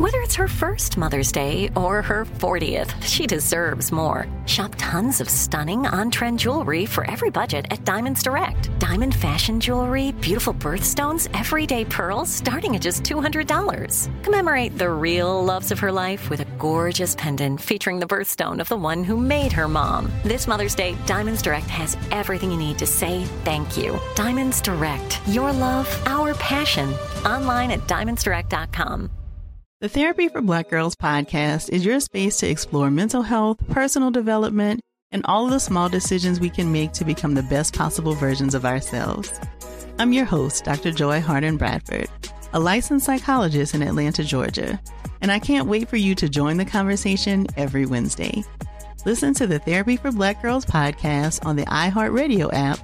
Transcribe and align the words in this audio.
Whether 0.00 0.20
it's 0.20 0.36
her 0.36 0.48
first 0.48 0.96
Mother's 0.96 1.30
Day 1.30 1.70
or 1.76 2.00
her 2.00 2.24
40th, 2.38 3.02
she 3.02 3.26
deserves 3.26 3.92
more. 3.92 4.26
Shop 4.46 4.74
tons 4.78 5.20
of 5.20 5.28
stunning 5.28 5.86
on 5.86 6.10
trend 6.10 6.38
jewelry 6.38 6.86
for 6.86 7.06
every 7.10 7.28
budget 7.28 7.66
at 7.68 7.84
Diamonds 7.84 8.22
Direct. 8.22 8.70
Diamond 8.78 9.14
fashion 9.14 9.60
jewelry, 9.60 10.12
beautiful 10.12 10.54
birthstones, 10.54 11.28
everyday 11.38 11.84
pearls 11.84 12.30
starting 12.30 12.74
at 12.74 12.80
just 12.80 13.02
$200. 13.02 14.24
Commemorate 14.24 14.78
the 14.78 14.90
real 14.90 15.44
loves 15.44 15.70
of 15.70 15.78
her 15.80 15.92
life 15.92 16.30
with 16.30 16.40
a 16.40 16.48
gorgeous 16.58 17.14
pendant 17.14 17.60
featuring 17.60 18.00
the 18.00 18.06
birthstone 18.06 18.60
of 18.60 18.70
the 18.70 18.76
one 18.76 19.04
who 19.04 19.18
made 19.18 19.52
her 19.52 19.68
mom. 19.68 20.10
This 20.22 20.46
Mother's 20.46 20.74
Day, 20.74 20.96
Diamonds 21.04 21.42
Direct 21.42 21.66
has 21.66 21.98
everything 22.10 22.50
you 22.50 22.56
need 22.56 22.78
to 22.78 22.86
say 22.86 23.24
thank 23.44 23.76
you. 23.76 24.00
Diamonds 24.14 24.62
Direct, 24.62 25.20
your 25.28 25.52
love, 25.52 25.86
our 26.06 26.32
passion. 26.36 26.88
Online 27.26 27.72
at 27.72 27.80
diamondsdirect.com. 27.80 29.10
The 29.80 29.88
Therapy 29.88 30.28
for 30.28 30.42
Black 30.42 30.68
Girls 30.68 30.94
podcast 30.94 31.70
is 31.70 31.86
your 31.86 32.00
space 32.00 32.36
to 32.40 32.46
explore 32.46 32.90
mental 32.90 33.22
health, 33.22 33.66
personal 33.70 34.10
development, 34.10 34.82
and 35.10 35.24
all 35.24 35.46
of 35.46 35.52
the 35.52 35.58
small 35.58 35.88
decisions 35.88 36.38
we 36.38 36.50
can 36.50 36.70
make 36.70 36.92
to 36.92 37.04
become 37.06 37.32
the 37.32 37.44
best 37.44 37.74
possible 37.74 38.12
versions 38.12 38.54
of 38.54 38.66
ourselves. 38.66 39.40
I'm 39.98 40.12
your 40.12 40.26
host, 40.26 40.64
Dr. 40.64 40.90
Joy 40.90 41.22
Harden 41.22 41.56
Bradford, 41.56 42.10
a 42.52 42.60
licensed 42.60 43.06
psychologist 43.06 43.74
in 43.74 43.80
Atlanta, 43.80 44.22
Georgia, 44.22 44.78
and 45.22 45.32
I 45.32 45.38
can't 45.38 45.66
wait 45.66 45.88
for 45.88 45.96
you 45.96 46.14
to 46.14 46.28
join 46.28 46.58
the 46.58 46.66
conversation 46.66 47.46
every 47.56 47.86
Wednesday. 47.86 48.44
Listen 49.06 49.32
to 49.32 49.46
the 49.46 49.60
Therapy 49.60 49.96
for 49.96 50.12
Black 50.12 50.42
Girls 50.42 50.66
podcast 50.66 51.46
on 51.46 51.56
the 51.56 51.64
iHeartRadio 51.64 52.50
app, 52.52 52.80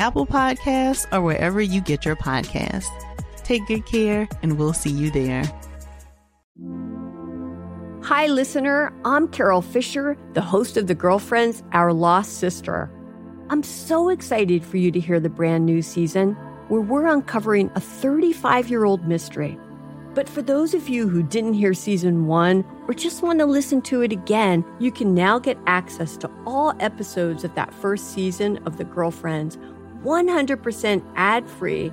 Apple 0.00 0.26
Podcasts, 0.26 1.06
or 1.12 1.20
wherever 1.22 1.60
you 1.60 1.80
get 1.80 2.04
your 2.04 2.16
podcasts. 2.16 2.88
Take 3.44 3.68
good 3.68 3.86
care, 3.86 4.28
and 4.42 4.58
we'll 4.58 4.72
see 4.72 4.90
you 4.90 5.12
there. 5.12 5.44
Hi, 8.02 8.26
listener. 8.26 8.92
I'm 9.04 9.28
Carol 9.28 9.62
Fisher, 9.62 10.16
the 10.32 10.40
host 10.40 10.76
of 10.76 10.86
The 10.88 10.94
Girlfriends, 10.94 11.62
Our 11.72 11.92
Lost 11.92 12.38
Sister. 12.38 12.90
I'm 13.50 13.62
so 13.62 14.08
excited 14.08 14.64
for 14.64 14.78
you 14.78 14.90
to 14.90 14.98
hear 14.98 15.20
the 15.20 15.28
brand 15.28 15.64
new 15.64 15.80
season 15.80 16.32
where 16.68 16.80
we're 16.80 17.06
uncovering 17.06 17.70
a 17.76 17.80
35 17.80 18.68
year 18.68 18.84
old 18.84 19.06
mystery. 19.06 19.56
But 20.14 20.28
for 20.28 20.42
those 20.42 20.74
of 20.74 20.88
you 20.88 21.08
who 21.08 21.22
didn't 21.22 21.54
hear 21.54 21.72
season 21.72 22.26
one 22.26 22.64
or 22.88 22.94
just 22.94 23.22
want 23.22 23.38
to 23.38 23.46
listen 23.46 23.80
to 23.82 24.02
it 24.02 24.12
again, 24.12 24.64
you 24.80 24.90
can 24.90 25.14
now 25.14 25.38
get 25.38 25.58
access 25.66 26.16
to 26.16 26.30
all 26.46 26.74
episodes 26.80 27.44
of 27.44 27.54
that 27.54 27.72
first 27.74 28.12
season 28.12 28.56
of 28.66 28.76
The 28.76 28.84
Girlfriends 28.84 29.56
100% 30.02 31.12
ad 31.14 31.48
free 31.48 31.92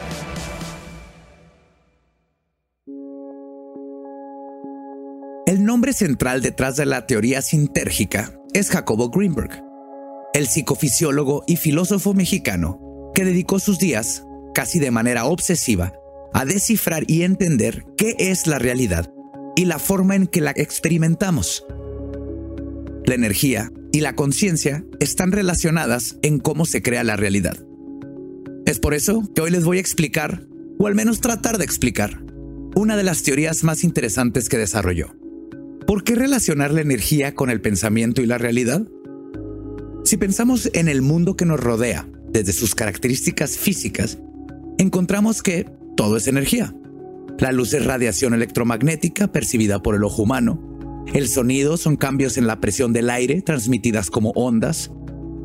El 5.51 5.65
nombre 5.65 5.91
central 5.91 6.41
detrás 6.41 6.77
de 6.77 6.85
la 6.85 7.05
teoría 7.05 7.41
sintérgica 7.41 8.33
es 8.53 8.69
Jacobo 8.69 9.09
Greenberg, 9.09 9.61
el 10.33 10.47
psicofisiólogo 10.47 11.43
y 11.45 11.57
filósofo 11.57 12.13
mexicano 12.13 13.11
que 13.13 13.25
dedicó 13.25 13.59
sus 13.59 13.77
días, 13.77 14.23
casi 14.53 14.79
de 14.79 14.91
manera 14.91 15.25
obsesiva, 15.25 15.91
a 16.33 16.45
descifrar 16.45 17.03
y 17.05 17.23
entender 17.23 17.83
qué 17.97 18.15
es 18.17 18.47
la 18.47 18.59
realidad 18.59 19.11
y 19.57 19.65
la 19.65 19.77
forma 19.77 20.15
en 20.15 20.27
que 20.27 20.39
la 20.39 20.51
experimentamos. 20.51 21.65
La 23.03 23.15
energía 23.15 23.73
y 23.91 23.99
la 23.99 24.15
conciencia 24.15 24.85
están 25.01 25.33
relacionadas 25.33 26.15
en 26.21 26.39
cómo 26.39 26.63
se 26.63 26.81
crea 26.81 27.03
la 27.03 27.17
realidad. 27.17 27.57
Es 28.65 28.79
por 28.79 28.93
eso 28.93 29.29
que 29.35 29.41
hoy 29.41 29.51
les 29.51 29.65
voy 29.65 29.79
a 29.79 29.81
explicar, 29.81 30.47
o 30.79 30.87
al 30.87 30.95
menos 30.95 31.19
tratar 31.19 31.57
de 31.57 31.65
explicar, 31.65 32.23
una 32.73 32.95
de 32.95 33.03
las 33.03 33.23
teorías 33.23 33.65
más 33.65 33.83
interesantes 33.83 34.47
que 34.47 34.57
desarrolló. 34.57 35.19
¿Por 35.91 36.05
qué 36.05 36.15
relacionar 36.15 36.71
la 36.71 36.79
energía 36.79 37.35
con 37.35 37.49
el 37.49 37.59
pensamiento 37.59 38.21
y 38.21 38.25
la 38.25 38.37
realidad? 38.37 38.87
Si 40.05 40.15
pensamos 40.15 40.69
en 40.73 40.87
el 40.87 41.01
mundo 41.01 41.35
que 41.35 41.43
nos 41.43 41.59
rodea, 41.59 42.07
desde 42.29 42.53
sus 42.53 42.75
características 42.75 43.57
físicas, 43.57 44.17
encontramos 44.77 45.43
que 45.43 45.69
todo 45.97 46.15
es 46.15 46.27
energía. 46.27 46.73
La 47.39 47.51
luz 47.51 47.73
es 47.73 47.83
radiación 47.83 48.33
electromagnética 48.33 49.33
percibida 49.33 49.83
por 49.83 49.95
el 49.95 50.05
ojo 50.05 50.23
humano. 50.23 51.03
El 51.13 51.27
sonido 51.27 51.75
son 51.75 51.97
cambios 51.97 52.37
en 52.37 52.47
la 52.47 52.61
presión 52.61 52.93
del 52.93 53.09
aire 53.09 53.41
transmitidas 53.41 54.09
como 54.09 54.29
ondas. 54.29 54.91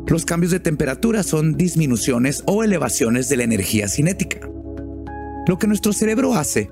Los 0.07 0.25
cambios 0.25 0.53
de 0.53 0.61
temperatura 0.61 1.25
son 1.25 1.57
disminuciones 1.57 2.45
o 2.47 2.63
elevaciones 2.63 3.29
de 3.29 3.37
la 3.39 3.43
energía 3.43 3.89
cinética. 3.89 4.49
Lo 5.49 5.59
que 5.59 5.67
nuestro 5.67 5.93
cerebro 5.93 6.35
hace 6.35 6.71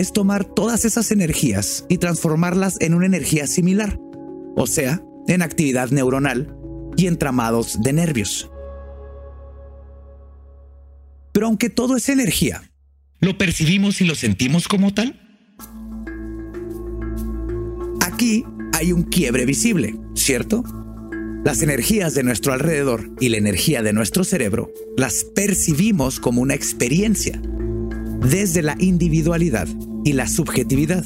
es 0.00 0.14
tomar 0.14 0.46
todas 0.46 0.86
esas 0.86 1.10
energías 1.10 1.84
y 1.90 1.98
transformarlas 1.98 2.80
en 2.80 2.94
una 2.94 3.04
energía 3.04 3.46
similar, 3.46 4.00
o 4.56 4.66
sea, 4.66 5.02
en 5.28 5.42
actividad 5.42 5.90
neuronal 5.90 6.56
y 6.96 7.06
entramados 7.06 7.82
de 7.82 7.92
nervios. 7.92 8.50
Pero 11.32 11.48
aunque 11.48 11.68
todo 11.68 11.96
es 11.96 12.08
energía, 12.08 12.62
¿lo 13.20 13.36
percibimos 13.36 14.00
y 14.00 14.06
lo 14.06 14.14
sentimos 14.14 14.68
como 14.68 14.94
tal? 14.94 15.20
Aquí 18.00 18.46
hay 18.72 18.92
un 18.92 19.02
quiebre 19.02 19.44
visible, 19.44 19.96
¿cierto? 20.14 20.64
Las 21.44 21.60
energías 21.60 22.14
de 22.14 22.22
nuestro 22.22 22.54
alrededor 22.54 23.10
y 23.20 23.28
la 23.28 23.36
energía 23.36 23.82
de 23.82 23.92
nuestro 23.92 24.24
cerebro 24.24 24.72
las 24.96 25.24
percibimos 25.24 26.20
como 26.20 26.40
una 26.40 26.54
experiencia 26.54 27.40
desde 28.20 28.62
la 28.62 28.76
individualidad 28.78 29.68
y 30.04 30.12
la 30.12 30.28
subjetividad. 30.28 31.04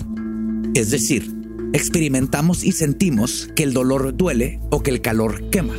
Es 0.75 0.91
decir, 0.91 1.33
experimentamos 1.73 2.65
y 2.65 2.73
sentimos 2.73 3.49
que 3.55 3.63
el 3.63 3.73
dolor 3.73 4.17
duele 4.17 4.61
o 4.71 4.83
que 4.83 4.91
el 4.91 5.01
calor 5.01 5.49
quema. 5.51 5.75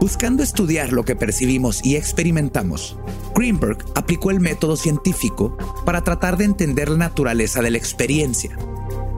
Buscando 0.00 0.42
estudiar 0.42 0.92
lo 0.92 1.04
que 1.04 1.14
percibimos 1.14 1.84
y 1.84 1.96
experimentamos, 1.96 2.96
Greenberg 3.34 3.78
aplicó 3.94 4.30
el 4.30 4.40
método 4.40 4.76
científico 4.76 5.56
para 5.84 6.02
tratar 6.02 6.36
de 6.36 6.44
entender 6.44 6.88
la 6.88 6.98
naturaleza 6.98 7.62
de 7.62 7.70
la 7.70 7.78
experiencia. 7.78 8.56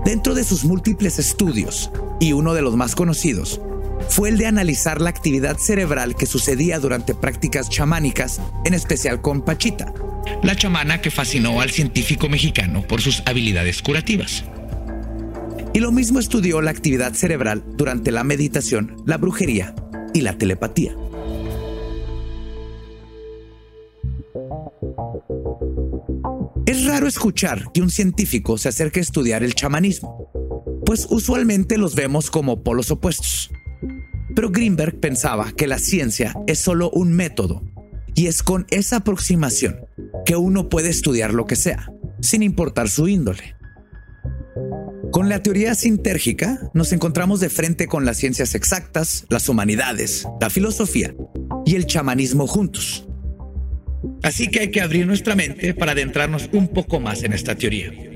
Dentro 0.04 0.34
de 0.34 0.44
sus 0.44 0.64
múltiples 0.64 1.18
estudios, 1.18 1.90
y 2.20 2.32
uno 2.32 2.54
de 2.54 2.62
los 2.62 2.76
más 2.76 2.94
conocidos, 2.94 3.60
fue 4.08 4.28
el 4.28 4.38
de 4.38 4.46
analizar 4.46 5.00
la 5.00 5.10
actividad 5.10 5.58
cerebral 5.58 6.14
que 6.14 6.26
sucedía 6.26 6.78
durante 6.78 7.14
prácticas 7.14 7.68
chamánicas, 7.68 8.40
en 8.64 8.74
especial 8.74 9.20
con 9.20 9.42
Pachita, 9.42 9.92
la 10.42 10.56
chamana 10.56 11.00
que 11.00 11.10
fascinó 11.10 11.60
al 11.60 11.70
científico 11.70 12.28
mexicano 12.28 12.82
por 12.82 13.00
sus 13.00 13.22
habilidades 13.26 13.82
curativas. 13.82 14.44
Y 15.72 15.80
lo 15.80 15.90
mismo 15.90 16.20
estudió 16.20 16.60
la 16.60 16.70
actividad 16.70 17.14
cerebral 17.14 17.64
durante 17.76 18.12
la 18.12 18.22
meditación, 18.22 19.02
la 19.06 19.16
brujería 19.16 19.74
y 20.12 20.20
la 20.20 20.38
telepatía. 20.38 20.94
Es 26.66 26.86
raro 26.86 27.06
escuchar 27.06 27.72
que 27.72 27.82
un 27.82 27.90
científico 27.90 28.56
se 28.56 28.68
acerque 28.68 29.00
a 29.00 29.02
estudiar 29.02 29.42
el 29.42 29.54
chamanismo, 29.54 30.30
pues 30.86 31.06
usualmente 31.10 31.76
los 31.76 31.94
vemos 31.94 32.30
como 32.30 32.62
polos 32.62 32.90
opuestos. 32.90 33.50
Pero 34.34 34.50
Greenberg 34.50 34.98
pensaba 35.00 35.52
que 35.52 35.66
la 35.66 35.78
ciencia 35.78 36.34
es 36.46 36.58
solo 36.58 36.90
un 36.90 37.12
método 37.12 37.62
Y 38.14 38.26
es 38.26 38.42
con 38.42 38.66
esa 38.70 38.96
aproximación 38.96 39.86
que 40.24 40.36
uno 40.36 40.68
puede 40.68 40.88
estudiar 40.88 41.34
lo 41.34 41.46
que 41.46 41.56
sea, 41.56 41.92
sin 42.20 42.42
importar 42.42 42.88
su 42.88 43.08
índole. 43.08 43.56
Con 45.10 45.28
la 45.28 45.42
teoría 45.42 45.74
sintérgica 45.74 46.70
nos 46.74 46.92
encontramos 46.92 47.40
de 47.40 47.48
frente 47.48 47.86
con 47.86 48.04
las 48.04 48.16
ciencias 48.16 48.54
exactas, 48.54 49.26
las 49.28 49.48
humanidades, 49.48 50.26
la 50.40 50.50
filosofía 50.50 51.14
y 51.66 51.74
el 51.74 51.86
chamanismo 51.86 52.46
juntos. 52.46 53.06
Así 54.22 54.48
que 54.48 54.60
hay 54.60 54.70
que 54.70 54.80
abrir 54.80 55.06
nuestra 55.06 55.34
mente 55.34 55.74
para 55.74 55.92
adentrarnos 55.92 56.48
un 56.52 56.68
poco 56.68 57.00
más 57.00 57.22
en 57.22 57.32
esta 57.32 57.54
teoría. 57.54 58.13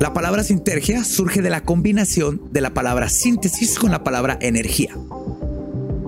La 0.00 0.14
palabra 0.14 0.44
sintergia 0.44 1.02
surge 1.02 1.42
de 1.42 1.50
la 1.50 1.64
combinación 1.64 2.40
de 2.52 2.60
la 2.60 2.72
palabra 2.72 3.08
síntesis 3.08 3.80
con 3.80 3.90
la 3.90 4.04
palabra 4.04 4.38
energía. 4.40 4.96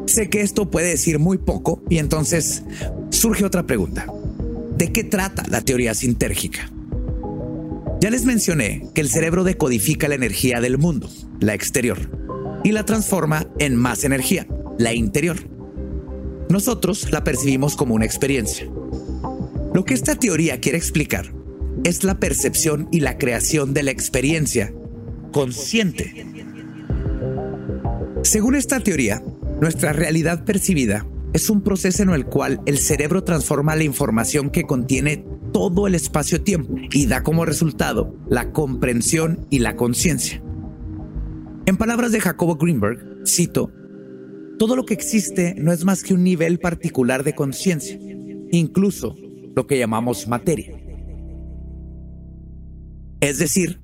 Sé 0.06 0.31
que 0.31 0.42
esto 0.42 0.70
puede 0.70 0.90
decir 0.90 1.19
muy 1.19 1.38
poco 1.38 1.82
y 1.88 1.98
entonces 1.98 2.62
surge 3.10 3.44
otra 3.44 3.66
pregunta. 3.66 4.06
¿De 4.76 4.92
qué 4.92 5.02
trata 5.02 5.44
la 5.48 5.62
teoría 5.62 5.94
sintérgica? 5.94 6.70
Ya 8.00 8.10
les 8.10 8.25
mencioné 8.25 8.88
que 8.94 9.00
el 9.00 9.10
cerebro 9.10 9.42
decodifica 9.42 10.06
la 10.06 10.14
energía 10.14 10.60
del 10.60 10.78
mundo, 10.78 11.10
la 11.40 11.54
exterior, 11.54 11.98
y 12.62 12.70
la 12.70 12.84
transforma 12.84 13.48
en 13.58 13.75
más 13.75 14.04
energía, 14.04 14.46
la 14.78 14.94
interior. 14.94 15.37
Nosotros 16.48 17.10
la 17.10 17.25
percibimos 17.25 17.75
como 17.75 17.96
una 17.96 18.06
experiencia. 18.06 18.69
Lo 19.75 19.84
que 19.84 19.94
esta 19.94 20.14
teoría 20.14 20.60
quiere 20.60 20.78
explicar 20.78 21.39
es 21.85 22.05
la 22.05 22.19
percepción 22.19 22.88
y 22.91 23.00
la 23.00 23.19
creación 23.19 23.73
de 23.73 23.82
la 23.82 23.91
experiencia 23.91 24.73
consciente. 25.32 26.27
Según 28.23 28.55
esta 28.55 28.81
teoría, 28.81 29.23
nuestra 29.61 29.93
realidad 29.93 30.44
percibida 30.44 31.06
es 31.32 31.49
un 31.49 31.62
proceso 31.62 32.03
en 32.03 32.11
el 32.11 32.27
cual 32.27 32.61
el 32.67 32.79
cerebro 32.79 33.25
transforma 33.25 33.77
la 33.77 33.85
información 33.85 34.50
que 34.50 34.65
contiene 34.65 35.25
todo 35.53 35.87
el 35.87 35.94
espacio-tiempo 35.94 36.75
y 36.93 37.06
da 37.06 37.23
como 37.23 37.44
resultado 37.44 38.15
la 38.29 38.53
comprensión 38.53 39.47
y 39.50 39.61
la 39.61 39.76
conciencia. 39.76 40.43
En 41.67 41.76
palabras 41.76 42.12
de 42.12 42.21
Jacobo 42.21 42.56
Greenberg, 42.56 43.26
cito, 43.26 43.73
todo 44.59 44.76
lo 44.76 44.85
que 44.85 44.94
existe 44.94 45.55
no 45.56 45.73
es 45.73 45.85
más 45.85 46.03
que 46.03 46.15
un 46.15 46.25
nivel 46.25 46.59
particular 46.59 47.25
de 47.25 47.35
conciencia, 47.35 47.99
incluso 48.50 49.17
lo 49.55 49.67
que 49.67 49.79
llamamos 49.79 50.29
materia. 50.29 50.81
Es 53.20 53.38
decir, 53.38 53.81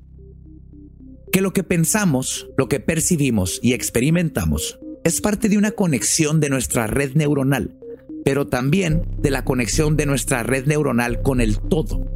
que 1.30 1.42
lo 1.42 1.52
que 1.52 1.62
pensamos, 1.62 2.48
lo 2.56 2.68
que 2.68 2.80
percibimos 2.80 3.60
y 3.62 3.74
experimentamos 3.74 4.78
es 5.04 5.20
parte 5.20 5.48
de 5.50 5.58
una 5.58 5.72
conexión 5.72 6.40
de 6.40 6.48
nuestra 6.48 6.86
red 6.86 7.12
neuronal, 7.14 7.76
pero 8.24 8.46
también 8.46 9.06
de 9.18 9.30
la 9.30 9.44
conexión 9.44 9.96
de 9.96 10.06
nuestra 10.06 10.42
red 10.42 10.66
neuronal 10.66 11.20
con 11.20 11.42
el 11.42 11.58
todo. 11.58 12.06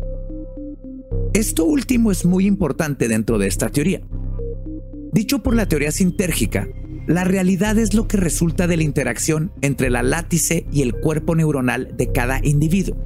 Esto 1.35 1.67
último 1.67 2.11
es 2.11 2.25
muy 2.25 2.47
importante 2.47 3.07
dentro 3.07 3.39
de 3.39 3.49
esta 3.49 3.69
teoría. 3.69 4.01
Dicho 5.13 5.43
por 5.43 5.55
la 5.55 5.69
teoría 5.69 5.93
sintérgica, 5.93 6.69
la 7.07 7.25
realidad 7.25 7.79
es 7.79 7.93
lo 7.93 8.09
que 8.09 8.17
resulta 8.17 8.67
de 8.67 8.79
la 8.79 8.83
interacción 8.85 9.53
entre 9.61 9.91
la 9.91 10.03
látice 10.03 10.67
y 10.73 10.83
el 10.83 10.95
cuerpo 10.95 11.35
neuronal 11.37 11.95
de 11.97 12.13
cada 12.13 12.41
individuo. 12.43 12.97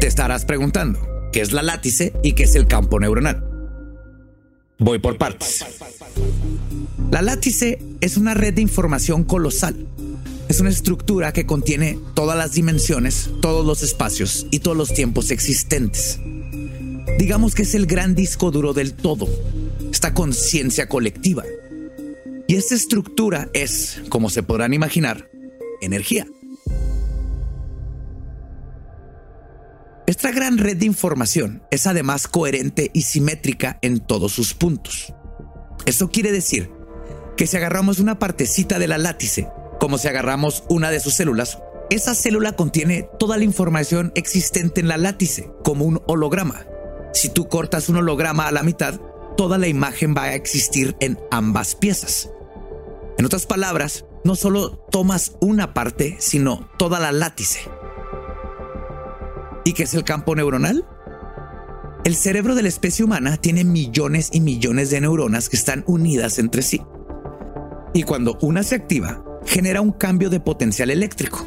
Te 0.00 0.06
estarás 0.06 0.44
preguntando, 0.44 1.15
qué 1.36 1.42
es 1.42 1.52
la 1.52 1.62
látice 1.62 2.14
y 2.22 2.32
qué 2.32 2.44
es 2.44 2.54
el 2.54 2.66
campo 2.66 2.98
neuronal. 2.98 3.44
Voy 4.78 4.98
por 5.00 5.18
partes. 5.18 5.66
La 7.10 7.20
látice 7.20 7.78
es 8.00 8.16
una 8.16 8.32
red 8.32 8.54
de 8.54 8.62
información 8.62 9.22
colosal. 9.22 9.86
Es 10.48 10.60
una 10.60 10.70
estructura 10.70 11.34
que 11.34 11.44
contiene 11.44 11.98
todas 12.14 12.38
las 12.38 12.52
dimensiones, 12.52 13.28
todos 13.42 13.66
los 13.66 13.82
espacios 13.82 14.46
y 14.50 14.60
todos 14.60 14.78
los 14.78 14.94
tiempos 14.94 15.30
existentes. 15.30 16.18
Digamos 17.18 17.54
que 17.54 17.64
es 17.64 17.74
el 17.74 17.84
gran 17.84 18.14
disco 18.14 18.50
duro 18.50 18.72
del 18.72 18.94
todo, 18.94 19.28
esta 19.92 20.14
conciencia 20.14 20.88
colectiva. 20.88 21.44
Y 22.48 22.54
esta 22.54 22.74
estructura 22.74 23.50
es, 23.52 24.00
como 24.08 24.30
se 24.30 24.42
podrán 24.42 24.72
imaginar, 24.72 25.28
energía. 25.82 26.26
Esta 30.06 30.30
gran 30.30 30.56
red 30.58 30.76
de 30.76 30.86
información 30.86 31.64
es 31.72 31.88
además 31.88 32.28
coherente 32.28 32.92
y 32.94 33.02
simétrica 33.02 33.80
en 33.82 33.98
todos 33.98 34.30
sus 34.32 34.54
puntos. 34.54 35.12
Eso 35.84 36.10
quiere 36.10 36.30
decir 36.30 36.70
que 37.36 37.48
si 37.48 37.56
agarramos 37.56 37.98
una 37.98 38.20
partecita 38.20 38.78
de 38.78 38.86
la 38.86 38.98
látice, 38.98 39.48
como 39.80 39.98
si 39.98 40.06
agarramos 40.06 40.62
una 40.68 40.90
de 40.90 41.00
sus 41.00 41.14
células, 41.14 41.58
esa 41.90 42.14
célula 42.14 42.52
contiene 42.52 43.08
toda 43.18 43.36
la 43.36 43.42
información 43.42 44.12
existente 44.14 44.80
en 44.80 44.86
la 44.86 44.96
látice, 44.96 45.50
como 45.64 45.84
un 45.84 46.00
holograma. 46.06 46.66
Si 47.12 47.28
tú 47.28 47.48
cortas 47.48 47.88
un 47.88 47.96
holograma 47.96 48.46
a 48.46 48.52
la 48.52 48.62
mitad, 48.62 49.00
toda 49.36 49.58
la 49.58 49.66
imagen 49.66 50.14
va 50.16 50.24
a 50.24 50.34
existir 50.34 50.96
en 51.00 51.18
ambas 51.32 51.74
piezas. 51.74 52.30
En 53.18 53.24
otras 53.24 53.46
palabras, 53.46 54.04
no 54.22 54.36
solo 54.36 54.70
tomas 54.90 55.32
una 55.40 55.74
parte, 55.74 56.16
sino 56.20 56.70
toda 56.78 57.00
la 57.00 57.10
látice. 57.10 57.60
¿Y 59.66 59.72
qué 59.72 59.82
es 59.82 59.94
el 59.94 60.04
campo 60.04 60.36
neuronal? 60.36 60.86
El 62.04 62.14
cerebro 62.14 62.54
de 62.54 62.62
la 62.62 62.68
especie 62.68 63.04
humana 63.04 63.36
tiene 63.36 63.64
millones 63.64 64.30
y 64.32 64.40
millones 64.40 64.90
de 64.90 65.00
neuronas 65.00 65.48
que 65.48 65.56
están 65.56 65.82
unidas 65.88 66.38
entre 66.38 66.62
sí. 66.62 66.82
Y 67.92 68.04
cuando 68.04 68.38
una 68.42 68.62
se 68.62 68.76
activa, 68.76 69.24
genera 69.44 69.80
un 69.80 69.90
cambio 69.90 70.30
de 70.30 70.38
potencial 70.38 70.88
eléctrico. 70.88 71.44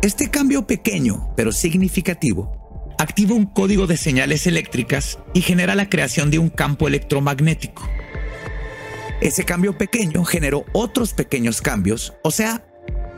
Este 0.00 0.30
cambio 0.30 0.66
pequeño, 0.66 1.28
pero 1.36 1.52
significativo, 1.52 2.94
activa 2.98 3.34
un 3.34 3.44
código 3.44 3.86
de 3.86 3.98
señales 3.98 4.46
eléctricas 4.46 5.18
y 5.34 5.42
genera 5.42 5.74
la 5.74 5.90
creación 5.90 6.30
de 6.30 6.38
un 6.38 6.48
campo 6.48 6.88
electromagnético. 6.88 7.86
Ese 9.20 9.44
cambio 9.44 9.76
pequeño 9.76 10.24
generó 10.24 10.64
otros 10.72 11.12
pequeños 11.12 11.60
cambios, 11.60 12.14
o 12.24 12.30
sea, 12.30 12.66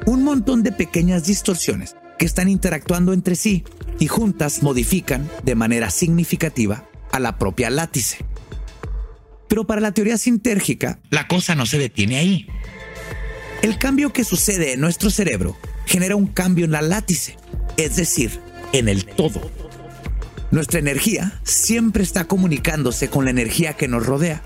un 0.07 0.25
montón 0.25 0.65
de 0.65 0.73
pequeñas 0.73 1.25
distorsiones 1.25 1.95
que 2.19 2.27
están 2.27 2.49
interactuando 2.49 3.13
entre 3.13 3.37
sí 3.37 3.65
y 3.99 4.09
juntas 4.09 4.63
modifican 4.63 5.31
de 5.45 5.55
manera 5.55 5.91
significativa 5.91 6.85
a 7.13 7.21
la 7.21 7.39
propia 7.39 7.71
látice. 7.71 8.19
Pero 9.49 9.67
para 9.67 9.81
la 9.81 9.93
teoría 9.93 10.19
sintérgica, 10.19 11.01
la 11.11 11.27
cosa 11.27 11.55
no 11.55 11.65
se 11.65 11.79
detiene 11.79 12.19
ahí. 12.19 12.47
El 13.63 13.79
cambio 13.79 14.13
que 14.13 14.25
sucede 14.25 14.75
en 14.75 14.81
nuestro 14.81 15.11
cerebro 15.11 15.57
genera 15.87 16.17
un 16.17 16.27
cambio 16.27 16.65
en 16.65 16.73
la 16.73 16.83
látice, 16.83 17.37
es 17.77 17.97
decir, 17.97 18.41
en 18.73 18.89
el 18.89 19.07
todo. 19.07 19.51
Nuestra 20.51 20.79
energía 20.79 21.41
siempre 21.45 22.03
está 22.03 22.25
comunicándose 22.25 23.09
con 23.09 23.25
la 23.25 23.31
energía 23.31 23.75
que 23.75 23.89
nos 23.89 24.05
rodea. 24.05 24.43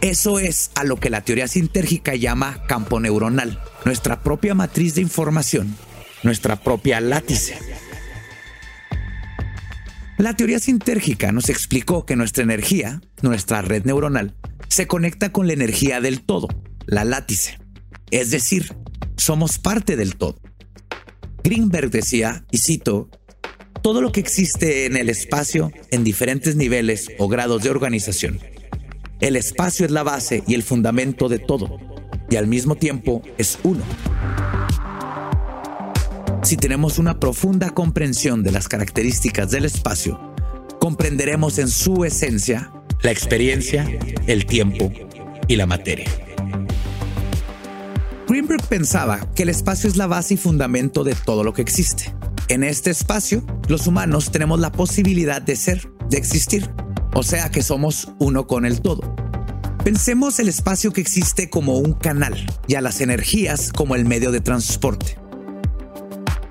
Eso 0.00 0.38
es 0.38 0.70
a 0.74 0.84
lo 0.84 0.96
que 0.96 1.10
la 1.10 1.22
teoría 1.22 1.48
sintérgica 1.48 2.14
llama 2.14 2.62
campo 2.66 3.00
neuronal, 3.00 3.60
nuestra 3.84 4.22
propia 4.22 4.54
matriz 4.54 4.94
de 4.94 5.02
información 5.02 5.76
nuestra 6.22 6.56
propia 6.56 7.00
látice. 7.00 7.58
La 10.18 10.34
teoría 10.34 10.58
sintérgica 10.58 11.30
nos 11.30 11.48
explicó 11.48 12.04
que 12.04 12.16
nuestra 12.16 12.42
energía, 12.42 13.00
nuestra 13.22 13.62
red 13.62 13.84
neuronal, 13.84 14.34
se 14.68 14.86
conecta 14.86 15.30
con 15.30 15.46
la 15.46 15.52
energía 15.52 16.00
del 16.00 16.22
todo, 16.22 16.48
la 16.86 17.04
látice. 17.04 17.58
Es 18.10 18.30
decir, 18.30 18.76
somos 19.16 19.58
parte 19.58 19.96
del 19.96 20.16
todo. 20.16 20.40
Greenberg 21.44 21.90
decía, 21.90 22.44
y 22.50 22.58
cito, 22.58 23.08
todo 23.82 24.02
lo 24.02 24.10
que 24.10 24.20
existe 24.20 24.86
en 24.86 24.96
el 24.96 25.08
espacio 25.08 25.72
en 25.90 26.02
diferentes 26.02 26.56
niveles 26.56 27.08
o 27.18 27.28
grados 27.28 27.62
de 27.62 27.70
organización. 27.70 28.40
El 29.20 29.36
espacio 29.36 29.86
es 29.86 29.92
la 29.92 30.02
base 30.02 30.42
y 30.46 30.54
el 30.54 30.62
fundamento 30.62 31.28
de 31.28 31.38
todo, 31.38 31.78
y 32.28 32.36
al 32.36 32.46
mismo 32.46 32.74
tiempo 32.74 33.22
es 33.38 33.58
uno. 33.62 33.82
Si 36.48 36.56
tenemos 36.56 36.98
una 36.98 37.20
profunda 37.20 37.68
comprensión 37.68 38.42
de 38.42 38.52
las 38.52 38.68
características 38.68 39.50
del 39.50 39.66
espacio, 39.66 40.18
comprenderemos 40.80 41.58
en 41.58 41.68
su 41.68 42.06
esencia 42.06 42.72
la 43.02 43.10
experiencia, 43.10 43.86
el 44.26 44.46
tiempo 44.46 44.90
y 45.46 45.56
la 45.56 45.66
materia. 45.66 46.08
Greenberg 48.26 48.62
pensaba 48.66 49.30
que 49.34 49.42
el 49.42 49.50
espacio 49.50 49.90
es 49.90 49.98
la 49.98 50.06
base 50.06 50.32
y 50.32 50.36
fundamento 50.38 51.04
de 51.04 51.14
todo 51.14 51.44
lo 51.44 51.52
que 51.52 51.60
existe. 51.60 52.14
En 52.48 52.64
este 52.64 52.88
espacio, 52.88 53.44
los 53.68 53.86
humanos 53.86 54.32
tenemos 54.32 54.58
la 54.58 54.72
posibilidad 54.72 55.42
de 55.42 55.54
ser, 55.54 55.92
de 56.08 56.16
existir, 56.16 56.70
o 57.12 57.24
sea 57.24 57.50
que 57.50 57.62
somos 57.62 58.10
uno 58.20 58.46
con 58.46 58.64
el 58.64 58.80
todo. 58.80 59.14
Pensemos 59.84 60.38
el 60.38 60.48
espacio 60.48 60.94
que 60.94 61.02
existe 61.02 61.50
como 61.50 61.76
un 61.76 61.92
canal 61.92 62.46
y 62.66 62.76
a 62.76 62.80
las 62.80 63.02
energías 63.02 63.70
como 63.70 63.96
el 63.96 64.06
medio 64.06 64.32
de 64.32 64.40
transporte. 64.40 65.27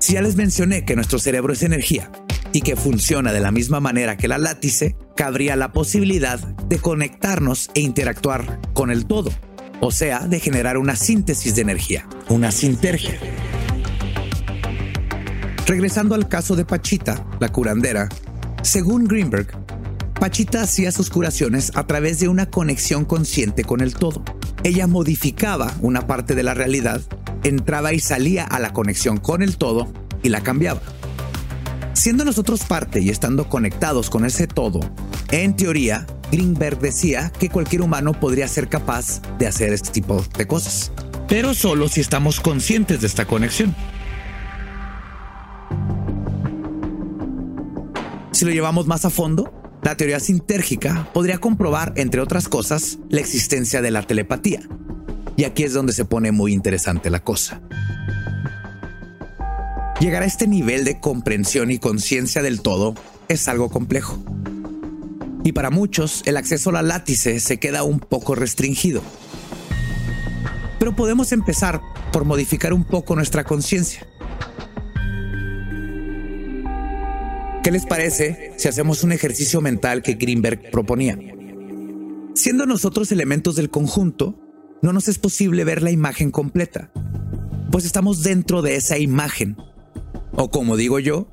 Si 0.08 0.14
ya 0.14 0.22
les 0.22 0.36
mencioné 0.36 0.86
que 0.86 0.96
nuestro 0.96 1.18
cerebro 1.18 1.52
es 1.52 1.62
energía 1.62 2.10
y 2.54 2.62
que 2.62 2.76
funciona 2.76 3.30
de 3.30 3.40
la 3.40 3.50
misma 3.50 3.78
manera 3.78 4.16
que 4.16 4.26
la 4.26 4.38
látice, 4.38 4.96
cabría 5.14 5.54
la 5.54 5.72
posibilidad 5.72 6.38
de 6.38 6.78
conectarnos 6.78 7.68
e 7.74 7.80
interactuar 7.80 8.58
con 8.72 8.90
el 8.90 9.04
todo, 9.04 9.30
o 9.82 9.90
sea, 9.90 10.20
de 10.20 10.40
generar 10.40 10.78
una 10.78 10.96
síntesis 10.96 11.54
de 11.54 11.60
energía, 11.60 12.08
una 12.30 12.52
sintergia. 12.52 13.18
Regresando 15.66 16.14
al 16.14 16.26
caso 16.26 16.56
de 16.56 16.64
Pachita, 16.64 17.26
la 17.38 17.50
curandera, 17.50 18.08
según 18.62 19.04
Greenberg, 19.04 19.48
Pachita 20.18 20.62
hacía 20.62 20.90
sus 20.90 21.10
curaciones 21.10 21.70
a 21.74 21.86
través 21.86 22.18
de 22.18 22.28
una 22.28 22.46
conexión 22.46 23.04
consciente 23.04 23.62
con 23.62 23.82
el 23.82 23.92
todo. 23.92 24.24
Ella 24.64 24.86
modificaba 24.86 25.74
una 25.82 26.06
parte 26.06 26.34
de 26.34 26.44
la 26.44 26.54
realidad, 26.54 27.02
entraba 27.42 27.92
y 27.92 28.00
salía 28.00 28.44
a 28.44 28.58
la 28.58 28.72
conexión 28.72 29.18
con 29.18 29.42
el 29.42 29.56
todo 29.56 29.92
y 30.22 30.28
la 30.28 30.42
cambiaba. 30.42 30.80
Siendo 31.94 32.24
nosotros 32.24 32.64
parte 32.64 33.00
y 33.00 33.10
estando 33.10 33.48
conectados 33.48 34.10
con 34.10 34.24
ese 34.24 34.46
todo, 34.46 34.80
en 35.30 35.56
teoría, 35.56 36.06
Greenberg 36.30 36.78
decía 36.78 37.32
que 37.38 37.48
cualquier 37.48 37.82
humano 37.82 38.12
podría 38.12 38.48
ser 38.48 38.68
capaz 38.68 39.20
de 39.38 39.46
hacer 39.46 39.72
este 39.72 39.90
tipo 39.90 40.24
de 40.36 40.46
cosas, 40.46 40.92
pero 41.28 41.54
solo 41.54 41.88
si 41.88 42.00
estamos 42.00 42.40
conscientes 42.40 43.00
de 43.00 43.06
esta 43.06 43.24
conexión. 43.24 43.74
Si 48.32 48.44
lo 48.44 48.52
llevamos 48.52 48.86
más 48.86 49.04
a 49.04 49.10
fondo, 49.10 49.52
la 49.82 49.96
teoría 49.96 50.20
sintérgica 50.20 51.10
podría 51.12 51.38
comprobar, 51.38 51.92
entre 51.96 52.20
otras 52.20 52.48
cosas, 52.48 52.98
la 53.08 53.20
existencia 53.20 53.82
de 53.82 53.90
la 53.90 54.02
telepatía. 54.02 54.60
Y 55.36 55.44
aquí 55.44 55.62
es 55.62 55.72
donde 55.72 55.92
se 55.92 56.04
pone 56.04 56.32
muy 56.32 56.52
interesante 56.52 57.10
la 57.10 57.22
cosa. 57.22 57.60
Llegar 60.00 60.22
a 60.22 60.26
este 60.26 60.46
nivel 60.46 60.84
de 60.84 61.00
comprensión 61.00 61.70
y 61.70 61.78
conciencia 61.78 62.42
del 62.42 62.60
todo 62.60 62.94
es 63.28 63.48
algo 63.48 63.68
complejo. 63.68 64.22
Y 65.44 65.52
para 65.52 65.70
muchos, 65.70 66.22
el 66.26 66.36
acceso 66.36 66.70
a 66.70 66.74
la 66.74 66.82
látice 66.82 67.40
se 67.40 67.58
queda 67.58 67.82
un 67.82 68.00
poco 68.00 68.34
restringido. 68.34 69.02
Pero 70.78 70.94
podemos 70.94 71.32
empezar 71.32 71.80
por 72.12 72.24
modificar 72.24 72.72
un 72.72 72.84
poco 72.84 73.16
nuestra 73.16 73.44
conciencia. 73.44 74.06
¿Qué 77.62 77.72
les 77.72 77.86
parece 77.86 78.52
si 78.56 78.68
hacemos 78.68 79.02
un 79.02 79.12
ejercicio 79.12 79.60
mental 79.60 80.02
que 80.02 80.14
Greenberg 80.14 80.70
proponía? 80.70 81.18
Siendo 82.34 82.66
nosotros 82.66 83.10
elementos 83.10 83.56
del 83.56 83.68
conjunto, 83.68 84.38
no 84.82 84.92
nos 84.92 85.08
es 85.08 85.18
posible 85.18 85.64
ver 85.64 85.82
la 85.82 85.90
imagen 85.90 86.30
completa, 86.30 86.90
pues 87.70 87.84
estamos 87.84 88.22
dentro 88.22 88.62
de 88.62 88.76
esa 88.76 88.98
imagen. 88.98 89.56
O 90.32 90.50
como 90.50 90.76
digo 90.76 90.98
yo, 90.98 91.28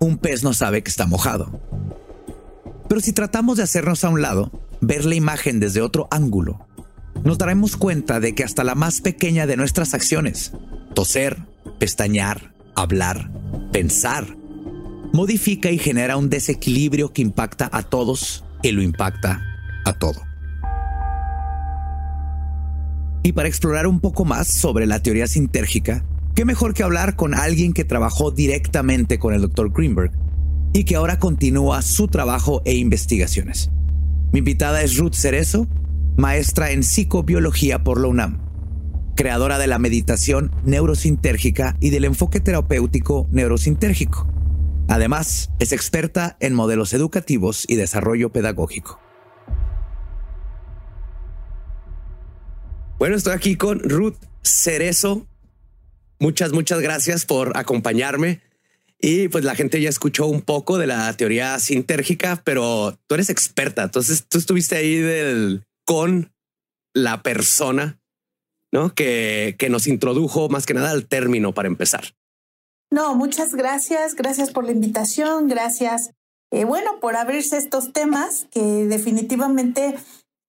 un 0.00 0.18
pez 0.18 0.42
no 0.42 0.52
sabe 0.52 0.82
que 0.82 0.90
está 0.90 1.06
mojado. 1.06 1.60
Pero 2.88 3.00
si 3.00 3.12
tratamos 3.12 3.56
de 3.56 3.62
hacernos 3.62 4.04
a 4.04 4.08
un 4.08 4.22
lado, 4.22 4.50
ver 4.80 5.04
la 5.04 5.14
imagen 5.14 5.60
desde 5.60 5.80
otro 5.80 6.08
ángulo, 6.10 6.66
nos 7.24 7.38
daremos 7.38 7.76
cuenta 7.76 8.20
de 8.20 8.34
que 8.34 8.44
hasta 8.44 8.64
la 8.64 8.74
más 8.74 9.00
pequeña 9.00 9.46
de 9.46 9.56
nuestras 9.56 9.94
acciones, 9.94 10.52
toser, 10.94 11.38
pestañear, 11.78 12.54
hablar, 12.74 13.30
pensar, 13.72 14.36
modifica 15.12 15.70
y 15.70 15.78
genera 15.78 16.16
un 16.16 16.30
desequilibrio 16.30 17.12
que 17.12 17.22
impacta 17.22 17.68
a 17.72 17.82
todos 17.82 18.44
y 18.62 18.72
lo 18.72 18.82
impacta 18.82 19.42
a 19.84 19.92
todo. 19.94 20.27
Y 23.28 23.32
para 23.32 23.46
explorar 23.46 23.86
un 23.86 24.00
poco 24.00 24.24
más 24.24 24.48
sobre 24.48 24.86
la 24.86 25.02
teoría 25.02 25.26
sintérgica, 25.26 26.02
qué 26.34 26.46
mejor 26.46 26.72
que 26.72 26.82
hablar 26.82 27.14
con 27.14 27.34
alguien 27.34 27.74
que 27.74 27.84
trabajó 27.84 28.30
directamente 28.30 29.18
con 29.18 29.34
el 29.34 29.42
Dr. 29.42 29.70
Greenberg 29.70 30.12
y 30.72 30.84
que 30.84 30.96
ahora 30.96 31.18
continúa 31.18 31.82
su 31.82 32.08
trabajo 32.08 32.62
e 32.64 32.72
investigaciones. 32.76 33.70
Mi 34.32 34.38
invitada 34.38 34.80
es 34.80 34.96
Ruth 34.96 35.12
Cerezo, 35.12 35.68
maestra 36.16 36.70
en 36.70 36.82
psicobiología 36.82 37.84
por 37.84 38.00
la 38.00 38.08
UNAM, 38.08 38.40
creadora 39.14 39.58
de 39.58 39.66
la 39.66 39.78
meditación 39.78 40.50
neurosintérgica 40.64 41.76
y 41.80 41.90
del 41.90 42.06
enfoque 42.06 42.40
terapéutico 42.40 43.28
neurosintérgico 43.30 44.26
Además, 44.88 45.50
es 45.58 45.72
experta 45.72 46.38
en 46.40 46.54
modelos 46.54 46.94
educativos 46.94 47.66
y 47.68 47.76
desarrollo 47.76 48.32
pedagógico. 48.32 48.98
Bueno, 52.98 53.14
estoy 53.14 53.32
aquí 53.32 53.54
con 53.56 53.78
Ruth 53.78 54.16
Cerezo. 54.42 55.24
Muchas, 56.18 56.52
muchas 56.52 56.80
gracias 56.80 57.24
por 57.24 57.56
acompañarme. 57.56 58.40
Y 59.00 59.28
pues 59.28 59.44
la 59.44 59.54
gente 59.54 59.80
ya 59.80 59.88
escuchó 59.88 60.26
un 60.26 60.42
poco 60.42 60.78
de 60.78 60.88
la 60.88 61.12
teoría 61.12 61.60
sintérgica, 61.60 62.42
pero 62.44 62.98
tú 63.06 63.14
eres 63.14 63.30
experta. 63.30 63.84
Entonces 63.84 64.26
tú 64.28 64.38
estuviste 64.38 64.74
ahí 64.74 64.96
del, 64.96 65.64
con 65.86 66.32
la 66.92 67.22
persona 67.22 68.00
¿no? 68.72 68.92
que, 68.92 69.54
que 69.60 69.70
nos 69.70 69.86
introdujo 69.86 70.48
más 70.48 70.66
que 70.66 70.74
nada 70.74 70.90
al 70.90 71.06
término 71.06 71.54
para 71.54 71.68
empezar. 71.68 72.16
No, 72.90 73.14
muchas 73.14 73.54
gracias, 73.54 74.16
gracias 74.16 74.50
por 74.50 74.64
la 74.64 74.72
invitación, 74.72 75.46
gracias, 75.46 76.10
eh, 76.50 76.64
bueno, 76.64 76.98
por 77.00 77.16
abrirse 77.16 77.58
estos 77.58 77.92
temas 77.92 78.46
que 78.50 78.62
definitivamente 78.62 79.94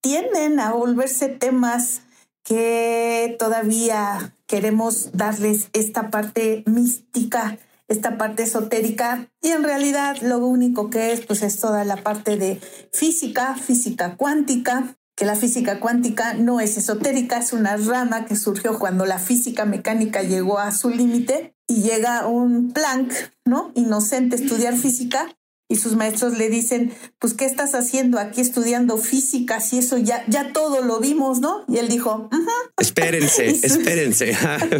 tienden 0.01 0.61
a 0.61 0.71
volverse 0.71 1.27
temas 1.27 2.01
que 2.49 3.35
todavía 3.37 4.35
queremos 4.47 5.11
darles 5.13 5.69
esta 5.73 6.09
parte 6.09 6.63
mística, 6.65 7.59
esta 7.87 8.17
parte 8.17 8.41
esotérica 8.41 9.29
y 9.39 9.49
en 9.49 9.63
realidad 9.63 10.17
lo 10.23 10.39
único 10.39 10.89
que 10.89 11.11
es 11.11 11.21
pues 11.21 11.43
es 11.43 11.59
toda 11.59 11.85
la 11.85 11.97
parte 11.97 12.37
de 12.37 12.59
física, 12.91 13.53
física 13.53 14.17
cuántica, 14.17 14.95
que 15.15 15.25
la 15.25 15.35
física 15.35 15.79
cuántica 15.79 16.33
no 16.33 16.59
es 16.59 16.75
esotérica, 16.75 17.37
es 17.37 17.53
una 17.53 17.77
rama 17.77 18.25
que 18.25 18.35
surgió 18.35 18.79
cuando 18.79 19.05
la 19.05 19.19
física 19.19 19.65
mecánica 19.65 20.23
llegó 20.23 20.57
a 20.57 20.71
su 20.71 20.89
límite 20.89 21.53
y 21.67 21.83
llega 21.83 22.25
un 22.25 22.71
Planck, 22.71 23.13
¿no? 23.45 23.71
Inocente 23.75 24.37
estudiar 24.37 24.75
física 24.75 25.27
y 25.69 25.75
sus 25.75 25.95
maestros 25.95 26.37
le 26.37 26.49
dicen, 26.49 26.91
pues, 27.19 27.35
¿qué 27.35 27.45
estás 27.45 27.75
haciendo 27.75 28.19
aquí 28.19 28.41
estudiando 28.41 28.97
física? 28.97 29.61
Si 29.61 29.77
eso 29.77 29.99
ya, 29.99 30.25
ya 30.27 30.51
todo 30.51 30.81
lo 30.81 30.99
vimos, 30.99 31.39
¿no? 31.39 31.63
Y 31.67 31.77
él 31.77 31.87
dijo, 31.87 32.27
espérense, 32.77 33.49
espérense. 33.49 34.35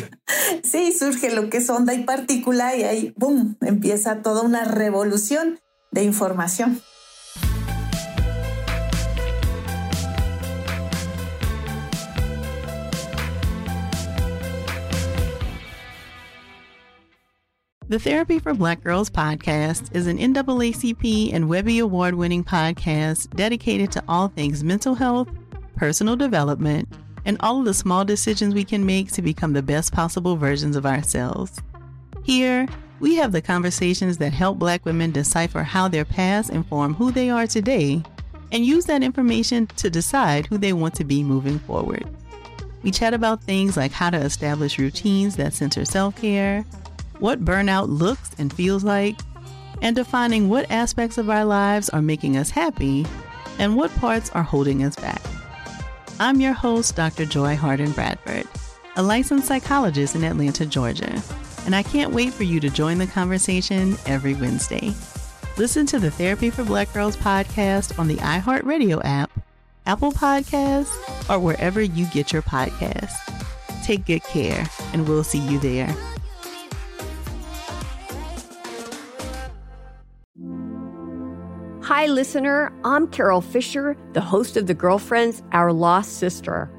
sí, 0.63 0.91
surge 0.91 1.31
lo 1.31 1.49
que 1.51 1.57
es 1.57 1.69
onda 1.69 1.93
y 1.93 2.03
partícula 2.03 2.75
y 2.75 2.83
ahí, 2.83 3.13
¡boom!, 3.17 3.57
empieza 3.61 4.23
toda 4.23 4.41
una 4.41 4.65
revolución 4.65 5.59
de 5.91 6.03
información. 6.03 6.81
The 17.89 17.97
Therapy 17.97 18.37
for 18.37 18.53
Black 18.53 18.83
Girls 18.83 19.09
podcast 19.09 19.95
is 19.95 20.05
an 20.05 20.19
NAACP 20.19 21.33
and 21.33 21.49
Webby 21.49 21.79
Award 21.79 22.13
winning 22.13 22.43
podcast 22.43 23.35
dedicated 23.35 23.91
to 23.93 24.03
all 24.07 24.27
things 24.27 24.63
mental 24.63 24.93
health, 24.93 25.27
personal 25.75 26.15
development, 26.15 26.87
and 27.25 27.35
all 27.39 27.57
of 27.57 27.65
the 27.65 27.73
small 27.73 28.05
decisions 28.05 28.53
we 28.53 28.63
can 28.63 28.85
make 28.85 29.11
to 29.13 29.23
become 29.23 29.53
the 29.53 29.63
best 29.63 29.91
possible 29.91 30.35
versions 30.35 30.75
of 30.75 30.85
ourselves. 30.85 31.63
Here, 32.21 32.67
we 32.99 33.15
have 33.15 33.31
the 33.31 33.41
conversations 33.41 34.19
that 34.19 34.33
help 34.33 34.59
Black 34.59 34.85
women 34.85 35.11
decipher 35.11 35.63
how 35.63 35.87
their 35.87 36.05
past 36.05 36.51
inform 36.51 36.93
who 36.93 37.11
they 37.11 37.31
are 37.31 37.47
today 37.47 38.03
and 38.51 38.63
use 38.63 38.85
that 38.85 39.01
information 39.01 39.65
to 39.77 39.89
decide 39.89 40.45
who 40.45 40.59
they 40.59 40.73
want 40.73 40.93
to 40.93 41.03
be 41.03 41.23
moving 41.23 41.57
forward. 41.57 42.05
We 42.83 42.91
chat 42.91 43.15
about 43.15 43.43
things 43.43 43.75
like 43.75 43.91
how 43.91 44.11
to 44.11 44.17
establish 44.17 44.77
routines 44.77 45.37
that 45.37 45.55
center 45.55 45.85
self 45.85 46.15
care 46.17 46.65
what 47.19 47.43
burnout 47.43 47.87
looks 47.87 48.31
and 48.37 48.51
feels 48.51 48.83
like, 48.83 49.19
and 49.81 49.95
defining 49.95 50.49
what 50.49 50.69
aspects 50.71 51.17
of 51.17 51.29
our 51.29 51.45
lives 51.45 51.89
are 51.89 52.01
making 52.01 52.37
us 52.37 52.49
happy 52.49 53.05
and 53.59 53.75
what 53.75 53.93
parts 53.95 54.29
are 54.31 54.43
holding 54.43 54.83
us 54.83 54.95
back. 54.95 55.21
I'm 56.19 56.41
your 56.41 56.53
host, 56.53 56.95
Dr. 56.95 57.25
Joy 57.25 57.55
Harden 57.55 57.91
Bradford, 57.91 58.47
a 58.95 59.03
licensed 59.03 59.47
psychologist 59.47 60.15
in 60.15 60.23
Atlanta, 60.23 60.65
Georgia, 60.65 61.21
and 61.65 61.75
I 61.75 61.83
can't 61.83 62.13
wait 62.13 62.33
for 62.33 62.43
you 62.43 62.59
to 62.59 62.69
join 62.69 62.97
the 62.97 63.07
conversation 63.07 63.95
every 64.05 64.33
Wednesday. 64.33 64.93
Listen 65.57 65.85
to 65.87 65.99
the 65.99 66.11
Therapy 66.11 66.49
for 66.49 66.63
Black 66.63 66.91
Girls 66.93 67.17
podcast 67.17 67.97
on 67.99 68.07
the 68.07 68.15
iHeartRadio 68.15 69.01
app, 69.03 69.29
Apple 69.85 70.11
Podcasts, 70.11 70.93
or 71.29 71.39
wherever 71.39 71.81
you 71.81 72.05
get 72.07 72.31
your 72.31 72.41
podcasts. 72.41 73.15
Take 73.83 74.05
good 74.05 74.23
care, 74.23 74.65
and 74.93 75.07
we'll 75.07 75.23
see 75.23 75.39
you 75.39 75.59
there. 75.59 75.95
Hi, 81.89 82.05
listener. 82.05 82.71
I'm 82.83 83.07
Carol 83.07 83.41
Fisher, 83.41 83.97
the 84.13 84.21
host 84.21 84.55
of 84.57 84.67
The 84.67 84.75
Girlfriends, 84.75 85.41
Our 85.53 85.73
Lost 85.73 86.19
Sister. 86.19 86.69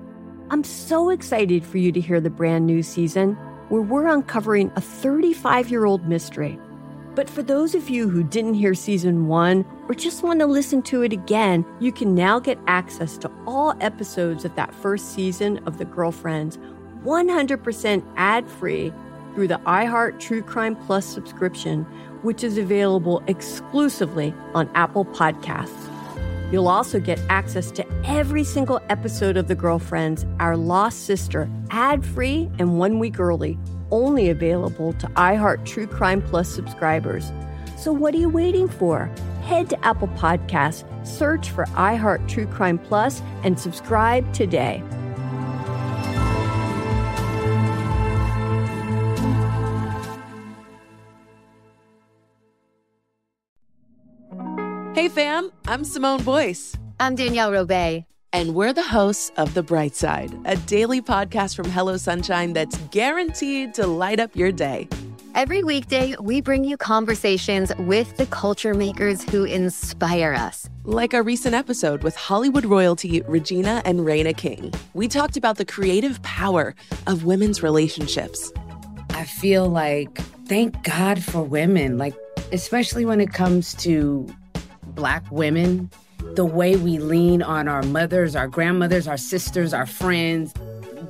I'm 0.50 0.62
so 0.62 1.11
excited 1.11 1.67
for 1.67 1.79
you 1.79 1.90
to 1.90 2.00
hear 2.00 2.21
the 2.21 2.31
brand 2.31 2.64
new 2.64 2.81
season 2.85 3.33
where 3.71 3.83
we're 3.83 4.07
uncovering 4.07 4.71
a 4.76 4.81
35 4.81 5.69
year 5.69 5.85
old 5.85 6.07
mystery. 6.07 6.61
But 7.17 7.29
for 7.29 7.43
those 7.43 7.75
of 7.75 7.90
you 7.90 8.09
who 8.09 8.23
didn't 8.23 8.55
hear 8.55 8.73
season 8.73 9.26
one 9.26 9.64
or 9.88 9.97
just 9.97 10.23
want 10.23 10.38
to 10.38 10.47
listen 10.47 10.81
to 10.83 11.02
it 11.02 11.12
again, 11.12 11.67
you 11.81 11.90
can 11.90 12.14
now 12.14 12.38
get 12.38 12.61
access 12.69 13.19
to 13.19 13.33
all 13.49 13.75
episodes 13.81 14.45
of 14.45 14.55
that 14.55 14.73
first 14.73 15.12
season 15.12 15.59
of 15.67 15.79
The 15.79 15.87
Girlfriends 15.87 16.57
100% 17.02 18.12
ad 18.17 18.49
free 18.49 18.93
through 19.35 19.49
the 19.49 19.61
iHeart 19.67 20.21
True 20.21 20.43
Crime 20.43 20.77
Plus 20.77 21.05
subscription, 21.05 21.85
which 22.23 22.45
is 22.45 22.59
available 22.59 23.23
exclusively 23.27 24.35
on 24.55 24.71
Apple 24.75 25.05
Podcasts. 25.05 25.91
You'll 26.53 26.69
also 26.69 26.99
get 26.99 27.21
access 27.29 27.71
to 27.73 27.87
every 28.05 28.43
single 28.43 28.81
episode 28.89 29.37
of 29.37 29.47
The 29.47 29.55
Girlfriends, 29.55 30.27
Our 30.41 30.57
Lost 30.57 31.05
Sister, 31.05 31.49
ad 31.71 32.05
free 32.05 32.51
and 32.59 32.79
one 32.79 32.99
week 32.99 33.21
early, 33.21 33.59
only 33.91 34.29
available 34.29 34.93
to 34.95 35.07
iHeart 35.09 35.65
True 35.65 35.87
Crime 35.87 36.21
Plus 36.23 36.49
subscribers. 36.49 37.33
So, 37.77 37.93
what 37.93 38.15
are 38.15 38.19
you 38.19 38.29
waiting 38.29 38.69
for? 38.69 39.11
Head 39.43 39.71
to 39.71 39.85
Apple 39.85 40.09
Podcasts, 40.09 40.85
search 41.07 41.51
for 41.51 41.65
iHeart 41.67 42.29
True 42.29 42.47
Crime 42.47 42.79
Plus, 42.79 43.23
and 43.45 43.59
subscribe 43.59 44.31
today. 44.33 44.83
Hey, 55.00 55.09
fam, 55.09 55.50
I'm 55.66 55.83
Simone 55.83 56.23
Boyce. 56.25 56.76
I'm 57.00 57.14
Danielle 57.14 57.50
Robay. 57.50 58.04
And 58.35 58.54
we're 58.54 58.75
the 58.75 58.83
hosts 58.83 59.33
of 59.38 59.54
The 59.54 59.62
Bright 59.62 59.97
Side, 59.97 60.30
a 60.45 60.57
daily 60.57 61.00
podcast 61.00 61.57
from 61.57 61.71
Hello 61.71 61.97
Sunshine 61.97 62.52
that's 62.52 62.76
guaranteed 62.90 63.73
to 63.76 63.87
light 63.87 64.21
up 64.21 64.37
your 64.37 64.52
day. 64.52 64.90
Every 65.35 65.64
weekday, 65.64 66.16
we 66.21 66.42
bring 66.42 66.64
you 66.64 66.76
conversations 66.76 67.73
with 67.78 68.14
the 68.19 68.26
culture 68.26 68.75
makers 68.75 69.23
who 69.23 69.45
inspire 69.45 70.35
us. 70.35 70.69
Like 70.85 71.14
our 71.14 71.23
recent 71.23 71.54
episode 71.54 72.02
with 72.02 72.14
Hollywood 72.14 72.66
royalty 72.66 73.23
Regina 73.23 73.80
and 73.87 74.00
Raina 74.00 74.37
King. 74.37 74.71
We 74.92 75.09
talked 75.09 75.38
about 75.38 75.57
the 75.57 75.64
creative 75.64 76.21
power 76.21 76.75
of 77.07 77.25
women's 77.25 77.62
relationships. 77.62 78.52
I 79.14 79.25
feel 79.25 79.66
like, 79.66 80.19
thank 80.47 80.83
God 80.83 81.25
for 81.25 81.42
women, 81.42 81.97
like, 81.97 82.14
especially 82.52 83.07
when 83.07 83.23
it 83.23 83.33
comes 83.33 83.73
to 83.76 84.28
Black 84.95 85.25
women, 85.31 85.91
the 86.35 86.45
way 86.45 86.77
we 86.77 86.99
lean 86.99 87.43
on 87.43 87.69
our 87.69 87.83
mothers, 87.83 88.37
our 88.37 88.49
grandmothers, 88.49 89.09
our 89.09 89.17
sisters, 89.17 89.73
our 89.73 89.87
friends. 89.87 90.53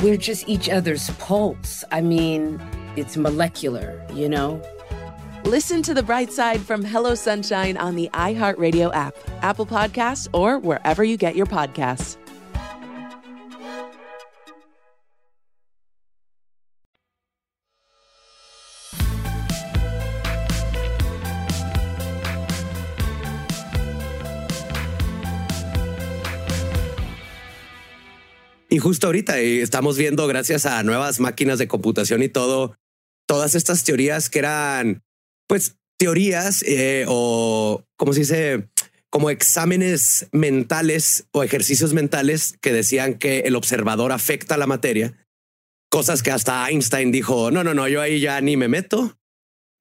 We're 0.01 0.17
just 0.17 0.49
each 0.49 0.69
other's 0.69 1.11
pulse. 1.19 1.85
I 1.91 2.01
mean, 2.01 2.61
it's 2.97 3.17
molecular, 3.17 4.05
you 4.15 4.29
know? 4.29 4.63
Listen 5.45 5.83
to 5.83 5.95
the 5.95 6.03
bright 6.03 6.33
side 6.33 6.61
from 6.61 6.85
Hello 6.85 7.15
Sunshine 7.15 7.77
on 7.77 7.97
the 7.97 8.11
iHeartRadio 8.13 8.95
app, 8.95 9.15
Apple 9.43 9.67
Podcasts, 9.67 10.29
or 10.33 10.59
wherever 10.59 11.03
you 11.03 11.17
get 11.17 11.35
your 11.35 11.47
podcasts. 11.47 12.17
Justo 28.81 29.07
ahorita 29.07 29.39
eh, 29.41 29.63
estamos 29.63 29.97
viendo, 29.97 30.27
gracias 30.27 30.67
a 30.67 30.83
nuevas 30.83 31.21
máquinas 31.21 31.59
de 31.59 31.69
computación 31.69 32.23
y 32.23 32.29
todo, 32.29 32.77
todas 33.27 33.55
estas 33.55 33.85
teorías 33.85 34.31
que 34.31 34.41
eran, 34.41 35.03
pues, 35.47 35.77
teorías 35.99 36.63
eh, 36.63 37.05
o, 37.09 37.85
como 37.97 38.13
se 38.13 38.21
dice, 38.21 38.69
como 39.11 39.31
exámenes 39.31 40.29
mentales 40.33 41.27
o 41.33 41.43
ejercicios 41.43 41.93
mentales 41.93 42.57
que 42.61 42.73
decían 42.73 43.15
que 43.15 43.41
el 43.41 43.57
observador 43.57 44.13
afecta 44.13 44.57
la 44.57 44.67
materia, 44.67 45.15
cosas 45.91 46.23
que 46.23 46.31
hasta 46.31 46.69
Einstein 46.71 47.13
dijo, 47.13 47.51
no, 47.51 47.65
no, 47.65 47.75
no, 47.75 47.89
yo 47.89 48.01
ahí 48.01 48.21
ya 48.21 48.41
ni 48.41 48.57
me 48.57 48.69
meto. 48.69 49.17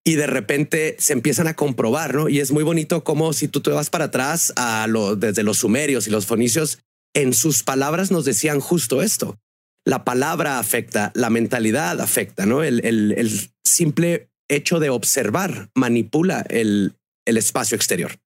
Y 0.06 0.16
de 0.16 0.28
repente 0.28 0.96
se 0.98 1.14
empiezan 1.14 1.48
a 1.48 1.56
comprobar, 1.56 2.16
¿no? 2.16 2.30
Y 2.30 2.40
es 2.40 2.52
muy 2.52 2.64
bonito 2.64 3.04
como 3.04 3.34
si 3.34 3.48
tú 3.48 3.62
te 3.62 3.70
vas 3.70 3.90
para 3.90 4.06
atrás 4.06 4.52
a 4.56 4.88
lo, 4.88 5.16
desde 5.16 5.44
los 5.44 5.58
sumerios 5.58 6.08
y 6.08 6.10
los 6.10 6.26
fonicios, 6.26 6.80
en 7.14 7.34
sus 7.34 7.64
palabras 7.64 8.12
nos 8.12 8.26
decían 8.26 8.60
justo 8.60 9.02
esto. 9.02 9.38
La 9.86 10.04
palabra 10.04 10.60
afecta, 10.60 11.12
la 11.16 11.30
mentalidad 11.30 12.00
afecta, 12.02 12.46
¿no? 12.46 12.64
El, 12.64 13.52
simple 13.64 14.30
hecho 14.50 14.80
de 14.80 14.90
observar 14.90 15.70
manipula 15.76 16.44
el, 16.50 16.96
el 17.26 17.38
espacio 17.38 17.76
exterior. 17.76 18.20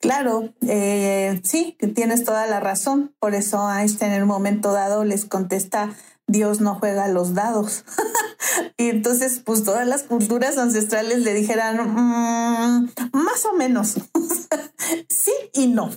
Claro, 0.00 0.52
eh, 0.68 1.40
sí, 1.44 1.78
tienes 1.94 2.24
toda 2.24 2.46
la 2.46 2.60
razón. 2.60 3.14
Por 3.18 3.34
eso 3.34 3.70
Einstein 3.72 4.12
en 4.12 4.22
un 4.22 4.28
momento 4.28 4.72
dado 4.72 5.02
les 5.04 5.24
contesta, 5.24 5.94
Dios 6.26 6.60
no 6.60 6.74
juega 6.76 7.08
los 7.08 7.34
dados. 7.34 7.84
y 8.76 8.88
entonces, 8.88 9.40
pues 9.44 9.64
todas 9.64 9.86
las 9.86 10.04
culturas 10.04 10.58
ancestrales 10.58 11.20
le 11.20 11.34
dijeran, 11.34 11.76
mmm, 11.76 12.88
más 13.12 13.44
o 13.44 13.54
menos, 13.56 13.96
sí 15.08 15.32
y 15.52 15.66
no. 15.68 15.90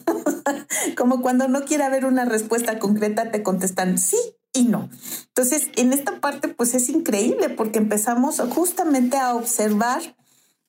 Como 0.98 1.22
cuando 1.22 1.48
no 1.48 1.66
quiere 1.66 1.84
haber 1.84 2.06
una 2.06 2.26
respuesta 2.26 2.80
concreta, 2.80 3.32
te 3.32 3.44
contestan 3.44 3.98
sí 3.98 4.18
y 4.54 4.66
no. 4.66 4.90
Entonces, 5.28 5.70
en 5.76 5.94
esta 5.94 6.20
parte, 6.20 6.48
pues 6.48 6.74
es 6.74 6.90
increíble 6.90 7.50
porque 7.50 7.80
empezamos 7.80 8.42
justamente 8.50 9.18
a 9.18 9.36
observar 9.36 10.02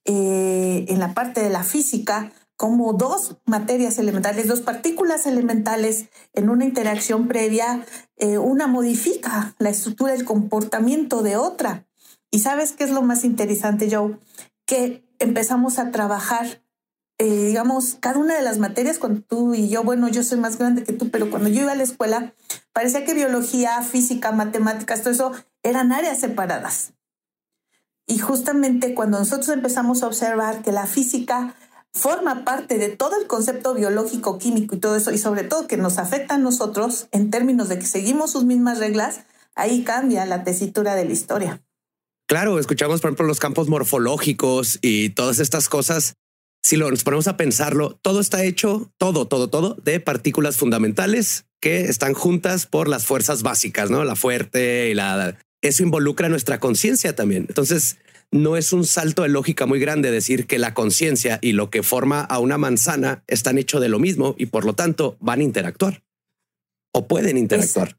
eh, 0.04 0.86
en 0.88 1.00
la 1.00 1.14
parte 1.14 1.42
de 1.42 1.50
la 1.50 1.64
física 1.64 2.32
como 2.58 2.92
dos 2.92 3.36
materias 3.46 3.98
elementales, 3.98 4.48
dos 4.48 4.62
partículas 4.62 5.26
elementales 5.26 6.06
en 6.34 6.50
una 6.50 6.64
interacción 6.64 7.28
previa, 7.28 7.86
eh, 8.16 8.36
una 8.36 8.66
modifica 8.66 9.54
la 9.60 9.70
estructura 9.70 10.12
del 10.12 10.24
comportamiento 10.24 11.22
de 11.22 11.36
otra. 11.36 11.86
Y 12.32 12.40
sabes 12.40 12.72
qué 12.72 12.82
es 12.82 12.90
lo 12.90 13.00
más 13.02 13.22
interesante, 13.22 13.88
Joe? 13.88 14.18
Que 14.66 15.08
empezamos 15.20 15.78
a 15.78 15.92
trabajar, 15.92 16.64
eh, 17.18 17.44
digamos, 17.46 17.96
cada 18.00 18.18
una 18.18 18.34
de 18.34 18.42
las 18.42 18.58
materias 18.58 18.98
cuando 18.98 19.22
tú 19.22 19.54
y 19.54 19.68
yo, 19.68 19.84
bueno, 19.84 20.08
yo 20.08 20.24
soy 20.24 20.40
más 20.40 20.58
grande 20.58 20.82
que 20.82 20.92
tú, 20.92 21.10
pero 21.12 21.30
cuando 21.30 21.48
yo 21.48 21.62
iba 21.62 21.72
a 21.72 21.76
la 21.76 21.84
escuela, 21.84 22.34
parecía 22.72 23.04
que 23.04 23.14
biología, 23.14 23.82
física, 23.82 24.32
matemáticas, 24.32 25.02
todo 25.02 25.12
eso 25.12 25.32
eran 25.62 25.92
áreas 25.92 26.18
separadas. 26.18 26.92
Y 28.04 28.18
justamente 28.18 28.94
cuando 28.94 29.20
nosotros 29.20 29.50
empezamos 29.50 30.02
a 30.02 30.08
observar 30.08 30.62
que 30.62 30.72
la 30.72 30.86
física 30.86 31.54
forma 31.92 32.44
parte 32.44 32.78
de 32.78 32.88
todo 32.88 33.20
el 33.20 33.26
concepto 33.26 33.74
biológico, 33.74 34.38
químico 34.38 34.76
y 34.76 34.78
todo 34.78 34.96
eso, 34.96 35.12
y 35.12 35.18
sobre 35.18 35.44
todo 35.44 35.66
que 35.66 35.76
nos 35.76 35.98
afecta 35.98 36.34
a 36.34 36.38
nosotros 36.38 37.08
en 37.12 37.30
términos 37.30 37.68
de 37.68 37.78
que 37.78 37.86
seguimos 37.86 38.32
sus 38.32 38.44
mismas 38.44 38.78
reglas, 38.78 39.20
ahí 39.54 39.82
cambia 39.82 40.24
la 40.26 40.44
tesitura 40.44 40.94
de 40.94 41.04
la 41.04 41.12
historia. 41.12 41.62
Claro, 42.28 42.58
escuchamos, 42.58 43.00
por 43.00 43.08
ejemplo, 43.08 43.26
los 43.26 43.40
campos 43.40 43.68
morfológicos 43.68 44.78
y 44.82 45.10
todas 45.10 45.38
estas 45.38 45.68
cosas. 45.68 46.14
Si 46.62 46.76
lo, 46.76 46.90
nos 46.90 47.02
ponemos 47.02 47.26
a 47.26 47.36
pensarlo, 47.36 47.98
todo 48.02 48.20
está 48.20 48.44
hecho, 48.44 48.92
todo, 48.98 49.26
todo, 49.26 49.48
todo 49.48 49.74
de 49.82 49.98
partículas 50.00 50.56
fundamentales 50.56 51.46
que 51.60 51.86
están 51.86 52.12
juntas 52.12 52.66
por 52.66 52.88
las 52.88 53.06
fuerzas 53.06 53.42
básicas, 53.42 53.90
¿no? 53.90 54.04
La 54.04 54.14
fuerte 54.14 54.90
y 54.90 54.94
la... 54.94 55.38
Eso 55.62 55.82
involucra 55.82 56.28
nuestra 56.28 56.60
conciencia 56.60 57.16
también. 57.16 57.46
Entonces, 57.48 57.96
no 58.30 58.56
es 58.56 58.72
un 58.72 58.84
salto 58.84 59.22
de 59.22 59.28
lógica 59.28 59.66
muy 59.66 59.80
grande 59.80 60.10
decir 60.10 60.46
que 60.46 60.58
la 60.58 60.74
conciencia 60.74 61.38
y 61.40 61.52
lo 61.52 61.70
que 61.70 61.82
forma 61.82 62.20
a 62.20 62.38
una 62.38 62.58
manzana 62.58 63.24
están 63.26 63.58
hechos 63.58 63.80
de 63.80 63.88
lo 63.88 63.98
mismo 63.98 64.34
y 64.38 64.46
por 64.46 64.64
lo 64.64 64.74
tanto 64.74 65.16
van 65.20 65.40
a 65.40 65.44
interactuar 65.44 66.02
o 66.92 67.06
pueden 67.06 67.36
interactuar. 67.36 67.94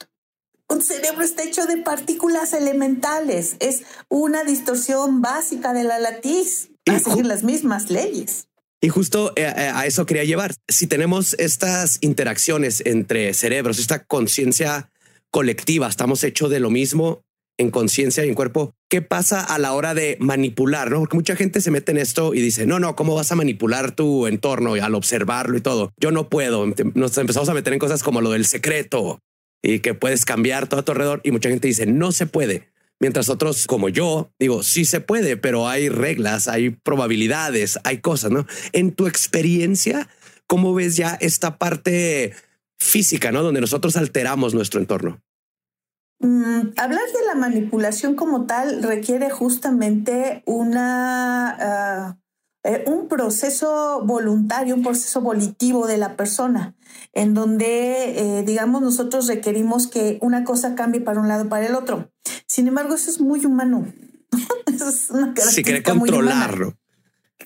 Un 0.67 0.83
cerebro 0.83 1.23
está 1.23 1.43
hecho 1.43 1.65
de 1.65 1.77
partículas 1.77 2.53
elementales. 2.53 3.55
Es 3.59 3.83
una 4.07 4.43
distorsión 4.43 5.21
básica 5.21 5.73
de 5.73 5.83
la 5.83 5.97
latiz. 5.97 6.69
A 6.85 6.99
seguir 6.99 7.25
las 7.25 7.43
mismas 7.43 7.91
leyes. 7.91 8.47
Y 8.81 8.89
justo 8.89 9.33
eh, 9.35 9.41
eh, 9.43 9.71
a 9.73 9.85
eso 9.85 10.05
quería 10.05 10.23
llevar. 10.23 10.55
Si 10.67 10.87
tenemos 10.87 11.33
estas 11.37 11.97
interacciones 12.01 12.81
entre 12.85 13.33
cerebros, 13.33 13.77
esta 13.77 14.05
conciencia 14.05 14.91
colectiva, 15.31 15.87
estamos 15.87 16.23
hechos 16.23 16.49
de 16.49 16.59
lo 16.59 16.69
mismo, 16.69 17.21
en 17.59 17.71
conciencia 17.71 18.25
y 18.25 18.29
en 18.29 18.35
cuerpo, 18.35 18.73
¿qué 18.89 19.01
pasa 19.01 19.41
a 19.41 19.59
la 19.59 19.73
hora 19.73 19.93
de 19.93 20.17
manipular? 20.19 20.89
¿no? 20.89 20.99
Porque 20.99 21.17
mucha 21.17 21.35
gente 21.35 21.61
se 21.61 21.71
mete 21.71 21.91
en 21.91 21.97
esto 21.97 22.33
y 22.33 22.41
dice, 22.41 22.65
no, 22.65 22.79
no, 22.79 22.95
¿cómo 22.95 23.13
vas 23.15 23.31
a 23.31 23.35
manipular 23.35 23.91
tu 23.91 24.27
entorno 24.27 24.73
al 24.73 24.95
observarlo 24.95 25.57
y 25.57 25.61
todo? 25.61 25.91
Yo 25.97 26.11
no 26.11 26.29
puedo. 26.29 26.65
Nos 26.95 27.17
empezamos 27.17 27.49
a 27.49 27.53
meter 27.53 27.73
en 27.73 27.79
cosas 27.79 28.01
como 28.01 28.21
lo 28.21 28.31
del 28.31 28.45
secreto 28.45 29.19
y 29.61 29.79
que 29.79 29.93
puedes 29.93 30.23
cambiar 30.23 30.67
todo 30.67 30.79
a 30.79 30.85
tu 30.85 30.93
alrededor 30.93 31.19
y 31.23 31.31
mucha 31.31 31.49
gente 31.49 31.67
dice, 31.67 31.85
no 31.85 32.13
se 32.13 32.25
puede. 32.25 32.69
Mientras 33.01 33.29
otros 33.29 33.67
como 33.67 33.89
yo 33.89 34.31
digo, 34.39 34.63
sí 34.63 34.85
se 34.85 35.01
puede, 35.01 35.35
pero 35.35 35.67
hay 35.67 35.89
reglas, 35.89 36.47
hay 36.47 36.69
probabilidades, 36.69 37.77
hay 37.83 37.99
cosas, 37.99 38.31
¿no? 38.31 38.47
En 38.71 38.93
tu 38.93 39.07
experiencia, 39.07 40.07
¿cómo 40.47 40.73
ves 40.73 40.95
ya 40.95 41.17
esta 41.19 41.57
parte 41.57 42.33
física, 42.77 43.33
¿no? 43.33 43.43
Donde 43.43 43.61
nosotros 43.61 43.97
alteramos 43.97 44.53
nuestro 44.53 44.79
entorno. 44.79 45.21
Mm, 46.19 46.73
hablar 46.75 46.99
de 47.13 47.25
la 47.27 47.35
manipulación 47.35 48.15
como 48.15 48.45
tal 48.45 48.83
requiere 48.83 49.29
justamente 49.29 50.43
una, 50.45 52.17
eh, 52.63 52.83
un 52.87 53.07
proceso 53.07 54.01
voluntario, 54.03 54.75
un 54.75 54.83
proceso 54.83 55.21
volitivo 55.21 55.87
de 55.87 55.97
la 55.97 56.17
persona, 56.17 56.75
en 57.13 57.33
donde, 57.33 58.39
eh, 58.39 58.43
digamos, 58.43 58.81
nosotros 58.81 59.27
requerimos 59.27 59.87
que 59.87 60.19
una 60.21 60.43
cosa 60.43 60.75
cambie 60.75 60.99
para 60.99 61.21
un 61.21 61.29
lado 61.29 61.47
para 61.47 61.65
el 61.65 61.75
otro. 61.75 62.11
Sin 62.47 62.67
embargo, 62.67 62.95
eso 62.95 63.09
es 63.09 63.21
muy 63.21 63.45
humano. 63.45 63.87
es 64.67 65.09
una 65.11 65.33
si 65.37 65.63
quiere 65.63 65.83
controlarlo. 65.83 66.77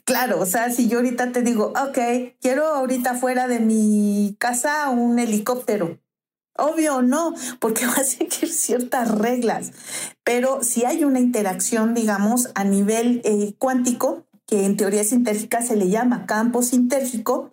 Claro, 0.04 0.40
o 0.40 0.46
sea, 0.46 0.72
si 0.72 0.90
yo 0.90 0.98
ahorita 0.98 1.32
te 1.32 1.44
digo, 1.44 1.74
ok, 1.80 2.36
quiero 2.42 2.66
ahorita 2.66 3.14
fuera 3.14 3.48
de 3.48 3.60
mi 3.60 4.36
casa 4.40 4.90
un 4.90 5.20
helicóptero. 5.20 6.00
Obvio 6.56 7.02
no, 7.02 7.34
porque 7.60 7.86
va 7.88 7.94
a 7.94 8.04
seguir 8.04 8.52
ciertas 8.52 9.10
reglas. 9.10 9.72
Pero 10.24 10.64
si 10.64 10.86
hay 10.86 11.04
una 11.04 11.20
interacción, 11.20 11.94
digamos, 11.94 12.50
a 12.56 12.64
nivel 12.64 13.22
eh, 13.24 13.54
cuántico, 13.58 14.26
que 14.46 14.66
en 14.66 14.78
teoría 14.78 15.04
sintérgica 15.04 15.62
se 15.62 15.76
le 15.76 15.90
llama 15.90 16.26
campo 16.26 16.62
sintérgico. 16.62 17.50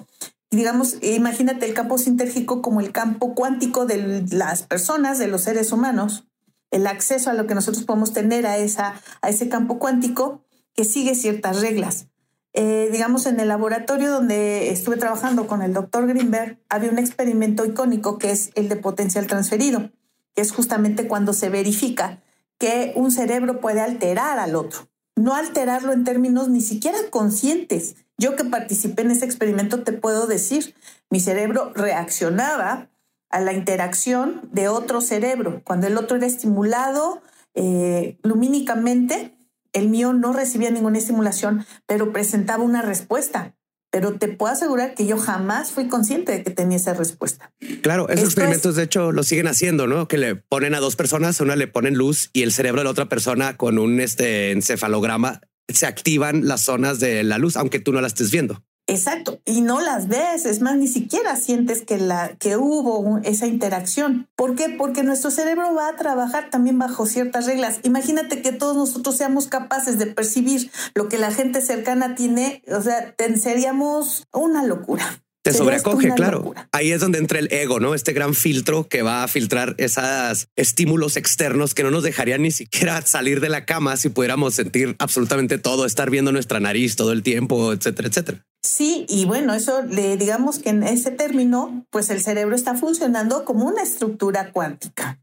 digamos, 0.50 0.96
imagínate 1.02 1.66
el 1.66 1.74
campo 1.74 1.96
sintérgico 1.96 2.60
como 2.60 2.80
el 2.80 2.92
campo 2.92 3.34
cuántico 3.34 3.86
de 3.86 4.24
las 4.32 4.64
personas, 4.64 5.18
de 5.18 5.28
los 5.28 5.42
seres 5.42 5.70
humanos, 5.70 6.26
el 6.70 6.86
acceso 6.86 7.30
a 7.30 7.34
lo 7.34 7.46
que 7.46 7.54
nosotros 7.54 7.84
podemos 7.84 8.12
tener 8.12 8.46
a, 8.46 8.58
esa, 8.58 9.00
a 9.22 9.28
ese 9.28 9.48
campo 9.48 9.78
cuántico 9.78 10.42
que 10.74 10.84
sigue 10.84 11.14
ciertas 11.14 11.60
reglas. 11.60 12.06
Eh, 12.52 12.88
digamos, 12.90 13.26
en 13.26 13.38
el 13.38 13.48
laboratorio 13.48 14.10
donde 14.10 14.70
estuve 14.70 14.96
trabajando 14.96 15.46
con 15.46 15.62
el 15.62 15.72
doctor 15.72 16.06
Greenberg, 16.06 16.58
había 16.68 16.90
un 16.90 16.98
experimento 16.98 17.64
icónico 17.64 18.18
que 18.18 18.32
es 18.32 18.50
el 18.54 18.68
de 18.68 18.76
potencial 18.76 19.26
transferido, 19.26 19.90
que 20.34 20.42
es 20.42 20.52
justamente 20.52 21.06
cuando 21.06 21.32
se 21.32 21.48
verifica 21.48 22.22
que 22.58 22.92
un 22.96 23.10
cerebro 23.10 23.60
puede 23.60 23.80
alterar 23.80 24.38
al 24.38 24.56
otro 24.56 24.90
no 25.20 25.34
alterarlo 25.34 25.92
en 25.92 26.04
términos 26.04 26.48
ni 26.48 26.60
siquiera 26.60 26.98
conscientes. 27.10 27.96
Yo 28.16 28.36
que 28.36 28.44
participé 28.44 29.02
en 29.02 29.10
ese 29.10 29.24
experimento 29.24 29.82
te 29.82 29.92
puedo 29.92 30.26
decir, 30.26 30.74
mi 31.10 31.20
cerebro 31.20 31.72
reaccionaba 31.74 32.88
a 33.28 33.40
la 33.40 33.52
interacción 33.52 34.48
de 34.52 34.68
otro 34.68 35.00
cerebro. 35.00 35.62
Cuando 35.64 35.86
el 35.86 35.96
otro 35.96 36.16
era 36.16 36.26
estimulado 36.26 37.22
eh, 37.54 38.18
lumínicamente, 38.22 39.36
el 39.72 39.88
mío 39.88 40.12
no 40.12 40.32
recibía 40.32 40.70
ninguna 40.70 40.98
estimulación, 40.98 41.64
pero 41.86 42.12
presentaba 42.12 42.62
una 42.62 42.82
respuesta 42.82 43.54
pero 43.90 44.14
te 44.14 44.28
puedo 44.28 44.52
asegurar 44.52 44.94
que 44.94 45.06
yo 45.06 45.18
jamás 45.18 45.72
fui 45.72 45.88
consciente 45.88 46.32
de 46.32 46.42
que 46.44 46.50
tenía 46.50 46.76
esa 46.76 46.94
respuesta. 46.94 47.52
Claro, 47.82 48.08
esos 48.08 48.26
experimentos 48.26 48.76
de 48.76 48.84
hecho 48.84 49.10
lo 49.12 49.24
siguen 49.24 49.48
haciendo, 49.48 49.86
¿no? 49.86 50.06
Que 50.06 50.16
le 50.16 50.36
ponen 50.36 50.74
a 50.74 50.80
dos 50.80 50.96
personas, 50.96 51.40
a 51.40 51.44
una 51.44 51.56
le 51.56 51.66
ponen 51.66 51.94
luz 51.94 52.30
y 52.32 52.42
el 52.42 52.52
cerebro 52.52 52.80
de 52.80 52.84
la 52.84 52.90
otra 52.90 53.08
persona 53.08 53.56
con 53.56 53.78
un 53.78 54.00
este 54.00 54.52
encefalograma 54.52 55.40
se 55.68 55.86
activan 55.86 56.46
las 56.46 56.62
zonas 56.62 57.00
de 57.00 57.22
la 57.24 57.38
luz, 57.38 57.56
aunque 57.56 57.80
tú 57.80 57.92
no 57.92 58.00
la 58.00 58.06
estés 58.06 58.30
viendo. 58.30 58.62
Exacto, 58.86 59.40
y 59.44 59.60
no 59.60 59.80
las 59.80 60.08
ves, 60.08 60.46
es 60.46 60.60
más, 60.60 60.76
ni 60.76 60.88
siquiera 60.88 61.36
sientes 61.36 61.82
que, 61.82 61.98
la, 61.98 62.36
que 62.38 62.56
hubo 62.56 63.20
esa 63.22 63.46
interacción. 63.46 64.28
¿Por 64.34 64.56
qué? 64.56 64.68
Porque 64.68 65.04
nuestro 65.04 65.30
cerebro 65.30 65.74
va 65.74 65.88
a 65.88 65.96
trabajar 65.96 66.50
también 66.50 66.78
bajo 66.78 67.06
ciertas 67.06 67.46
reglas. 67.46 67.78
Imagínate 67.84 68.42
que 68.42 68.52
todos 68.52 68.76
nosotros 68.76 69.16
seamos 69.16 69.46
capaces 69.46 69.98
de 69.98 70.06
percibir 70.06 70.70
lo 70.94 71.08
que 71.08 71.18
la 71.18 71.30
gente 71.30 71.60
cercana 71.60 72.16
tiene, 72.16 72.62
o 72.68 72.82
sea, 72.82 73.14
seríamos 73.40 74.26
una 74.32 74.64
locura. 74.64 75.20
Te 75.42 75.54
sobrecoge, 75.54 76.12
claro. 76.14 76.52
Ahí 76.70 76.92
es 76.92 77.00
donde 77.00 77.18
entra 77.18 77.38
el 77.38 77.50
ego, 77.50 77.80
¿no? 77.80 77.94
Este 77.94 78.12
gran 78.12 78.34
filtro 78.34 78.88
que 78.88 79.00
va 79.00 79.22
a 79.22 79.28
filtrar 79.28 79.74
esos 79.78 80.48
estímulos 80.54 81.16
externos 81.16 81.72
que 81.72 81.82
no 81.82 81.90
nos 81.90 82.02
dejarían 82.02 82.42
ni 82.42 82.50
siquiera 82.50 83.00
salir 83.02 83.40
de 83.40 83.48
la 83.48 83.64
cama 83.64 83.96
si 83.96 84.10
pudiéramos 84.10 84.54
sentir 84.54 84.96
absolutamente 84.98 85.56
todo, 85.56 85.86
estar 85.86 86.10
viendo 86.10 86.30
nuestra 86.30 86.60
nariz 86.60 86.94
todo 86.94 87.12
el 87.12 87.22
tiempo, 87.22 87.72
etcétera, 87.72 88.08
etcétera. 88.08 88.46
Sí, 88.80 89.04
y 89.10 89.26
bueno, 89.26 89.52
eso 89.52 89.82
le 89.82 90.16
digamos 90.16 90.58
que 90.58 90.70
en 90.70 90.82
ese 90.82 91.10
término, 91.10 91.84
pues 91.90 92.08
el 92.08 92.22
cerebro 92.22 92.56
está 92.56 92.74
funcionando 92.74 93.44
como 93.44 93.66
una 93.66 93.82
estructura 93.82 94.52
cuántica. 94.52 95.20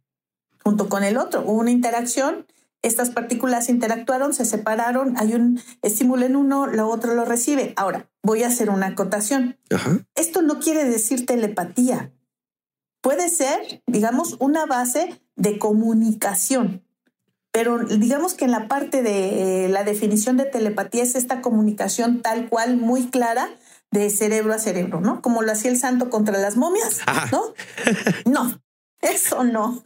Junto 0.64 0.90
con 0.90 1.04
el 1.04 1.18
otro, 1.18 1.42
hubo 1.42 1.54
una 1.54 1.72
interacción 1.72 2.46
estas 2.84 3.10
partículas 3.10 3.70
interactuaron, 3.70 4.36
se 4.36 4.46
separaron, 4.46 5.18
hay 5.18 5.34
un 5.34 5.60
estímulo 5.82 6.28
en 6.28 6.36
uno, 6.36 6.68
lo 6.68 6.88
otro 6.88 7.16
lo 7.16 7.26
recibe. 7.26 7.74
Ahora, 7.76 8.12
voy 8.22 8.44
a 8.44 8.48
hacer 8.48 8.70
una 8.70 8.86
acotación. 8.86 9.58
Esto 10.14 10.44
no 10.44 10.60
quiere 10.60 10.86
decir 10.86 11.26
telepatía. 11.26 12.14
Puede 13.02 13.28
ser, 13.30 13.82
digamos, 13.88 14.38
una 14.40 14.68
base 14.68 15.20
de 15.36 15.58
comunicación. 15.58 16.87
Pero 17.58 17.80
digamos 17.80 18.36
que 18.36 18.46
en 18.46 18.52
la 18.52 18.68
parte 18.68 19.02
de 19.02 19.66
eh, 19.66 19.68
la 19.68 19.84
definición 19.84 20.38
de 20.38 20.46
telepatía 20.46 21.02
es 21.02 21.16
esta 21.16 21.42
comunicación 21.42 22.22
tal 22.22 22.50
cual, 22.50 22.78
muy 22.78 23.08
clara, 23.08 23.50
de 23.90 24.12
cerebro 24.12 24.54
a 24.54 24.60
cerebro, 24.60 25.02
¿no? 25.02 25.24
Como 25.24 25.42
lo 25.42 25.52
hacía 25.52 25.72
el 25.72 25.80
santo 25.80 26.12
contra 26.12 26.38
las 26.38 26.56
momias, 26.56 27.00
¿no? 27.32 27.42
no, 28.32 28.62
eso 29.02 29.44
no 29.44 29.82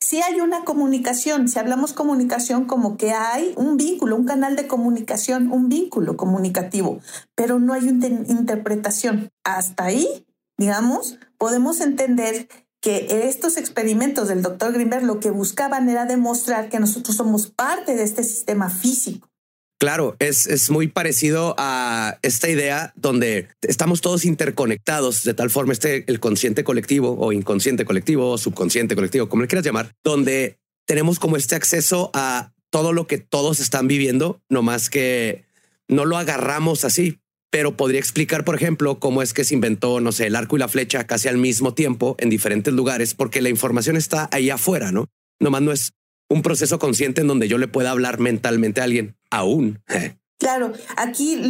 si 0.00 0.20
hay 0.20 0.40
una 0.40 0.64
comunicación, 0.64 1.48
si 1.48 1.60
hablamos 1.60 1.92
comunicación 1.92 2.64
como 2.64 2.96
que 2.96 3.12
hay 3.12 3.54
un 3.56 3.76
vínculo, 3.76 4.16
un 4.16 4.24
canal 4.24 4.56
de 4.56 4.66
comunicación, 4.66 5.52
un 5.52 5.68
vínculo 5.68 6.16
comunicativo, 6.16 7.00
pero 7.36 7.60
no 7.60 7.72
hay 7.72 7.88
una 7.88 8.08
interpretación. 8.08 9.30
Hasta 9.44 9.84
ahí, 9.84 10.26
digamos, 10.58 11.18
podemos 11.38 11.80
entender 11.80 12.48
que 12.82 13.28
estos 13.28 13.56
experimentos 13.56 14.28
del 14.28 14.42
doctor 14.42 14.72
Greenberg 14.72 15.04
lo 15.04 15.20
que 15.20 15.30
buscaban 15.30 15.88
era 15.88 16.04
demostrar 16.04 16.68
que 16.68 16.80
nosotros 16.80 17.16
somos 17.16 17.46
parte 17.46 17.94
de 17.94 18.02
este 18.02 18.24
sistema 18.24 18.68
físico. 18.68 19.30
Claro, 19.78 20.14
es, 20.20 20.70
muy 20.70 20.88
parecido 20.88 21.56
a 21.58 22.18
esta 22.22 22.48
idea 22.48 22.92
donde 22.94 23.48
estamos 23.62 24.00
todos 24.00 24.24
interconectados 24.24 25.24
de 25.24 25.34
tal 25.34 25.50
forma, 25.50 25.72
este 25.72 26.04
el 26.06 26.20
consciente 26.20 26.62
colectivo 26.62 27.16
o 27.18 27.32
inconsciente 27.32 27.84
colectivo 27.84 28.30
o 28.30 28.38
subconsciente 28.38 28.94
colectivo, 28.94 29.28
como 29.28 29.42
le 29.42 29.48
quieras 29.48 29.64
llamar, 29.64 29.92
donde 30.04 30.58
tenemos 30.86 31.18
como 31.18 31.36
este 31.36 31.56
acceso 31.56 32.10
a 32.14 32.52
todo 32.70 32.92
lo 32.92 33.06
que 33.06 33.18
todos 33.18 33.58
están 33.58 33.88
viviendo, 33.88 34.40
no 34.48 34.62
más 34.62 34.88
que 34.88 35.44
no 35.88 36.04
lo 36.04 36.16
agarramos 36.16 36.84
así, 36.84 37.18
pero 37.52 37.76
podría 37.76 38.00
explicar, 38.00 38.46
por 38.46 38.54
ejemplo, 38.54 38.98
cómo 38.98 39.20
es 39.20 39.34
que 39.34 39.44
se 39.44 39.52
inventó, 39.52 40.00
no 40.00 40.10
sé, 40.10 40.28
el 40.28 40.36
arco 40.36 40.56
y 40.56 40.58
la 40.58 40.68
flecha 40.68 41.06
casi 41.06 41.28
al 41.28 41.36
mismo 41.36 41.74
tiempo 41.74 42.16
en 42.18 42.30
diferentes 42.30 42.72
lugares, 42.72 43.12
porque 43.12 43.42
la 43.42 43.50
información 43.50 43.98
está 43.98 44.26
ahí 44.32 44.48
afuera, 44.48 44.90
¿no? 44.90 45.08
Nomás 45.38 45.60
no 45.60 45.70
es 45.70 45.92
un 46.30 46.40
proceso 46.40 46.78
consciente 46.78 47.20
en 47.20 47.26
donde 47.26 47.48
yo 47.48 47.58
le 47.58 47.68
pueda 47.68 47.90
hablar 47.90 48.18
mentalmente 48.20 48.80
a 48.80 48.84
alguien 48.84 49.16
aún. 49.30 49.80
Claro, 50.38 50.72
aquí 50.96 51.40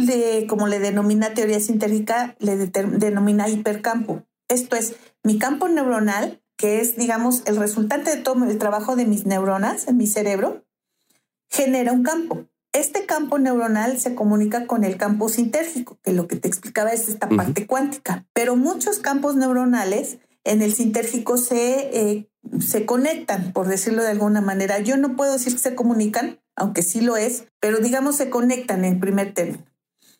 como 0.47 0.67
le 0.67 0.77
denomina 0.77 1.33
teoría 1.33 1.59
sintérgica, 1.59 2.35
le 2.37 2.55
denomina 2.55 3.49
hipercampo. 3.49 4.23
Esto 4.47 4.75
es 4.75 4.97
mi 5.23 5.39
campo 5.39 5.67
neuronal, 5.67 6.43
que 6.57 6.79
es, 6.79 6.95
digamos, 6.95 7.41
el 7.47 7.55
resultante 7.55 8.15
de 8.15 8.21
todo 8.21 8.45
el 8.45 8.55
trabajo 8.59 8.95
de 8.95 9.05
mis 9.05 9.25
neuronas 9.25 9.87
en 9.87 9.97
mi 9.97 10.05
cerebro, 10.05 10.63
genera 11.49 11.91
un 11.91 12.03
campo. 12.03 12.45
Este 12.73 13.05
campo 13.05 13.37
neuronal 13.37 13.99
se 13.99 14.15
comunica 14.15 14.65
con 14.65 14.83
el 14.83 14.97
campo 14.97 15.29
sintérgico, 15.29 15.99
que 16.03 16.11
lo 16.11 16.27
que 16.27 16.35
te 16.35 16.47
explicaba 16.47 16.89
es 16.91 17.07
esta 17.07 17.29
parte 17.29 17.67
cuántica. 17.67 18.25
Pero 18.33 18.55
muchos 18.55 18.97
campos 18.97 19.35
neuronales 19.35 20.17
en 20.43 20.63
el 20.63 20.73
sintérgico 20.73 21.37
se, 21.37 21.97
eh, 21.97 22.29
se 22.59 22.87
conectan, 22.87 23.53
por 23.53 23.67
decirlo 23.67 24.01
de 24.01 24.09
alguna 24.09 24.41
manera. 24.41 24.79
Yo 24.79 24.97
no 24.97 25.15
puedo 25.15 25.33
decir 25.33 25.53
que 25.53 25.59
se 25.59 25.75
comunican, 25.75 26.39
aunque 26.55 26.81
sí 26.81 27.01
lo 27.01 27.15
es, 27.15 27.45
pero 27.59 27.77
digamos 27.77 28.15
se 28.15 28.31
conectan 28.31 28.85
en 28.85 28.99
primer 28.99 29.35
término. 29.35 29.65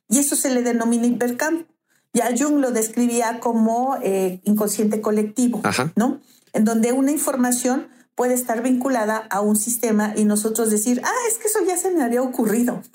Y 0.07 0.19
eso 0.19 0.35
se 0.35 0.51
le 0.51 0.61
denomina 0.61 1.07
hipercampo. 1.07 1.73
Ya 2.13 2.29
Jung 2.37 2.59
lo 2.59 2.69
describía 2.69 3.39
como 3.39 3.97
eh, 4.03 4.39
inconsciente 4.43 5.01
colectivo, 5.01 5.63
¿no? 5.95 6.21
En 6.53 6.65
donde 6.65 6.91
una 6.91 7.11
información 7.11 7.87
puede 8.15 8.33
estar 8.33 8.61
vinculada 8.61 9.17
a 9.29 9.41
un 9.41 9.55
sistema 9.55 10.13
y 10.15 10.25
nosotros 10.25 10.69
decir, 10.69 11.01
ah, 11.03 11.27
es 11.29 11.37
que 11.37 11.47
eso 11.47 11.59
ya 11.67 11.77
se 11.77 11.91
me 11.91 12.03
había 12.03 12.21
ocurrido. 12.21 12.81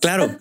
Claro. 0.00 0.38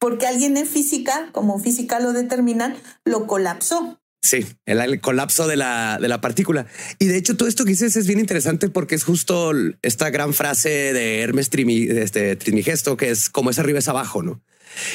Porque 0.00 0.26
alguien 0.26 0.56
en 0.56 0.66
física, 0.66 1.28
como 1.30 1.60
física 1.60 2.00
lo 2.00 2.12
determinan, 2.12 2.76
lo 3.04 3.28
colapsó. 3.28 4.00
Sí, 4.24 4.44
el, 4.66 5.00
colapso 5.00 5.46
de 5.46 5.56
la, 5.56 5.98
de 6.00 6.08
la, 6.08 6.20
partícula. 6.20 6.66
Y 6.98 7.06
de 7.06 7.16
hecho, 7.16 7.36
todo 7.36 7.48
esto 7.48 7.64
que 7.64 7.70
dices 7.70 7.94
es 7.94 8.06
bien 8.06 8.18
interesante 8.18 8.70
porque 8.70 8.94
es 8.94 9.04
justo 9.04 9.52
esta 9.82 10.10
gran 10.10 10.32
frase 10.32 10.92
de 10.92 11.20
Hermes 11.20 11.48
este, 11.52 12.34
Trismegisto, 12.34 12.96
que 12.96 13.10
es 13.10 13.28
como 13.28 13.50
es 13.50 13.58
arriba 13.58 13.78
es 13.78 13.88
abajo, 13.88 14.22
¿no? 14.22 14.42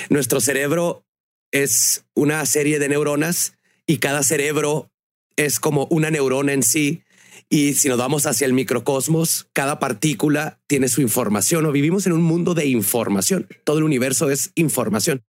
Nuestro 0.10 0.41
cerebro 0.41 1.05
es 1.51 2.05
una 2.15 2.45
serie 2.45 2.79
de 2.79 2.89
neuronas 2.89 3.53
y 3.86 3.99
cada 3.99 4.23
cerebro 4.23 4.89
es 5.36 5.60
como 5.60 5.88
una 5.91 6.10
neurona 6.12 6.53
en 6.53 6.63
sí. 6.63 7.03
Y 7.51 7.73
si 7.73 7.89
nos 7.89 7.97
vamos 7.97 8.27
hacia 8.27 8.45
el 8.45 8.53
microcosmos, 8.53 9.49
cada 9.53 9.79
partícula 9.79 10.62
tiene 10.67 10.88
su 10.88 11.01
información 11.01 11.65
o 11.65 11.71
vivimos 11.71 12.05
en 12.05 12.13
un 12.13 12.21
mundo 12.21 12.53
de 12.53 12.67
información. 12.67 13.47
Todo 13.63 13.79
el 13.79 13.83
universo 13.83 14.29
es 14.29 14.51
información. 14.53 15.23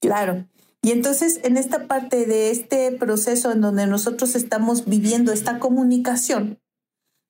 Claro. 0.00 0.48
Y 0.82 0.90
entonces 0.90 1.40
en 1.44 1.56
esta 1.56 1.86
parte 1.86 2.26
de 2.26 2.50
este 2.50 2.90
proceso 2.90 3.52
en 3.52 3.60
donde 3.60 3.86
nosotros 3.86 4.34
estamos 4.34 4.86
viviendo 4.86 5.32
esta 5.32 5.58
comunicación, 5.58 6.58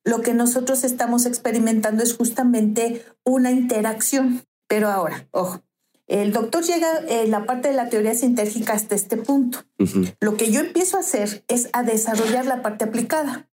lo 0.05 0.23
que 0.23 0.33
nosotros 0.33 0.85
estamos 0.85 1.27
experimentando 1.27 2.03
es 2.03 2.15
justamente 2.15 3.05
una 3.25 3.51
interacción. 3.51 4.43
Pero 4.69 4.89
ahora, 4.89 5.29
ojo, 5.33 5.63
El 6.11 6.33
doctor 6.33 6.65
llega 6.65 6.89
en 7.09 7.31
la 7.31 7.45
parte 7.45 7.69
de 7.69 7.75
la 7.75 7.89
teoría 7.89 8.15
sintérgica 8.15 8.73
hasta 8.73 8.97
este 8.97 9.17
punto. 9.17 9.61
Lo 10.21 10.37
que 10.37 10.51
yo 10.51 10.59
empiezo 10.59 10.97
a 10.97 11.01
hacer 11.01 11.45
es 11.47 11.69
a 11.73 11.85
desarrollar 11.85 12.47
la 12.47 12.63
parte 12.63 12.85
aplicada. 12.85 13.50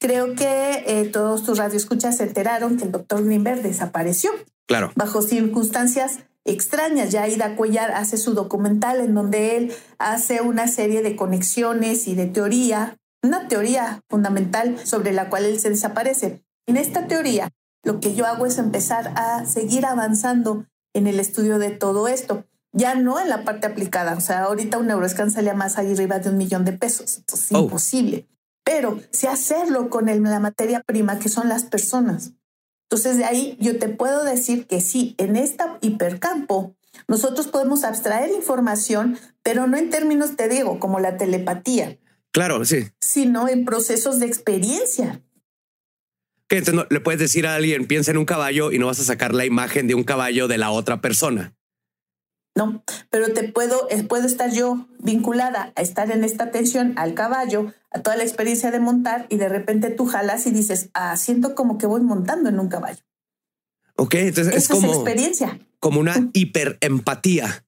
Creo 0.00 0.34
que 0.34 0.82
eh, 0.86 1.10
todos 1.12 1.44
tus 1.44 1.58
radioescuchas 1.58 2.16
se 2.16 2.24
enteraron 2.24 2.78
que 2.78 2.84
el 2.84 2.92
doctor 2.92 3.22
Greenberg 3.22 3.60
desapareció. 3.62 4.30
Claro. 4.66 4.92
Bajo 4.94 5.20
circunstancias 5.20 6.20
extrañas. 6.46 7.10
Ya 7.10 7.28
Ida 7.28 7.54
Cuellar 7.54 7.92
hace 7.92 8.16
su 8.16 8.32
documental 8.32 9.00
en 9.00 9.14
donde 9.14 9.58
él 9.58 9.72
hace 9.98 10.40
una 10.40 10.68
serie 10.68 11.02
de 11.02 11.16
conexiones 11.16 12.08
y 12.08 12.14
de 12.14 12.26
teoría, 12.26 12.96
una 13.22 13.46
teoría 13.46 14.00
fundamental 14.08 14.78
sobre 14.86 15.12
la 15.12 15.28
cual 15.28 15.44
él 15.44 15.60
se 15.60 15.68
desaparece. 15.68 16.42
En 16.66 16.78
esta 16.78 17.06
teoría, 17.06 17.50
lo 17.84 18.00
que 18.00 18.14
yo 18.14 18.24
hago 18.26 18.46
es 18.46 18.56
empezar 18.56 19.12
a 19.16 19.44
seguir 19.44 19.84
avanzando 19.84 20.64
en 20.94 21.08
el 21.08 21.20
estudio 21.20 21.58
de 21.58 21.72
todo 21.72 22.08
esto. 22.08 22.44
Ya 22.72 22.94
no 22.94 23.20
en 23.20 23.28
la 23.28 23.44
parte 23.44 23.66
aplicada. 23.66 24.16
O 24.16 24.20
sea, 24.20 24.44
ahorita 24.44 24.78
un 24.78 24.86
neuroscan 24.86 25.30
salía 25.30 25.52
más 25.52 25.76
ahí 25.76 25.92
arriba 25.92 26.20
de 26.20 26.30
un 26.30 26.38
millón 26.38 26.64
de 26.64 26.72
pesos. 26.72 27.18
Entonces, 27.18 27.52
oh. 27.52 27.58
imposible 27.58 28.26
pero 28.64 29.00
sí 29.10 29.26
hacerlo 29.26 29.90
con 29.90 30.06
la 30.06 30.40
materia 30.40 30.82
prima 30.82 31.18
que 31.18 31.28
son 31.28 31.48
las 31.48 31.64
personas. 31.64 32.32
Entonces 32.90 33.16
de 33.16 33.24
ahí 33.24 33.56
yo 33.60 33.78
te 33.78 33.88
puedo 33.88 34.24
decir 34.24 34.66
que 34.66 34.80
sí, 34.80 35.14
en 35.18 35.36
esta 35.36 35.78
hipercampo 35.80 36.74
nosotros 37.08 37.48
podemos 37.48 37.84
abstraer 37.84 38.30
información, 38.30 39.18
pero 39.42 39.66
no 39.66 39.76
en 39.76 39.90
términos, 39.90 40.36
te 40.36 40.48
digo, 40.48 40.78
como 40.78 41.00
la 41.00 41.16
telepatía. 41.16 41.98
Claro, 42.32 42.64
sí. 42.64 42.88
Sino 43.00 43.48
en 43.48 43.64
procesos 43.64 44.20
de 44.20 44.26
experiencia. 44.26 45.22
Que 46.48 46.58
entonces 46.58 46.74
no, 46.74 46.86
le 46.90 47.00
puedes 47.00 47.20
decir 47.20 47.46
a 47.46 47.54
alguien, 47.54 47.86
piensa 47.86 48.10
en 48.10 48.18
un 48.18 48.24
caballo 48.24 48.72
y 48.72 48.78
no 48.78 48.86
vas 48.86 49.00
a 49.00 49.04
sacar 49.04 49.34
la 49.34 49.44
imagen 49.44 49.86
de 49.86 49.94
un 49.94 50.04
caballo 50.04 50.48
de 50.48 50.58
la 50.58 50.70
otra 50.70 51.00
persona. 51.00 51.54
No, 52.56 52.84
pero 53.10 53.32
te 53.32 53.44
puedo, 53.44 53.88
eh, 53.90 54.02
puedo 54.02 54.26
estar 54.26 54.52
yo 54.52 54.88
vinculada 54.98 55.72
a 55.76 55.82
estar 55.82 56.10
en 56.10 56.24
esta 56.24 56.50
tensión 56.50 56.94
al 56.96 57.14
caballo, 57.14 57.72
a 57.90 58.02
toda 58.02 58.16
la 58.16 58.22
experiencia 58.22 58.70
de 58.70 58.80
montar 58.80 59.26
y 59.28 59.36
de 59.36 59.48
repente 59.48 59.90
tú 59.90 60.06
jalas 60.06 60.46
y 60.46 60.50
dices, 60.50 60.90
ah, 60.94 61.16
siento 61.16 61.54
como 61.54 61.78
que 61.78 61.86
voy 61.86 62.00
montando 62.00 62.48
en 62.48 62.60
un 62.60 62.68
caballo. 62.68 63.02
Ok, 63.96 64.14
entonces 64.14 64.54
es 64.54 64.68
como 64.68 64.92
experiencia. 64.92 65.58
Como 65.78 66.00
una 66.00 66.30
hiperempatía. 66.32 67.64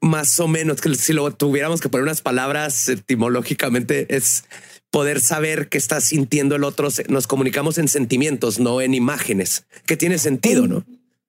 Más 0.00 0.38
o 0.40 0.48
menos 0.48 0.80
que 0.80 0.94
si 0.94 1.12
lo 1.12 1.30
tuviéramos 1.32 1.80
que 1.80 1.88
poner 1.88 2.04
unas 2.04 2.22
palabras 2.22 2.88
etimológicamente 2.88 4.14
es 4.14 4.44
poder 4.90 5.20
saber 5.20 5.68
qué 5.68 5.78
está 5.78 6.00
sintiendo 6.00 6.56
el 6.56 6.64
otro. 6.64 6.88
Nos 7.08 7.26
comunicamos 7.26 7.78
en 7.78 7.88
sentimientos, 7.88 8.60
no 8.60 8.80
en 8.80 8.94
imágenes, 8.94 9.66
que 9.84 9.96
tiene 9.96 10.18
sentido, 10.18 10.66
¿no? 10.66 10.84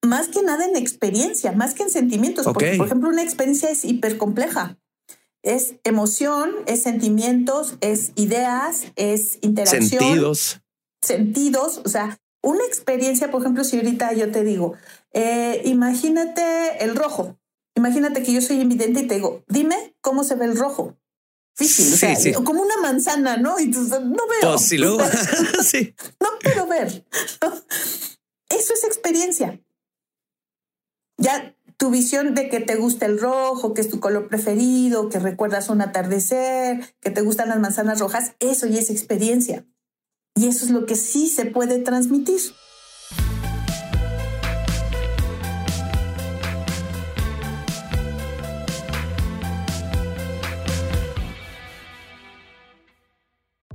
más 0.05 0.27
que 0.27 0.41
nada 0.41 0.65
en 0.65 0.75
experiencia, 0.75 1.51
más 1.51 1.73
que 1.73 1.83
en 1.83 1.89
sentimientos. 1.89 2.45
Porque, 2.45 2.75
por 2.77 2.87
ejemplo, 2.87 3.09
una 3.09 3.23
experiencia 3.23 3.69
es 3.69 3.85
hipercompleja. 3.85 4.77
Es 5.43 5.75
emoción, 5.83 6.51
es 6.65 6.83
sentimientos, 6.83 7.75
es 7.81 8.11
ideas, 8.15 8.85
es 8.95 9.39
interacción. 9.41 9.89
Sentidos. 9.89 10.61
Sentidos. 11.01 11.81
O 11.85 11.89
sea, 11.89 12.19
una 12.41 12.65
experiencia, 12.65 13.31
por 13.31 13.41
ejemplo, 13.41 13.63
si 13.63 13.77
ahorita 13.77 14.13
yo 14.13 14.31
te 14.31 14.43
digo, 14.43 14.73
eh, 15.13 15.61
imagínate 15.65 16.83
el 16.83 16.95
rojo. 16.95 17.37
Imagínate 17.75 18.23
que 18.23 18.33
yo 18.33 18.41
soy 18.41 18.59
invidente 18.59 19.01
y 19.01 19.07
te 19.07 19.15
digo, 19.15 19.43
dime 19.47 19.95
cómo 20.01 20.23
se 20.23 20.35
ve 20.35 20.45
el 20.45 20.57
rojo. 20.57 20.97
sí, 21.55 22.33
como 22.43 22.61
una 22.61 22.77
manzana, 22.77 23.37
¿no? 23.37 23.59
Y 23.59 23.71
tú, 23.71 23.81
no 23.81 24.27
veo. 24.27 24.51
Pues 24.53 24.61
sí, 24.61 24.77
luego. 24.77 24.99
sí. 25.63 25.93
No 26.19 26.29
puedo 26.41 26.67
ver. 26.67 27.05
Eso 28.49 28.73
es 28.73 28.83
experiencia 28.83 29.59
ya 31.17 31.55
tu 31.77 31.91
visión 31.91 32.33
de 32.33 32.49
que 32.49 32.59
te 32.59 32.75
gusta 32.75 33.05
el 33.05 33.19
rojo, 33.19 33.73
que 33.73 33.81
es 33.81 33.89
tu 33.89 33.99
color 33.99 34.27
preferido, 34.27 35.09
que 35.09 35.19
recuerdas 35.19 35.69
un 35.69 35.81
atardecer, 35.81 36.95
que 36.99 37.11
te 37.11 37.21
gustan 37.21 37.49
las 37.49 37.59
manzanas 37.59 37.99
rojas, 37.99 38.33
eso 38.39 38.65
ya 38.65 38.79
es 38.79 38.89
experiencia. 38.89 39.65
Y 40.35 40.47
eso 40.47 40.65
es 40.65 40.71
lo 40.71 40.85
que 40.85 40.95
sí 40.95 41.27
se 41.27 41.45
puede 41.45 41.79
transmitir. 41.79 42.41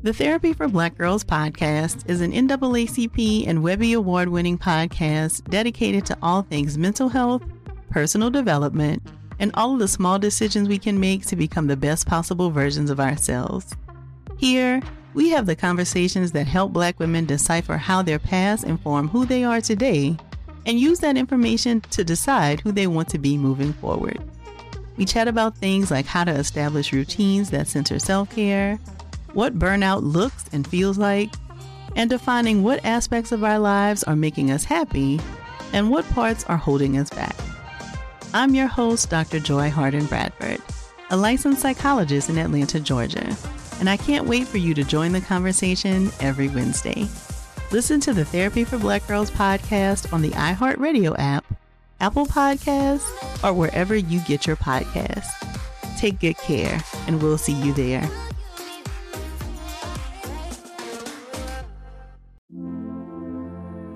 The 0.05 0.13
Therapy 0.13 0.53
for 0.53 0.67
Black 0.67 0.97
Girls 0.97 1.23
podcast 1.23 2.11
is 2.11 2.21
an 2.21 2.33
NAACP 2.33 3.47
and 3.47 3.63
Webby 3.63 3.93
Award 3.93 4.31
winning 4.31 4.59
podcast 4.59 5.49
dedicated 5.49 6.05
to 6.07 6.19
all 6.21 6.43
things 6.43 6.77
mental 6.77 7.09
health, 7.09 7.45
personal 7.93 8.31
development, 8.31 9.03
and 9.39 9.51
all 9.55 9.75
of 9.75 9.79
the 9.79 9.87
small 9.87 10.19
decisions 10.19 10.69
we 10.69 10.79
can 10.79 10.99
make 10.99 11.27
to 11.27 11.37
become 11.37 11.67
the 11.67 11.77
best 11.77 12.07
possible 12.07 12.51
versions 12.51 12.91
of 12.91 12.99
ourselves. 12.99 13.75
Here, 14.39 14.81
we 15.15 15.29
have 15.29 15.47
the 15.47 15.55
conversations 15.55 16.33
that 16.33 16.47
help 16.47 16.73
Black 16.73 16.99
women 16.99 17.27
decipher 17.27 17.77
how 17.77 18.03
their 18.03 18.19
past 18.19 18.65
inform 18.65 19.09
who 19.09 19.27
they 19.27 19.45
are 19.45 19.61
today 19.61 20.17
and 20.65 20.81
use 20.81 21.01
that 21.01 21.17
information 21.17 21.81
to 21.91 22.03
decide 22.03 22.61
who 22.61 22.73
they 22.73 22.87
want 22.87 23.09
to 23.09 23.19
be 23.19 23.37
moving 23.37 23.73
forward. 23.75 24.21
We 24.97 25.05
chat 25.05 25.29
about 25.29 25.57
things 25.57 25.91
like 25.91 26.07
how 26.07 26.25
to 26.25 26.33
establish 26.33 26.93
routines 26.93 27.51
that 27.51 27.69
center 27.69 27.99
self 27.99 28.31
care 28.31 28.79
what 29.33 29.59
burnout 29.59 30.03
looks 30.03 30.45
and 30.53 30.67
feels 30.67 30.99
like, 30.99 31.31
and 31.97 32.09
defining 32.11 32.63
what 32.63 32.85
aspects 32.85 33.33
of 33.33 33.45
our 33.45 33.59
lives 33.59 34.03
are 34.05 34.17
making 34.17 34.51
us 34.51 34.65
happy 34.65 35.21
and 35.73 35.91
what 35.91 36.09
parts 36.11 36.45
are 36.45 36.57
holding 36.57 36.99
us 36.99 37.11
back. 37.11 37.37
I'm 38.35 38.55
your 38.55 38.67
host, 38.67 39.11
Dr. 39.11 39.41
Joy 39.41 39.69
Harden 39.69 40.07
Bradford, 40.07 40.59
a 41.11 41.17
licensed 41.19 41.61
psychologist 41.61 42.31
in 42.31 42.39
Atlanta, 42.39 42.81
Georgia, 42.81 43.37
and 43.79 43.91
I 43.91 43.99
can't 43.99 44.27
wait 44.27 44.49
for 44.49 44.57
you 44.57 44.73
to 44.73 44.83
join 44.85 45.13
the 45.13 45.21
conversation 45.21 46.11
every 46.19 46.49
Wednesday. 46.49 47.07
Listen 47.73 48.01
to 48.01 48.15
the 48.15 48.25
Therapy 48.25 48.65
for 48.65 48.79
Black 48.79 49.07
Girls 49.07 49.31
podcast 49.31 50.11
on 50.15 50.23
the 50.23 50.31
iHeartRadio 50.31 51.15
app, 51.19 51.45
Apple 52.01 52.25
Podcasts, 52.25 53.45
or 53.45 53.53
wherever 53.53 53.95
you 53.95 54.19
get 54.21 54.47
your 54.47 54.57
podcasts. 54.57 55.29
Take 55.99 56.19
good 56.19 56.39
care, 56.39 56.83
and 57.07 57.23
we'll 57.23 57.37
see 57.37 57.53
you 57.53 57.75
there. 57.75 58.11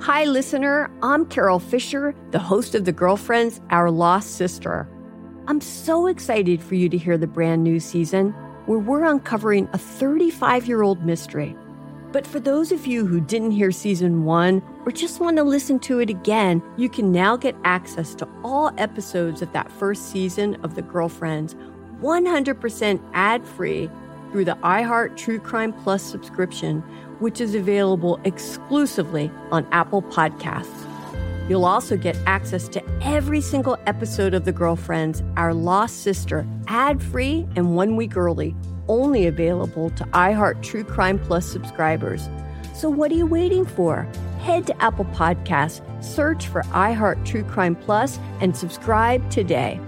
Hi, 0.07 0.23
listener. 0.23 0.89
I'm 1.03 1.27
Carol 1.27 1.59
Fisher, 1.59 2.15
the 2.31 2.39
host 2.39 2.77
of 2.77 2.85
The 2.85 2.93
Girlfriends, 2.93 3.61
Our 3.71 3.91
Lost 3.91 4.37
Sister. 4.37 4.89
I'm 5.49 5.61
so 5.61 6.07
excited 6.07 6.63
for 6.63 6.77
you 6.77 6.89
to 6.89 6.97
hear 6.97 7.19
the 7.19 7.27
brand 7.27 7.65
new 7.65 7.81
season 7.81 8.31
where 8.67 8.79
we're 8.79 9.03
uncovering 9.03 9.69
a 9.73 9.79
35 9.79 10.69
year 10.69 10.83
old 10.83 11.05
mystery. 11.05 11.57
But 12.13 12.25
for 12.25 12.39
those 12.39 12.71
of 12.71 12.87
you 12.87 13.05
who 13.05 13.21
didn't 13.21 13.51
hear 13.51 13.73
season 13.73 14.23
one 14.23 14.63
or 14.85 14.93
just 14.93 15.19
want 15.19 15.39
to 15.39 15.43
listen 15.43 15.81
to 15.81 15.99
it 15.99 16.09
again, 16.09 16.63
you 16.77 16.89
can 16.89 17.11
now 17.11 17.37
get 17.37 17.57
access 17.65 18.15
to 18.15 18.29
all 18.45 18.73
episodes 18.79 19.43
of 19.43 19.53
that 19.55 19.73
first 19.73 20.13
season 20.13 20.55
of 20.63 20.77
The 20.77 20.83
Girlfriends 20.83 21.57
100% 22.01 23.11
ad 23.13 23.45
free 23.45 23.91
through 24.37 24.45
the 24.45 24.57
iHeart 24.57 25.17
True 25.17 25.39
Crime 25.39 25.73
Plus 25.73 26.03
subscription 26.03 26.83
which 27.21 27.41
is 27.41 27.55
available 27.55 28.21
exclusively 28.25 29.31
on 29.51 29.67
Apple 29.73 30.03
Podcasts. 30.03 31.49
You'll 31.49 31.65
also 31.65 31.97
get 31.97 32.19
access 32.27 32.69
to 32.69 32.85
every 33.01 33.41
single 33.41 33.79
episode 33.87 34.35
of 34.35 34.45
The 34.45 34.53
Girlfriends, 34.53 35.23
Our 35.39 35.55
Lost 35.55 36.03
Sister, 36.03 36.47
ad 36.67 37.03
free 37.03 37.49
and 37.57 37.75
one 37.75 37.97
week 37.97 38.15
early, 38.15 38.55
only 38.89 39.27
available 39.27 39.89
to 39.89 40.05
iHeart 40.09 40.63
True 40.63 40.85
Crime 40.85 41.19
Plus 41.19 41.47
subscribers. 41.47 42.29
So, 42.75 42.91
what 42.91 43.11
are 43.11 43.15
you 43.15 43.25
waiting 43.25 43.65
for? 43.65 44.07
Head 44.41 44.67
to 44.67 44.83
Apple 44.83 45.07
Podcasts, 45.07 45.81
search 46.05 46.47
for 46.47 46.61
iHeart 46.65 47.25
True 47.25 47.45
Crime 47.45 47.75
Plus, 47.75 48.19
and 48.43 48.55
subscribe 48.55 49.31
today. 49.31 49.81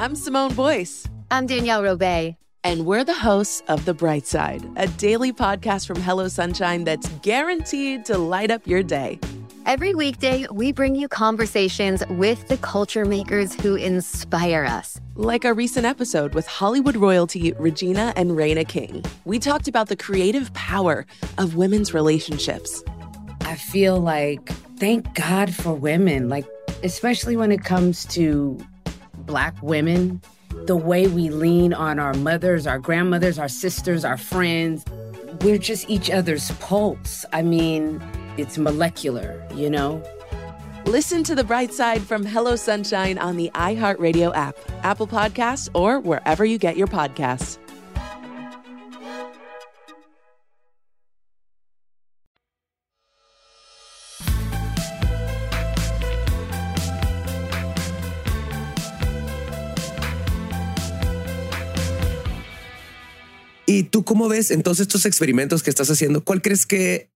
I'm 0.00 0.14
Simone 0.14 0.54
Boyce. 0.54 1.06
I'm 1.30 1.46
Danielle 1.46 1.82
Robay. 1.82 2.34
And 2.64 2.86
we're 2.86 3.04
the 3.04 3.12
hosts 3.12 3.62
of 3.68 3.84
The 3.84 3.92
Bright 3.92 4.26
Side, 4.26 4.66
a 4.76 4.86
daily 4.86 5.30
podcast 5.30 5.86
from 5.86 6.00
Hello 6.00 6.26
Sunshine 6.26 6.84
that's 6.84 7.06
guaranteed 7.20 8.06
to 8.06 8.16
light 8.16 8.50
up 8.50 8.66
your 8.66 8.82
day. 8.82 9.20
Every 9.66 9.94
weekday, 9.94 10.46
we 10.50 10.72
bring 10.72 10.94
you 10.94 11.06
conversations 11.06 12.02
with 12.12 12.48
the 12.48 12.56
culture 12.56 13.04
makers 13.04 13.52
who 13.56 13.74
inspire 13.74 14.64
us. 14.64 14.98
Like 15.16 15.44
a 15.44 15.52
recent 15.52 15.84
episode 15.84 16.32
with 16.32 16.46
Hollywood 16.46 16.96
royalty 16.96 17.52
Regina 17.58 18.14
and 18.16 18.30
Raina 18.30 18.66
King. 18.66 19.04
We 19.26 19.38
talked 19.38 19.68
about 19.68 19.88
the 19.88 19.96
creative 19.96 20.50
power 20.54 21.04
of 21.36 21.56
women's 21.56 21.92
relationships. 21.92 22.82
I 23.42 23.56
feel 23.56 24.00
like, 24.00 24.48
thank 24.78 25.12
God 25.12 25.54
for 25.54 25.74
women, 25.74 26.30
like, 26.30 26.46
especially 26.82 27.36
when 27.36 27.52
it 27.52 27.64
comes 27.64 28.06
to 28.06 28.58
Black 29.30 29.54
women, 29.62 30.20
the 30.66 30.74
way 30.74 31.06
we 31.06 31.30
lean 31.30 31.72
on 31.72 32.00
our 32.00 32.14
mothers, 32.14 32.66
our 32.66 32.80
grandmothers, 32.80 33.38
our 33.38 33.48
sisters, 33.48 34.04
our 34.04 34.16
friends. 34.16 34.84
We're 35.42 35.56
just 35.56 35.88
each 35.88 36.10
other's 36.10 36.50
pulse. 36.58 37.24
I 37.32 37.42
mean, 37.42 38.02
it's 38.36 38.58
molecular, 38.58 39.40
you 39.54 39.70
know? 39.70 40.02
Listen 40.84 41.22
to 41.22 41.36
the 41.36 41.44
bright 41.44 41.72
side 41.72 42.02
from 42.02 42.26
Hello 42.26 42.56
Sunshine 42.56 43.18
on 43.18 43.36
the 43.36 43.52
iHeartRadio 43.54 44.34
app, 44.34 44.56
Apple 44.82 45.06
Podcasts, 45.06 45.68
or 45.74 46.00
wherever 46.00 46.44
you 46.44 46.58
get 46.58 46.76
your 46.76 46.88
podcasts. 46.88 47.58
Tú 63.90 64.04
cómo 64.04 64.28
ves 64.28 64.50
entonces 64.50 64.82
estos 64.82 65.06
experimentos 65.06 65.62
que 65.62 65.70
estás 65.70 65.90
haciendo? 65.90 66.24
¿Cuál 66.24 66.42
crees 66.42 66.66
que 66.66 67.10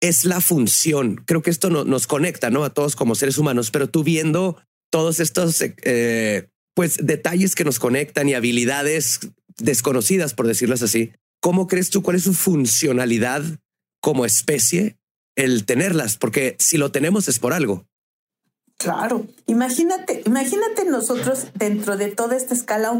es 0.00 0.24
la 0.24 0.40
función? 0.40 1.22
Creo 1.26 1.42
que 1.42 1.50
esto 1.50 1.70
nos 1.70 2.06
conecta 2.06 2.50
¿no? 2.50 2.64
a 2.64 2.70
todos 2.70 2.96
como 2.96 3.14
seres 3.14 3.38
humanos, 3.38 3.70
pero 3.70 3.88
tú 3.88 4.04
viendo 4.04 4.56
todos 4.90 5.20
estos 5.20 5.60
eh, 5.60 6.48
pues 6.74 6.98
detalles 7.02 7.54
que 7.54 7.64
nos 7.64 7.78
conectan 7.78 8.28
y 8.28 8.34
habilidades 8.34 9.20
desconocidas, 9.56 10.34
por 10.34 10.46
decirlas 10.46 10.82
así, 10.82 11.12
¿cómo 11.40 11.66
crees 11.66 11.90
tú 11.90 12.02
cuál 12.02 12.16
es 12.16 12.24
su 12.24 12.34
funcionalidad 12.34 13.42
como 14.00 14.24
especie 14.24 14.96
el 15.36 15.64
tenerlas? 15.64 16.16
Porque 16.16 16.56
si 16.58 16.76
lo 16.76 16.92
tenemos 16.92 17.28
es 17.28 17.38
por 17.38 17.52
algo. 17.52 17.86
Claro, 18.76 19.26
imagínate, 19.46 20.22
imagínate 20.26 20.84
nosotros 20.84 21.46
dentro 21.54 21.96
de 21.96 22.10
toda 22.10 22.36
esta 22.36 22.54
escala 22.54 22.92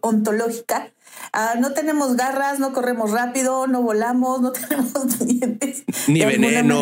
ontológica, 0.00 0.93
Ah, 1.36 1.56
no 1.58 1.72
tenemos 1.72 2.16
garras, 2.16 2.60
no 2.60 2.72
corremos 2.72 3.10
rápido, 3.10 3.66
no 3.66 3.82
volamos, 3.82 4.40
no 4.40 4.52
tenemos 4.52 5.18
dientes. 5.18 5.82
Ni 6.06 6.24
veneno. 6.24 6.80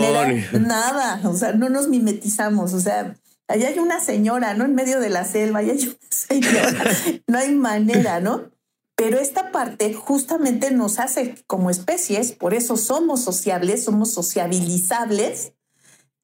Nada, 0.52 1.26
o 1.26 1.34
sea, 1.34 1.54
no 1.54 1.70
nos 1.70 1.88
mimetizamos, 1.88 2.74
o 2.74 2.80
sea, 2.80 3.16
allá 3.48 3.68
hay 3.68 3.78
una 3.78 4.00
señora, 4.00 4.52
¿no? 4.52 4.66
En 4.66 4.74
medio 4.74 5.00
de 5.00 5.08
la 5.08 5.24
selva, 5.24 5.60
allá 5.60 5.72
hay 5.72 5.88
una 5.88 5.96
señora, 6.10 6.84
no 7.26 7.38
hay 7.38 7.54
manera, 7.54 8.20
¿no? 8.20 8.50
Pero 8.94 9.18
esta 9.18 9.52
parte 9.52 9.94
justamente 9.94 10.70
nos 10.70 10.98
hace 10.98 11.34
como 11.46 11.70
especies, 11.70 12.32
por 12.32 12.52
eso 12.52 12.76
somos 12.76 13.24
sociables, 13.24 13.84
somos 13.84 14.12
sociabilizables, 14.12 15.54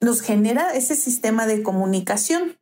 nos 0.02 0.20
genera 0.20 0.74
ese 0.74 0.96
sistema 0.96 1.46
de 1.46 1.62
comunicación. 1.62 2.57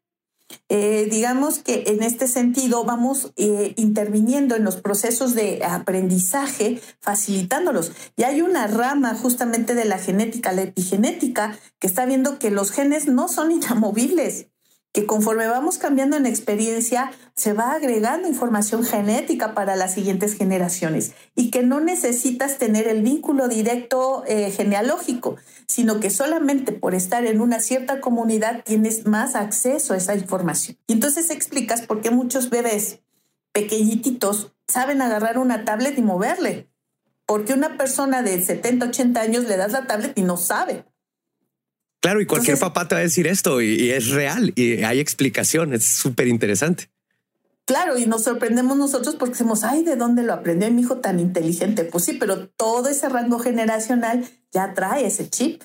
Eh, 0.68 1.08
digamos 1.10 1.58
que 1.58 1.84
en 1.86 2.02
este 2.02 2.28
sentido 2.28 2.84
vamos 2.84 3.32
eh, 3.36 3.74
interviniendo 3.76 4.56
en 4.56 4.64
los 4.64 4.76
procesos 4.76 5.34
de 5.34 5.64
aprendizaje, 5.64 6.80
facilitándolos. 7.00 7.92
Y 8.16 8.24
hay 8.24 8.42
una 8.42 8.66
rama 8.66 9.14
justamente 9.14 9.74
de 9.74 9.84
la 9.84 9.98
genética, 9.98 10.52
la 10.52 10.62
epigenética, 10.62 11.58
que 11.78 11.86
está 11.86 12.06
viendo 12.06 12.38
que 12.38 12.50
los 12.50 12.70
genes 12.70 13.06
no 13.06 13.28
son 13.28 13.52
inamovibles 13.52 14.48
que 14.96 15.04
conforme 15.04 15.46
vamos 15.46 15.76
cambiando 15.76 16.16
en 16.16 16.24
experiencia, 16.24 17.12
se 17.34 17.52
va 17.52 17.72
agregando 17.72 18.28
información 18.28 18.82
genética 18.82 19.52
para 19.52 19.76
las 19.76 19.92
siguientes 19.92 20.32
generaciones 20.32 21.12
y 21.34 21.50
que 21.50 21.62
no 21.62 21.80
necesitas 21.80 22.56
tener 22.56 22.88
el 22.88 23.02
vínculo 23.02 23.46
directo 23.46 24.24
eh, 24.26 24.50
genealógico, 24.50 25.36
sino 25.68 26.00
que 26.00 26.08
solamente 26.08 26.72
por 26.72 26.94
estar 26.94 27.26
en 27.26 27.42
una 27.42 27.60
cierta 27.60 28.00
comunidad 28.00 28.64
tienes 28.64 29.04
más 29.04 29.34
acceso 29.34 29.92
a 29.92 29.98
esa 29.98 30.14
información. 30.14 30.78
Y 30.86 30.94
entonces 30.94 31.28
explicas 31.28 31.82
por 31.82 32.00
qué 32.00 32.10
muchos 32.10 32.48
bebés 32.48 33.00
pequeñitos 33.52 34.54
saben 34.66 35.02
agarrar 35.02 35.36
una 35.36 35.66
tablet 35.66 35.98
y 35.98 36.02
moverle. 36.02 36.70
Porque 37.26 37.52
una 37.52 37.76
persona 37.76 38.22
de 38.22 38.42
70, 38.42 38.86
80 38.86 39.20
años 39.20 39.44
le 39.44 39.58
das 39.58 39.72
la 39.72 39.86
tablet 39.86 40.16
y 40.16 40.22
no 40.22 40.38
sabe. 40.38 40.86
Claro, 42.06 42.20
y 42.20 42.26
cualquier 42.26 42.56
papá 42.56 42.86
te 42.86 42.94
va 42.94 43.00
a 43.00 43.02
decir 43.02 43.26
esto 43.26 43.60
y, 43.60 43.90
es 43.90 44.10
real 44.10 44.52
y 44.54 44.84
hay 44.84 45.00
explicación, 45.00 45.74
es 45.74 45.82
súper 45.82 46.28
interesante. 46.28 46.88
Claro, 47.64 47.98
y 47.98 48.06
nos 48.06 48.22
sorprendemos 48.22 48.76
nosotros 48.76 49.16
porque 49.16 49.32
decimos, 49.32 49.64
ay, 49.64 49.82
¿de 49.82 49.96
dónde 49.96 50.22
lo 50.22 50.32
aprendió 50.32 50.70
mi 50.70 50.82
hijo 50.82 50.98
tan 50.98 51.18
inteligente? 51.18 51.82
Pues 51.82 52.04
sí, 52.04 52.12
pero 52.12 52.46
todo 52.46 52.88
ese 52.88 53.08
rango 53.08 53.40
generacional 53.40 54.24
ya 54.52 54.72
trae 54.72 55.04
ese 55.04 55.28
chip. 55.28 55.64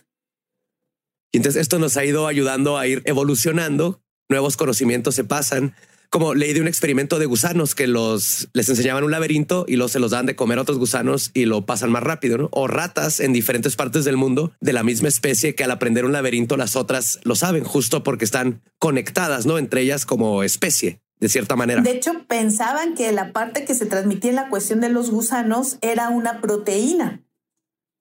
Y 1.31 1.37
entonces 1.37 1.61
esto 1.61 1.77
nos 1.77 1.95
ha 1.95 2.05
ido 2.05 2.25
ayudando 2.25 2.79
a 2.79 2.87
ir 2.87 3.03
evolucionando, 3.05 4.01
nuevos 4.27 4.57
conocimientos 4.57 5.13
se 5.13 5.23
pasan, 5.23 5.75
como 6.11 6.35
leí 6.35 6.51
de 6.51 6.59
un 6.59 6.67
experimento 6.67 7.19
de 7.19 7.25
gusanos 7.25 7.73
que 7.73 7.87
los 7.87 8.49
les 8.53 8.67
enseñaban 8.67 9.05
un 9.05 9.11
laberinto 9.11 9.65
y 9.67 9.77
los 9.77 9.93
se 9.93 9.99
los 9.99 10.11
dan 10.11 10.25
de 10.25 10.35
comer 10.35 10.59
a 10.59 10.63
otros 10.63 10.77
gusanos 10.77 11.31
y 11.33 11.45
lo 11.45 11.65
pasan 11.65 11.89
más 11.89 12.03
rápido. 12.03 12.49
O 12.51 12.67
ratas 12.67 13.21
en 13.21 13.31
diferentes 13.31 13.77
partes 13.77 14.03
del 14.03 14.17
mundo 14.17 14.51
de 14.59 14.73
la 14.73 14.83
misma 14.83 15.07
especie 15.07 15.55
que 15.55 15.63
al 15.63 15.71
aprender 15.71 16.03
un 16.03 16.11
laberinto 16.11 16.57
las 16.57 16.75
otras 16.75 17.19
lo 17.23 17.35
saben 17.35 17.63
justo 17.63 18.03
porque 18.03 18.25
están 18.25 18.61
conectadas, 18.77 19.45
¿no? 19.45 19.57
Entre 19.57 19.81
ellas 19.81 20.05
como 20.05 20.43
especie 20.43 21.01
de 21.21 21.29
cierta 21.29 21.55
manera. 21.55 21.81
De 21.81 21.91
hecho, 21.91 22.11
pensaban 22.27 22.93
que 22.93 23.11
la 23.13 23.31
parte 23.31 23.63
que 23.63 23.73
se 23.73 23.85
transmitía 23.85 24.31
en 24.31 24.35
la 24.35 24.49
cuestión 24.49 24.81
de 24.81 24.89
los 24.89 25.11
gusanos 25.11 25.77
era 25.81 26.09
una 26.09 26.41
proteína 26.41 27.21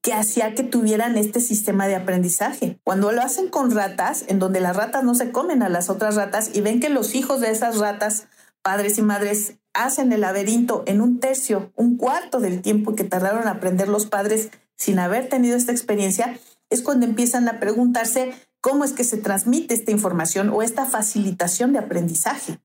que 0.02 0.14
hacía 0.14 0.54
que 0.54 0.62
tuvieran 0.62 1.18
este 1.18 1.40
sistema 1.40 1.86
de 1.86 1.96
aprendizaje. 1.96 2.78
Cuando 2.84 3.12
lo 3.12 3.20
hacen 3.20 3.48
con 3.48 3.70
ratas, 3.70 4.24
en 4.28 4.38
donde 4.38 4.60
las 4.60 4.76
ratas 4.76 5.04
no 5.04 5.14
se 5.14 5.30
comen 5.30 5.62
a 5.62 5.68
las 5.68 5.90
otras 5.90 6.14
ratas 6.14 6.50
y 6.54 6.60
ven 6.60 6.80
que 6.80 6.88
los 6.88 7.14
hijos 7.14 7.40
de 7.40 7.50
esas 7.50 7.78
ratas, 7.78 8.26
padres 8.62 8.98
y 8.98 9.02
madres, 9.02 9.54
hacen 9.74 10.12
el 10.12 10.22
laberinto 10.22 10.82
en 10.86 11.00
un 11.00 11.20
tercio, 11.20 11.70
un 11.76 11.96
cuarto 11.96 12.40
del 12.40 12.62
tiempo 12.62 12.94
que 12.94 13.04
tardaron 13.04 13.46
a 13.46 13.52
aprender 13.52 13.88
los 13.88 14.06
padres 14.06 14.50
sin 14.76 14.98
haber 14.98 15.28
tenido 15.28 15.56
esta 15.56 15.72
experiencia, 15.72 16.38
es 16.70 16.82
cuando 16.82 17.04
empiezan 17.04 17.48
a 17.48 17.60
preguntarse 17.60 18.32
cómo 18.60 18.84
es 18.84 18.92
que 18.92 19.04
se 19.04 19.18
transmite 19.18 19.74
esta 19.74 19.90
información 19.90 20.50
o 20.50 20.62
esta 20.62 20.86
facilitación 20.86 21.72
de 21.72 21.80
aprendizaje 21.80 22.58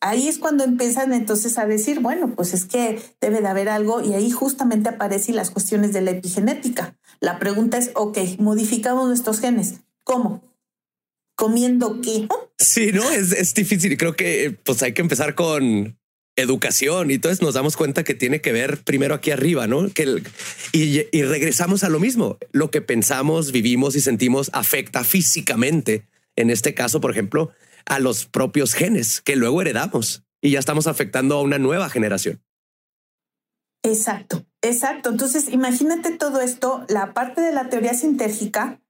ahí 0.00 0.28
es 0.28 0.38
cuando 0.38 0.64
empiezan 0.64 1.12
entonces 1.12 1.58
a 1.58 1.66
decir, 1.66 2.00
bueno, 2.00 2.34
pues 2.34 2.54
es 2.54 2.64
que 2.64 3.00
debe 3.20 3.40
de 3.40 3.48
haber 3.48 3.68
algo 3.68 4.00
y 4.02 4.14
ahí 4.14 4.30
justamente 4.30 4.88
aparecen 4.88 5.36
las 5.36 5.50
cuestiones 5.50 5.92
de 5.92 6.00
la 6.00 6.12
epigenética. 6.12 6.96
La 7.20 7.38
pregunta 7.38 7.78
es, 7.78 7.90
ok, 7.94 8.18
modificamos 8.38 9.06
nuestros 9.08 9.40
genes. 9.40 9.80
¿Cómo? 10.04 10.42
¿Comiendo 11.36 12.00
qué? 12.00 12.26
Sí, 12.58 12.90
no, 12.92 13.08
es, 13.10 13.32
es 13.32 13.54
difícil. 13.54 13.96
Creo 13.96 14.16
que 14.16 14.56
pues 14.64 14.82
hay 14.82 14.92
que 14.92 15.02
empezar 15.02 15.34
con 15.34 15.96
educación 16.36 17.10
y 17.10 17.14
entonces 17.14 17.42
nos 17.42 17.54
damos 17.54 17.76
cuenta 17.76 18.04
que 18.04 18.14
tiene 18.14 18.40
que 18.40 18.52
ver 18.52 18.78
primero 18.78 19.14
aquí 19.14 19.30
arriba, 19.30 19.66
¿no? 19.66 19.88
Que 19.90 20.22
y, 20.72 21.06
y 21.12 21.22
regresamos 21.22 21.84
a 21.84 21.88
lo 21.88 22.00
mismo. 22.00 22.38
Lo 22.52 22.70
que 22.70 22.80
pensamos, 22.80 23.52
vivimos 23.52 23.96
y 23.96 24.00
sentimos 24.00 24.50
afecta 24.54 25.04
físicamente. 25.04 26.06
En 26.36 26.50
este 26.50 26.74
caso, 26.74 27.00
por 27.00 27.10
ejemplo, 27.10 27.50
a 27.86 27.98
los 27.98 28.26
propios 28.26 28.74
genes 28.74 29.20
que 29.20 29.36
luego 29.36 29.60
heredamos 29.60 30.24
y 30.40 30.52
ya 30.52 30.58
estamos 30.58 30.86
afectando 30.86 31.36
a 31.36 31.42
una 31.42 31.58
nueva 31.58 31.88
generación. 31.88 32.42
Exacto, 33.82 34.44
exacto. 34.62 35.10
Entonces, 35.10 35.48
imagínate 35.48 36.10
todo 36.16 36.40
esto, 36.40 36.84
la 36.88 37.14
parte 37.14 37.40
de 37.40 37.52
la 37.52 37.68
teoría 37.68 37.94
sintérgica 37.94 38.80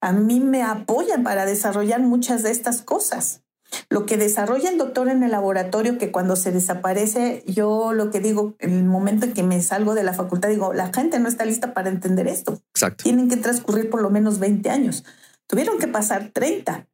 a 0.00 0.12
mí 0.12 0.40
me 0.40 0.62
apoya 0.62 1.22
para 1.22 1.46
desarrollar 1.46 2.00
muchas 2.00 2.42
de 2.42 2.50
estas 2.50 2.82
cosas. 2.82 3.42
Lo 3.88 4.06
que 4.06 4.18
desarrolla 4.18 4.70
el 4.70 4.78
doctor 4.78 5.08
en 5.08 5.22
el 5.22 5.30
laboratorio, 5.30 5.98
que 5.98 6.12
cuando 6.12 6.36
se 6.36 6.52
desaparece, 6.52 7.42
yo 7.46 7.92
lo 7.92 8.10
que 8.10 8.20
digo, 8.20 8.54
en 8.58 8.74
el 8.74 8.84
momento 8.84 9.24
en 9.24 9.32
que 9.32 9.42
me 9.42 9.62
salgo 9.62 9.94
de 9.94 10.04
la 10.04 10.12
facultad, 10.12 10.50
digo, 10.50 10.74
la 10.74 10.92
gente 10.92 11.18
no 11.18 11.28
está 11.28 11.44
lista 11.44 11.72
para 11.72 11.88
entender 11.88 12.28
esto. 12.28 12.60
Exacto. 12.74 13.02
Tienen 13.02 13.28
que 13.28 13.38
transcurrir 13.38 13.88
por 13.88 14.02
lo 14.02 14.10
menos 14.10 14.38
20 14.38 14.68
años. 14.68 15.04
Tuvieron 15.46 15.78
que 15.78 15.88
pasar 15.88 16.30
30 16.32 16.86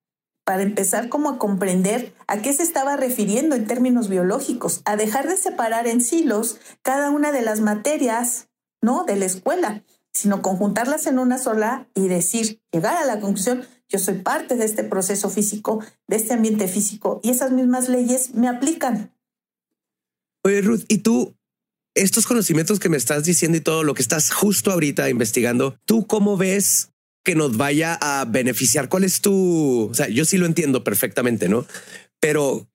para 0.51 0.65
empezar 0.65 1.09
como 1.09 1.31
a 1.31 1.39
comprender 1.39 2.13
a 2.27 2.43
qué 2.43 2.53
se 2.53 2.65
estaba 2.65 2.97
refiriendo 2.97 3.55
en 3.55 3.69
términos 3.69 4.09
biológicos, 4.09 4.83
a 4.85 4.97
dejar 4.97 5.29
de 5.29 5.37
separar 5.37 5.87
en 5.87 6.01
silos 6.01 6.59
cada 6.83 7.11
una 7.11 7.31
de 7.31 7.41
las 7.41 7.61
materias, 7.61 8.49
¿no? 8.83 9.05
De 9.05 9.15
la 9.15 9.27
escuela, 9.27 9.85
sino 10.13 10.43
conjuntarlas 10.43 11.07
en 11.07 11.21
una 11.21 11.39
sola 11.39 11.89
y 11.95 12.09
decir, 12.09 12.61
llegar 12.72 12.97
a 12.97 13.07
la 13.07 13.20
conclusión, 13.20 13.64
yo 13.89 14.01
soy 14.01 14.14
parte 14.14 14.57
de 14.57 14.64
este 14.64 14.83
proceso 14.83 15.31
físico, 15.31 15.85
de 16.09 16.16
este 16.16 16.35
ambiente 16.35 16.66
físico 16.66 17.20
y 17.22 17.31
esas 17.31 17.53
mismas 17.53 17.89
leyes 17.89 18.35
me 18.35 18.49
aplican. 18.49 19.14
Oye, 20.43 20.62
Ruth, 20.62 20.83
¿y 20.89 20.99
tú 20.99 21.37
estos 21.95 22.27
conocimientos 22.27 22.81
que 22.81 22.89
me 22.89 22.97
estás 22.97 23.22
diciendo 23.22 23.57
y 23.57 23.61
todo 23.61 23.85
lo 23.85 23.95
que 23.95 24.03
estás 24.03 24.33
justo 24.33 24.72
ahorita 24.72 25.09
investigando, 25.11 25.79
¿tú 25.85 26.09
cómo 26.09 26.37
ves 26.37 26.91
que 27.25 27.35
nos 27.35 27.57
vaya 27.57 27.99
a 28.01 28.25
beneficiar? 28.25 28.89
¿Cuál 28.89 29.05
es 29.05 29.21
tu, 29.21 29.89
o 29.91 29.95
sea, 29.95 30.09
yo 30.09 30.25
sí 30.25 30.39
lo 30.39 30.47
entiendo 30.47 30.85
perfectamente, 30.85 31.49
¿no? 31.49 31.66
Pero 32.21 32.68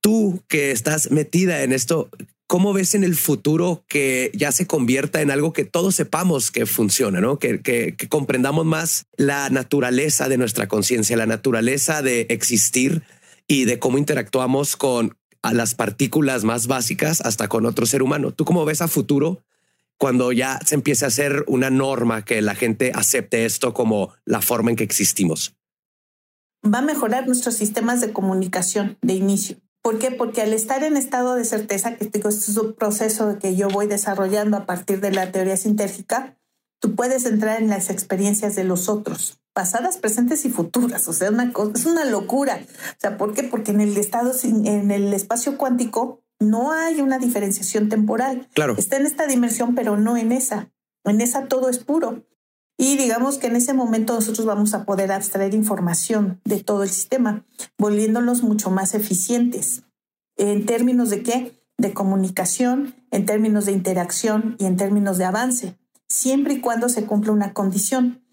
tú 0.00 0.42
que 0.48 0.70
estás 0.70 1.10
metida 1.10 1.62
en 1.62 1.72
esto, 1.72 2.10
¿cómo 2.46 2.72
ves 2.72 2.94
en 2.94 3.04
el 3.04 3.16
futuro 3.16 3.84
que 3.88 4.30
ya 4.34 4.52
se 4.52 4.66
convierta 4.66 5.22
en 5.22 5.30
algo 5.30 5.52
que 5.52 5.64
todos 5.64 5.94
sepamos 5.94 6.50
que 6.50 6.66
funciona, 6.66 7.20
¿no? 7.20 7.38
Que, 7.38 7.60
que, 7.60 7.94
que 7.96 8.08
comprendamos 8.08 8.66
más 8.66 9.06
la 9.16 9.50
naturaleza 9.50 10.28
de 10.28 10.38
nuestra 10.38 10.68
conciencia, 10.68 11.16
la 11.16 11.26
naturaleza 11.26 12.02
de 12.02 12.26
existir 12.30 13.02
y 13.46 13.64
de 13.64 13.78
cómo 13.78 13.98
interactuamos 13.98 14.76
con 14.76 15.16
a 15.44 15.52
las 15.52 15.74
partículas 15.74 16.42
más 16.42 16.66
básicas 16.66 17.20
hasta 17.20 17.48
con 17.48 17.66
otro 17.66 17.84
ser 17.84 18.02
humano. 18.02 18.32
¿Tú 18.32 18.46
cómo 18.46 18.64
ves 18.64 18.80
a 18.80 18.88
futuro 18.88 19.43
cuando 19.98 20.32
ya 20.32 20.58
se 20.64 20.74
empiece 20.74 21.04
a 21.04 21.08
hacer 21.08 21.44
una 21.46 21.70
norma 21.70 22.24
que 22.24 22.42
la 22.42 22.54
gente 22.54 22.92
acepte 22.94 23.44
esto 23.44 23.74
como 23.74 24.14
la 24.24 24.40
forma 24.40 24.70
en 24.70 24.76
que 24.76 24.84
existimos? 24.84 25.56
Va 26.64 26.78
a 26.78 26.82
mejorar 26.82 27.26
nuestros 27.26 27.54
sistemas 27.54 28.00
de 28.00 28.12
comunicación 28.12 28.98
de 29.02 29.14
inicio. 29.14 29.58
¿Por 29.82 29.98
qué? 29.98 30.10
Porque 30.10 30.40
al 30.40 30.54
estar 30.54 30.82
en 30.82 30.96
estado 30.96 31.34
de 31.34 31.44
certeza, 31.44 31.96
que 31.96 32.06
digo, 32.06 32.30
este 32.30 32.50
es 32.50 32.56
un 32.56 32.72
proceso 32.72 33.38
que 33.38 33.54
yo 33.54 33.68
voy 33.68 33.86
desarrollando 33.86 34.56
a 34.56 34.64
partir 34.64 35.00
de 35.00 35.12
la 35.12 35.30
teoría 35.30 35.58
sintérgica, 35.58 36.38
tú 36.80 36.94
puedes 36.94 37.26
entrar 37.26 37.60
en 37.60 37.68
las 37.68 37.90
experiencias 37.90 38.56
de 38.56 38.64
los 38.64 38.88
otros, 38.88 39.42
pasadas, 39.52 39.98
presentes 39.98 40.46
y 40.46 40.50
futuras. 40.50 41.06
O 41.06 41.12
sea, 41.12 41.30
una 41.30 41.52
es 41.74 41.84
una 41.84 42.06
locura. 42.06 42.60
O 42.62 42.96
sea, 42.98 43.18
¿por 43.18 43.34
qué? 43.34 43.42
Porque 43.42 43.72
en 43.72 43.82
el 43.82 43.98
estado, 43.98 44.32
en 44.42 44.90
el 44.90 45.12
espacio 45.12 45.58
cuántico, 45.58 46.23
no 46.44 46.72
hay 46.72 47.00
una 47.00 47.18
diferenciación 47.18 47.88
temporal. 47.88 48.48
Claro. 48.54 48.74
Está 48.76 48.96
en 48.96 49.06
esta 49.06 49.26
dimensión, 49.26 49.74
pero 49.74 49.96
no 49.96 50.16
en 50.16 50.32
esa. 50.32 50.70
En 51.04 51.20
esa 51.20 51.48
todo 51.48 51.68
es 51.68 51.78
puro. 51.78 52.24
Y 52.76 52.96
digamos 52.96 53.38
que 53.38 53.46
en 53.46 53.56
ese 53.56 53.72
momento 53.72 54.14
nosotros 54.14 54.46
vamos 54.46 54.74
a 54.74 54.84
poder 54.84 55.12
abstraer 55.12 55.54
información 55.54 56.40
de 56.44 56.62
todo 56.62 56.82
el 56.82 56.88
sistema, 56.88 57.44
volviéndolos 57.78 58.42
mucho 58.42 58.70
más 58.70 58.94
eficientes. 58.94 59.84
¿En 60.36 60.66
términos 60.66 61.10
de 61.10 61.22
qué? 61.22 61.62
De 61.78 61.92
comunicación, 61.92 62.94
en 63.10 63.26
términos 63.26 63.66
de 63.66 63.72
interacción 63.72 64.56
y 64.58 64.64
en 64.64 64.76
términos 64.76 65.18
de 65.18 65.24
avance, 65.24 65.78
siempre 66.08 66.54
y 66.54 66.60
cuando 66.60 66.88
se 66.88 67.04
cumpla 67.04 67.32
una 67.32 67.52
condición. 67.52 68.23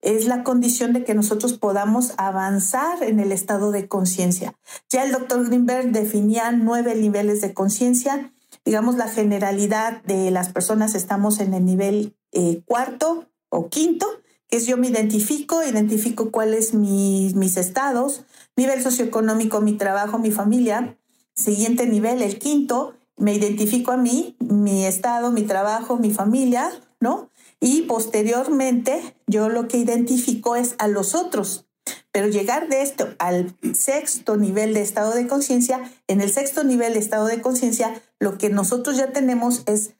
Es 0.00 0.26
la 0.26 0.44
condición 0.44 0.92
de 0.92 1.04
que 1.04 1.14
nosotros 1.14 1.54
podamos 1.54 2.12
avanzar 2.16 3.02
en 3.02 3.20
el 3.20 3.32
estado 3.32 3.70
de 3.70 3.88
conciencia. 3.88 4.54
Ya 4.88 5.04
el 5.04 5.12
doctor 5.12 5.46
Greenberg 5.46 5.92
definía 5.92 6.52
nueve 6.52 6.94
niveles 6.94 7.40
de 7.40 7.54
conciencia. 7.54 8.32
Digamos, 8.64 8.96
la 8.96 9.08
generalidad 9.08 10.02
de 10.04 10.30
las 10.30 10.50
personas 10.50 10.94
estamos 10.94 11.40
en 11.40 11.54
el 11.54 11.64
nivel 11.64 12.14
eh, 12.32 12.62
cuarto, 12.66 13.28
o 13.50 13.68
quinto, 13.68 14.06
que 14.48 14.56
es 14.56 14.66
yo 14.66 14.76
me 14.76 14.88
identifico, 14.88 15.62
identifico 15.62 16.30
cuáles 16.30 16.74
mis, 16.74 17.34
mis 17.34 17.56
estados, 17.56 18.24
nivel 18.56 18.82
socioeconómico, 18.82 19.60
mi 19.60 19.74
trabajo, 19.74 20.18
mi 20.18 20.30
familia. 20.30 20.96
Siguiente 21.34 21.86
nivel, 21.86 22.22
el 22.22 22.38
quinto, 22.38 22.94
me 23.16 23.34
identifico 23.34 23.92
a 23.92 23.96
mí, 23.96 24.36
mi 24.40 24.84
estado, 24.86 25.30
mi 25.30 25.42
trabajo, 25.42 25.96
mi 25.96 26.10
familia, 26.10 26.70
¿no? 27.00 27.30
Y 27.60 27.82
posteriormente 27.82 29.16
yo 29.26 29.48
lo 29.48 29.68
que 29.68 29.78
identifico 29.78 30.56
es 30.56 30.74
a 30.78 30.88
los 30.88 31.14
otros. 31.14 31.66
Pero 32.12 32.28
llegar 32.28 32.68
de 32.68 32.82
esto 32.82 33.08
al 33.18 33.56
sexto 33.74 34.36
nivel 34.36 34.74
de 34.74 34.82
estado 34.82 35.14
de 35.14 35.26
conciencia, 35.26 35.90
en 36.06 36.20
el 36.20 36.30
sexto 36.30 36.64
nivel 36.64 36.94
de 36.94 36.98
estado 36.98 37.26
de 37.26 37.40
conciencia, 37.40 38.02
lo 38.18 38.38
que 38.38 38.50
nosotros 38.50 38.96
ya 38.96 39.12
tenemos 39.12 39.62
es 39.66 39.94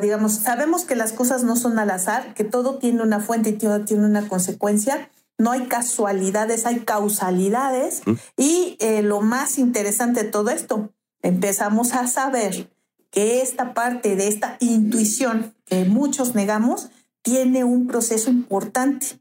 digamos, 0.00 0.34
sabemos 0.34 0.84
que 0.84 0.94
las 0.94 1.12
cosas 1.12 1.42
no 1.42 1.56
son 1.56 1.78
al 1.78 1.90
azar, 1.90 2.34
que 2.34 2.44
todo 2.44 2.78
tiene 2.78 3.02
una 3.02 3.20
fuente 3.20 3.50
y 3.50 3.52
todo 3.54 3.84
tiene 3.84 4.04
una 4.04 4.28
consecuencia. 4.28 5.10
No 5.38 5.50
hay 5.50 5.66
casualidades, 5.66 6.66
hay 6.66 6.80
causalidades. 6.80 8.02
Y 8.36 8.76
eh, 8.78 9.02
lo 9.02 9.20
más 9.20 9.58
interesante 9.58 10.24
de 10.24 10.30
todo 10.30 10.50
esto, 10.50 10.92
empezamos 11.22 11.94
a 11.94 12.06
saber 12.06 12.70
que 13.10 13.42
esta 13.42 13.74
parte 13.74 14.14
de 14.14 14.28
esta 14.28 14.56
intuición 14.60 15.54
que 15.64 15.84
muchos 15.84 16.34
negamos 16.34 16.90
tiene 17.26 17.64
un 17.64 17.88
proceso 17.88 18.30
importante. 18.30 19.20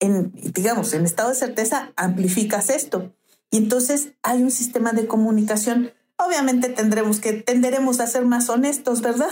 En, 0.00 0.32
digamos, 0.34 0.92
en 0.92 1.06
estado 1.06 1.30
de 1.30 1.36
certeza 1.36 1.92
amplificas 1.96 2.68
esto. 2.68 3.14
Y 3.50 3.56
entonces 3.56 4.10
hay 4.22 4.42
un 4.42 4.50
sistema 4.50 4.92
de 4.92 5.06
comunicación 5.06 5.92
obviamente 6.26 6.68
tendremos 6.68 7.20
que, 7.20 7.32
tenderemos 7.32 8.00
a 8.00 8.06
ser 8.06 8.24
más 8.24 8.48
honestos, 8.48 9.02
¿verdad? 9.02 9.30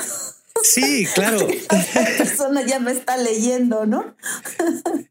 Sí, 0.63 1.07
claro. 1.15 1.47
La 1.95 2.05
persona 2.19 2.63
ya 2.67 2.81
me 2.81 2.93
está 2.93 3.17
leyendo, 3.17 3.87
¿no? 3.87 4.15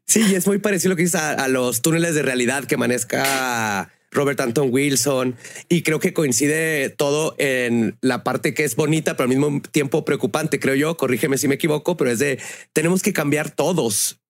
Sí, 0.04 0.22
y 0.30 0.34
es 0.34 0.46
muy 0.46 0.58
parecido 0.58 0.90
lo 0.90 0.96
que 0.96 1.02
dice 1.02 1.18
a, 1.18 1.48
los 1.48 1.82
túneles 1.82 2.14
de 2.14 2.22
realidad 2.22 2.64
que 2.64 2.76
maneja 2.76 3.90
Robert 4.10 4.40
Anton 4.40 4.68
Wilson 4.70 5.36
y 5.68 5.82
creo 5.82 6.00
que 6.00 6.12
coincide 6.12 6.90
todo 6.90 7.34
en 7.38 7.96
la 8.00 8.24
parte 8.24 8.54
que 8.54 8.64
es 8.64 8.76
bonita, 8.76 9.16
pero 9.16 9.30
al 9.30 9.36
mismo 9.36 9.62
tiempo 9.70 10.04
preocupante, 10.04 10.58
creo 10.58 10.74
yo. 10.74 10.96
Corrígeme 10.96 11.38
si 11.38 11.48
me 11.48 11.54
equivoco, 11.54 11.96
pero 11.96 12.10
es 12.10 12.18
de 12.18 12.38
tenemos 12.72 13.02
que 13.02 13.12
cambiar 13.12 13.50
todos. 13.50 14.20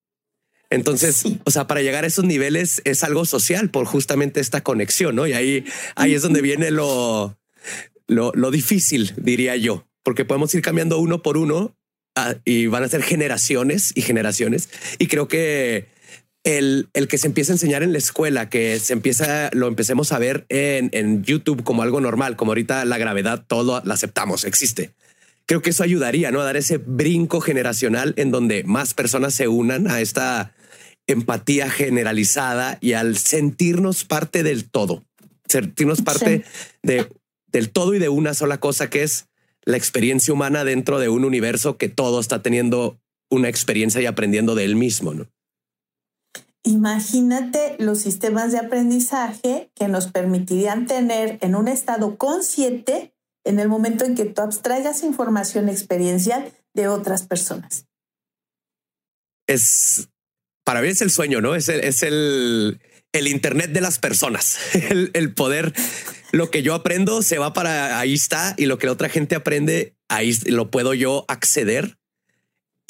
Entonces, 0.70 1.24
o 1.44 1.50
sea, 1.50 1.66
para 1.66 1.82
llegar 1.82 2.04
a 2.04 2.06
esos 2.06 2.24
niveles 2.24 2.80
es 2.84 3.02
algo 3.02 3.24
social 3.24 3.70
por 3.70 3.86
justamente 3.86 4.40
esta 4.40 4.62
conexión, 4.62 5.16
¿no? 5.16 5.26
Y 5.26 5.32
ahí, 5.32 5.64
ahí 5.96 6.14
es 6.14 6.22
donde 6.22 6.42
viene 6.42 6.70
lo, 6.70 7.36
lo, 8.06 8.50
difícil, 8.50 9.12
diría 9.16 9.56
yo, 9.56 9.88
porque 10.04 10.24
podemos 10.24 10.54
ir 10.54 10.62
cambiando 10.62 10.98
uno 10.98 11.22
por 11.22 11.36
uno 11.36 11.76
ah, 12.14 12.36
y 12.44 12.66
van 12.66 12.84
a 12.84 12.88
ser 12.88 13.02
generaciones 13.02 13.92
y 13.96 14.02
generaciones. 14.02 14.68
Y 14.98 15.08
creo 15.08 15.26
que 15.26 15.88
el, 16.44 16.88
el, 16.94 17.08
que 17.08 17.18
se 17.18 17.26
empieza 17.26 17.52
a 17.52 17.54
enseñar 17.54 17.82
en 17.82 17.92
la 17.92 17.98
escuela, 17.98 18.48
que 18.48 18.78
se 18.78 18.92
empieza, 18.92 19.50
lo 19.52 19.66
empecemos 19.66 20.12
a 20.12 20.18
ver 20.18 20.46
en, 20.48 20.90
en 20.92 21.22
YouTube 21.22 21.62
como 21.62 21.82
algo 21.82 22.00
normal, 22.00 22.36
como 22.36 22.52
ahorita 22.52 22.84
la 22.84 22.98
gravedad, 22.98 23.44
todo 23.46 23.82
la 23.84 23.94
aceptamos, 23.94 24.44
existe. 24.44 24.92
Creo 25.46 25.62
que 25.62 25.70
eso 25.70 25.82
ayudaría 25.82 26.30
¿no? 26.30 26.40
a 26.40 26.44
dar 26.44 26.56
ese 26.56 26.78
brinco 26.78 27.40
generacional 27.40 28.14
en 28.16 28.30
donde 28.30 28.64
más 28.64 28.94
personas 28.94 29.34
se 29.34 29.48
unan 29.48 29.88
a 29.90 30.00
esta 30.00 30.54
empatía 31.06 31.70
generalizada 31.70 32.78
y 32.80 32.92
al 32.92 33.16
sentirnos 33.16 34.04
parte 34.04 34.42
del 34.42 34.70
todo, 34.70 35.04
sentirnos 35.46 36.02
parte 36.02 36.44
de 36.82 37.08
del 37.52 37.70
todo 37.70 37.94
y 37.94 37.98
de 37.98 38.08
una 38.08 38.34
sola 38.34 38.58
cosa 38.58 38.90
que 38.90 39.02
es 39.02 39.26
la 39.64 39.76
experiencia 39.76 40.32
humana 40.32 40.64
dentro 40.64 40.98
de 40.98 41.08
un 41.08 41.24
universo 41.24 41.76
que 41.76 41.88
todo 41.88 42.20
está 42.20 42.42
teniendo 42.42 43.00
una 43.28 43.48
experiencia 43.48 44.00
y 44.00 44.06
aprendiendo 44.06 44.54
de 44.54 44.64
él 44.64 44.76
mismo. 44.76 45.14
¿no? 45.14 45.26
Imagínate 46.62 47.76
los 47.78 48.00
sistemas 48.00 48.52
de 48.52 48.58
aprendizaje 48.58 49.70
que 49.74 49.88
nos 49.88 50.08
permitirían 50.08 50.86
tener 50.86 51.38
en 51.40 51.54
un 51.54 51.68
estado 51.68 52.18
consciente 52.18 53.14
en 53.44 53.58
el 53.58 53.68
momento 53.68 54.04
en 54.04 54.14
que 54.14 54.26
tú 54.26 54.42
abstraigas 54.42 55.02
información 55.02 55.68
experiencial 55.68 56.52
de 56.74 56.88
otras 56.88 57.22
personas. 57.22 57.86
Es, 59.46 60.08
para 60.64 60.82
mí 60.82 60.88
es 60.88 61.00
el 61.00 61.10
sueño, 61.10 61.40
¿no? 61.40 61.54
Es 61.54 61.68
el, 61.68 61.80
es 61.80 62.02
el, 62.02 62.80
el 63.12 63.28
Internet 63.28 63.72
de 63.72 63.80
las 63.80 63.98
personas, 63.98 64.58
el, 64.90 65.34
poder, 65.34 65.72
lo 66.32 66.50
que 66.50 66.62
yo 66.62 66.74
aprendo 66.74 67.22
se 67.22 67.38
va 67.38 67.52
para 67.52 67.98
ahí 67.98 68.14
está 68.14 68.54
y 68.56 68.66
lo 68.66 68.78
que 68.78 68.88
otra 68.88 69.08
gente 69.08 69.34
aprende, 69.34 69.96
ahí 70.08 70.32
lo 70.46 70.70
puedo 70.70 70.94
yo 70.94 71.24
acceder. 71.28 71.96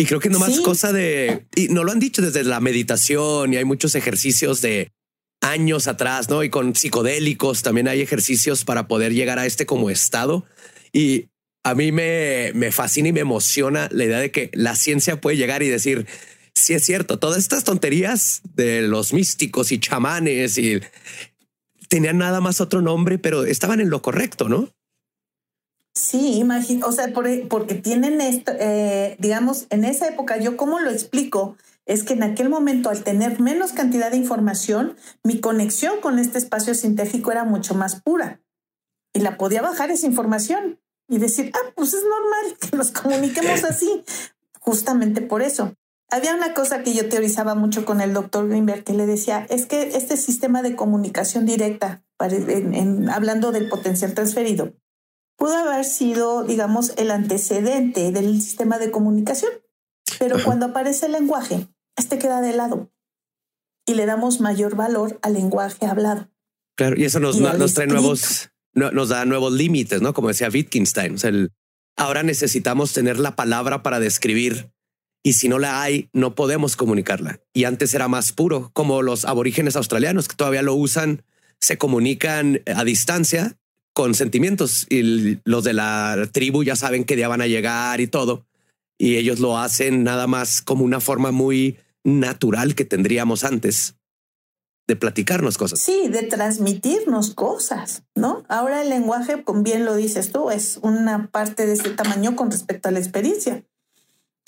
Y 0.00 0.06
creo 0.06 0.18
que 0.18 0.30
no 0.30 0.38
más 0.38 0.60
cosa 0.60 0.94
de, 0.94 1.44
y 1.54 1.68
no 1.68 1.84
lo 1.84 1.92
han 1.92 1.98
dicho 1.98 2.22
desde 2.22 2.42
la 2.42 2.58
meditación 2.58 3.52
y 3.52 3.58
hay 3.58 3.66
muchos 3.66 3.94
ejercicios 3.94 4.62
de 4.62 4.92
años 5.42 5.88
atrás, 5.88 6.30
¿no? 6.30 6.42
Y 6.42 6.48
con 6.48 6.74
psicodélicos 6.74 7.62
también 7.62 7.86
hay 7.86 8.00
ejercicios 8.00 8.64
para 8.64 8.88
poder 8.88 9.12
llegar 9.12 9.38
a 9.38 9.44
este 9.44 9.66
como 9.66 9.90
estado. 9.90 10.46
Y 10.90 11.26
a 11.64 11.74
mí 11.74 11.92
me, 11.92 12.50
me 12.54 12.72
fascina 12.72 13.08
y 13.08 13.12
me 13.12 13.20
emociona 13.20 13.90
la 13.92 14.06
idea 14.06 14.20
de 14.20 14.30
que 14.30 14.48
la 14.54 14.74
ciencia 14.74 15.20
puede 15.20 15.36
llegar 15.36 15.62
y 15.62 15.68
decir, 15.68 16.06
sí 16.54 16.72
es 16.72 16.82
cierto, 16.82 17.18
todas 17.18 17.36
estas 17.36 17.64
tonterías 17.64 18.40
de 18.54 18.80
los 18.80 19.12
místicos 19.12 19.70
y 19.70 19.80
chamanes 19.80 20.56
y 20.56 20.80
tenían 21.90 22.16
nada 22.16 22.40
más 22.40 22.62
otro 22.62 22.80
nombre, 22.80 23.18
pero 23.18 23.44
estaban 23.44 23.80
en 23.80 23.90
lo 23.90 24.00
correcto, 24.00 24.48
¿no? 24.48 24.70
Sí, 25.92 26.38
imagino, 26.38 26.86
o 26.86 26.92
sea, 26.92 27.12
porque 27.12 27.74
tienen 27.74 28.20
esto, 28.20 28.52
eh, 28.58 29.16
digamos, 29.18 29.66
en 29.70 29.84
esa 29.84 30.06
época, 30.08 30.38
yo 30.38 30.56
cómo 30.56 30.78
lo 30.78 30.90
explico, 30.90 31.56
es 31.84 32.04
que 32.04 32.12
en 32.12 32.22
aquel 32.22 32.48
momento, 32.48 32.90
al 32.90 33.02
tener 33.02 33.40
menos 33.40 33.72
cantidad 33.72 34.10
de 34.12 34.16
información, 34.16 34.96
mi 35.24 35.40
conexión 35.40 36.00
con 36.00 36.20
este 36.20 36.38
espacio 36.38 36.74
sintético 36.74 37.32
era 37.32 37.44
mucho 37.44 37.74
más 37.74 38.00
pura 38.00 38.40
y 39.12 39.20
la 39.20 39.36
podía 39.36 39.62
bajar 39.62 39.90
esa 39.90 40.06
información 40.06 40.78
y 41.08 41.18
decir, 41.18 41.50
ah, 41.54 41.72
pues 41.74 41.92
es 41.92 42.04
normal 42.04 42.56
que 42.60 42.76
nos 42.76 42.92
comuniquemos 42.92 43.64
así, 43.68 44.04
justamente 44.60 45.20
por 45.20 45.42
eso. 45.42 45.74
Había 46.08 46.34
una 46.34 46.54
cosa 46.54 46.82
que 46.82 46.92
yo 46.92 47.08
teorizaba 47.08 47.54
mucho 47.56 47.84
con 47.84 48.00
el 48.00 48.12
doctor 48.12 48.48
Greenberg 48.48 48.84
que 48.84 48.94
le 48.94 49.06
decía, 49.06 49.46
es 49.48 49.66
que 49.66 49.96
este 49.96 50.16
sistema 50.16 50.62
de 50.62 50.76
comunicación 50.76 51.46
directa, 51.46 52.04
hablando 52.18 53.52
del 53.52 53.68
potencial 53.68 54.14
transferido, 54.14 54.72
pudo 55.40 55.56
haber 55.56 55.86
sido, 55.86 56.44
digamos, 56.44 56.92
el 56.98 57.10
antecedente 57.10 58.12
del 58.12 58.42
sistema 58.42 58.78
de 58.78 58.90
comunicación. 58.90 59.50
Pero 60.18 60.36
cuando 60.44 60.66
aparece 60.66 61.06
el 61.06 61.12
lenguaje, 61.12 61.66
este 61.96 62.18
queda 62.18 62.42
de 62.42 62.52
lado 62.52 62.92
y 63.86 63.94
le 63.94 64.04
damos 64.04 64.40
mayor 64.40 64.76
valor 64.76 65.18
al 65.22 65.32
lenguaje 65.32 65.86
hablado. 65.86 66.28
Claro, 66.76 67.00
y 67.00 67.04
eso 67.04 67.20
nos, 67.20 67.40
nos 67.40 67.72
trae 67.72 67.86
nuevos, 67.86 68.50
nos 68.74 69.08
da 69.08 69.24
nuevos 69.24 69.54
límites, 69.54 70.02
¿no? 70.02 70.12
Como 70.12 70.28
decía 70.28 70.50
Wittgenstein, 70.52 71.16
ahora 71.96 72.22
necesitamos 72.22 72.92
tener 72.92 73.18
la 73.18 73.34
palabra 73.34 73.82
para 73.82 73.98
describir 73.98 74.70
y 75.22 75.34
si 75.34 75.48
no 75.48 75.58
la 75.58 75.80
hay, 75.80 76.10
no 76.12 76.34
podemos 76.34 76.76
comunicarla. 76.76 77.40
Y 77.54 77.64
antes 77.64 77.94
era 77.94 78.08
más 78.08 78.32
puro, 78.32 78.70
como 78.74 79.00
los 79.00 79.24
aborígenes 79.24 79.74
australianos 79.74 80.28
que 80.28 80.36
todavía 80.36 80.60
lo 80.60 80.74
usan, 80.74 81.24
se 81.60 81.78
comunican 81.78 82.60
a 82.66 82.84
distancia 82.84 83.56
con 83.94 84.14
sentimientos 84.14 84.86
y 84.88 85.40
los 85.44 85.64
de 85.64 85.72
la 85.72 86.28
tribu 86.32 86.62
ya 86.62 86.76
saben 86.76 87.04
qué 87.04 87.16
día 87.16 87.28
van 87.28 87.42
a 87.42 87.46
llegar 87.46 88.00
y 88.00 88.06
todo. 88.06 88.46
Y 88.98 89.16
ellos 89.16 89.40
lo 89.40 89.58
hacen 89.58 90.04
nada 90.04 90.26
más 90.26 90.60
como 90.62 90.84
una 90.84 91.00
forma 91.00 91.30
muy 91.30 91.78
natural 92.04 92.74
que 92.74 92.84
tendríamos 92.84 93.44
antes 93.44 93.96
de 94.86 94.96
platicarnos 94.96 95.56
cosas. 95.56 95.80
Sí, 95.80 96.08
de 96.08 96.24
transmitirnos 96.24 97.34
cosas, 97.34 98.02
¿no? 98.16 98.44
Ahora 98.48 98.82
el 98.82 98.90
lenguaje, 98.90 99.44
como 99.44 99.62
bien 99.62 99.84
lo 99.84 99.94
dices 99.94 100.32
tú, 100.32 100.50
es 100.50 100.78
una 100.82 101.28
parte 101.30 101.64
de 101.64 101.74
este 101.74 101.90
tamaño 101.90 102.34
con 102.34 102.50
respecto 102.50 102.88
a 102.88 102.92
la 102.92 102.98
experiencia, 102.98 103.64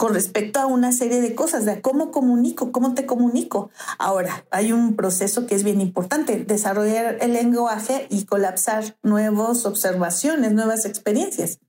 con 0.03 0.15
respecto 0.15 0.59
a 0.59 0.67
una 0.67 0.91
serie 0.91 1.21
de 1.21 1.37
cosas, 1.37 1.65
de 1.65 1.81
cómo 1.81 2.11
comunico, 2.11 2.73
cómo 2.73 2.93
te 2.93 3.07
comunico. 3.07 3.71
Ahora, 4.01 4.45
hay 4.51 4.73
un 4.73 4.97
proceso 4.97 5.47
que 5.47 5.55
es 5.55 5.63
bien 5.63 5.81
importante, 5.81 6.45
desarrollar 6.45 7.19
el 7.21 7.35
lenguaje 7.35 8.09
y 8.11 8.25
colapsar 8.25 8.99
nuevas 9.05 9.65
observaciones, 9.65 10.51
nuevas 10.55 10.87
experiencias. 10.87 11.61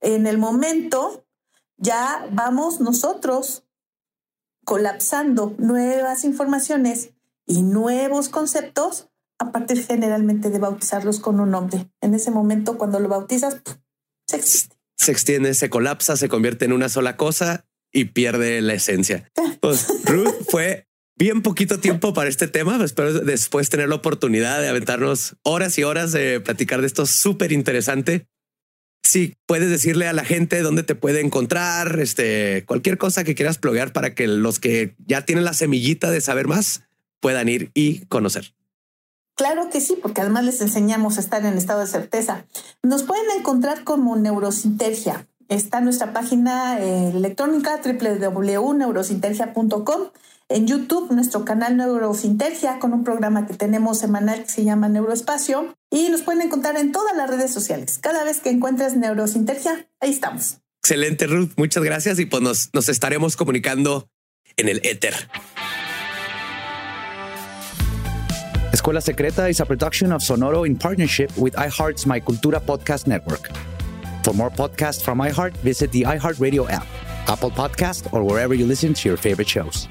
En 0.00 0.26
el 0.26 0.36
momento, 0.36 1.24
ya 1.76 2.26
vamos 2.32 2.80
nosotros 2.80 3.62
colapsando 4.64 5.54
nuevas 5.56 6.24
informaciones 6.24 7.12
y 7.46 7.62
nuevos 7.62 8.28
conceptos 8.28 9.10
a 9.38 9.52
partir 9.52 9.86
generalmente 9.86 10.50
de 10.50 10.58
bautizarlos 10.58 11.20
con 11.20 11.38
un 11.38 11.52
nombre. 11.52 11.88
En 12.00 12.14
ese 12.14 12.32
momento, 12.32 12.78
cuando 12.78 12.98
lo 12.98 13.08
bautizas, 13.08 13.62
se 14.26 14.36
existe. 14.38 14.79
Se 15.00 15.12
extiende, 15.12 15.54
se 15.54 15.70
colapsa, 15.70 16.18
se 16.18 16.28
convierte 16.28 16.66
en 16.66 16.74
una 16.74 16.90
sola 16.90 17.16
cosa 17.16 17.64
y 17.90 18.04
pierde 18.06 18.60
la 18.60 18.74
esencia. 18.74 19.30
Pues 19.60 19.86
Ruth 20.04 20.34
fue 20.50 20.86
bien 21.16 21.40
poquito 21.40 21.80
tiempo 21.80 22.12
para 22.12 22.28
este 22.28 22.48
tema. 22.48 22.82
Espero 22.84 23.14
después 23.14 23.70
tener 23.70 23.88
la 23.88 23.94
oportunidad 23.94 24.60
de 24.60 24.68
aventarnos 24.68 25.36
horas 25.42 25.78
y 25.78 25.84
horas 25.84 26.12
de 26.12 26.40
platicar 26.40 26.82
de 26.82 26.86
esto 26.86 27.06
súper 27.06 27.50
interesante. 27.50 28.26
Si 29.02 29.36
puedes 29.46 29.70
decirle 29.70 30.06
a 30.06 30.12
la 30.12 30.24
gente 30.24 30.60
dónde 30.60 30.82
te 30.82 30.94
puede 30.94 31.20
encontrar, 31.20 31.98
este, 31.98 32.64
cualquier 32.66 32.98
cosa 32.98 33.24
que 33.24 33.34
quieras 33.34 33.56
pluguear 33.56 33.94
para 33.94 34.14
que 34.14 34.26
los 34.26 34.58
que 34.58 34.94
ya 34.98 35.24
tienen 35.24 35.44
la 35.46 35.54
semillita 35.54 36.10
de 36.10 36.20
saber 36.20 36.46
más 36.46 36.82
puedan 37.20 37.48
ir 37.48 37.70
y 37.72 38.04
conocer. 38.06 38.52
Claro 39.40 39.70
que 39.70 39.80
sí, 39.80 39.96
porque 40.02 40.20
además 40.20 40.44
les 40.44 40.60
enseñamos 40.60 41.16
a 41.16 41.20
estar 41.20 41.42
en 41.46 41.56
estado 41.56 41.80
de 41.80 41.86
certeza. 41.86 42.44
Nos 42.82 43.04
pueden 43.04 43.24
encontrar 43.38 43.84
como 43.84 44.14
Neurosintergia. 44.14 45.26
Está 45.48 45.80
nuestra 45.80 46.12
página 46.12 46.78
eh, 46.78 47.08
electrónica 47.08 47.80
www.neurosintergia.com. 47.82 50.08
En 50.50 50.66
YouTube, 50.66 51.10
nuestro 51.10 51.46
canal 51.46 51.78
Neurosintergia 51.78 52.78
con 52.80 52.92
un 52.92 53.02
programa 53.02 53.46
que 53.46 53.54
tenemos 53.54 53.98
semanal 53.98 54.42
que 54.42 54.50
se 54.50 54.62
llama 54.62 54.90
Neuroespacio. 54.90 55.74
Y 55.90 56.10
nos 56.10 56.20
pueden 56.20 56.42
encontrar 56.42 56.76
en 56.76 56.92
todas 56.92 57.16
las 57.16 57.30
redes 57.30 57.50
sociales. 57.50 57.98
Cada 57.98 58.24
vez 58.24 58.40
que 58.40 58.50
encuentres 58.50 58.94
Neurosintergia, 58.94 59.88
ahí 60.00 60.10
estamos. 60.10 60.58
Excelente, 60.82 61.26
Ruth. 61.26 61.52
Muchas 61.56 61.82
gracias 61.82 62.18
y 62.18 62.26
pues 62.26 62.42
nos, 62.42 62.68
nos 62.74 62.90
estaremos 62.90 63.38
comunicando 63.38 64.06
en 64.58 64.68
el 64.68 64.82
éter. 64.84 65.14
Escuela 68.72 69.02
Secreta 69.02 69.48
is 69.48 69.58
a 69.58 69.66
production 69.66 70.12
of 70.12 70.20
Sonoro 70.20 70.64
in 70.64 70.76
partnership 70.78 71.36
with 71.36 71.54
iHeart's 71.54 72.06
My 72.06 72.20
Cultura 72.20 72.60
podcast 72.60 73.08
network. 73.08 73.50
For 74.22 74.32
more 74.32 74.48
podcasts 74.48 75.02
from 75.02 75.18
iHeart, 75.18 75.56
visit 75.56 75.90
the 75.90 76.02
iHeartRadio 76.02 76.70
app, 76.70 76.86
Apple 77.26 77.50
Podcast, 77.50 78.12
or 78.12 78.22
wherever 78.22 78.54
you 78.54 78.64
listen 78.66 78.94
to 78.94 79.08
your 79.08 79.16
favorite 79.18 79.48
shows. 79.48 79.88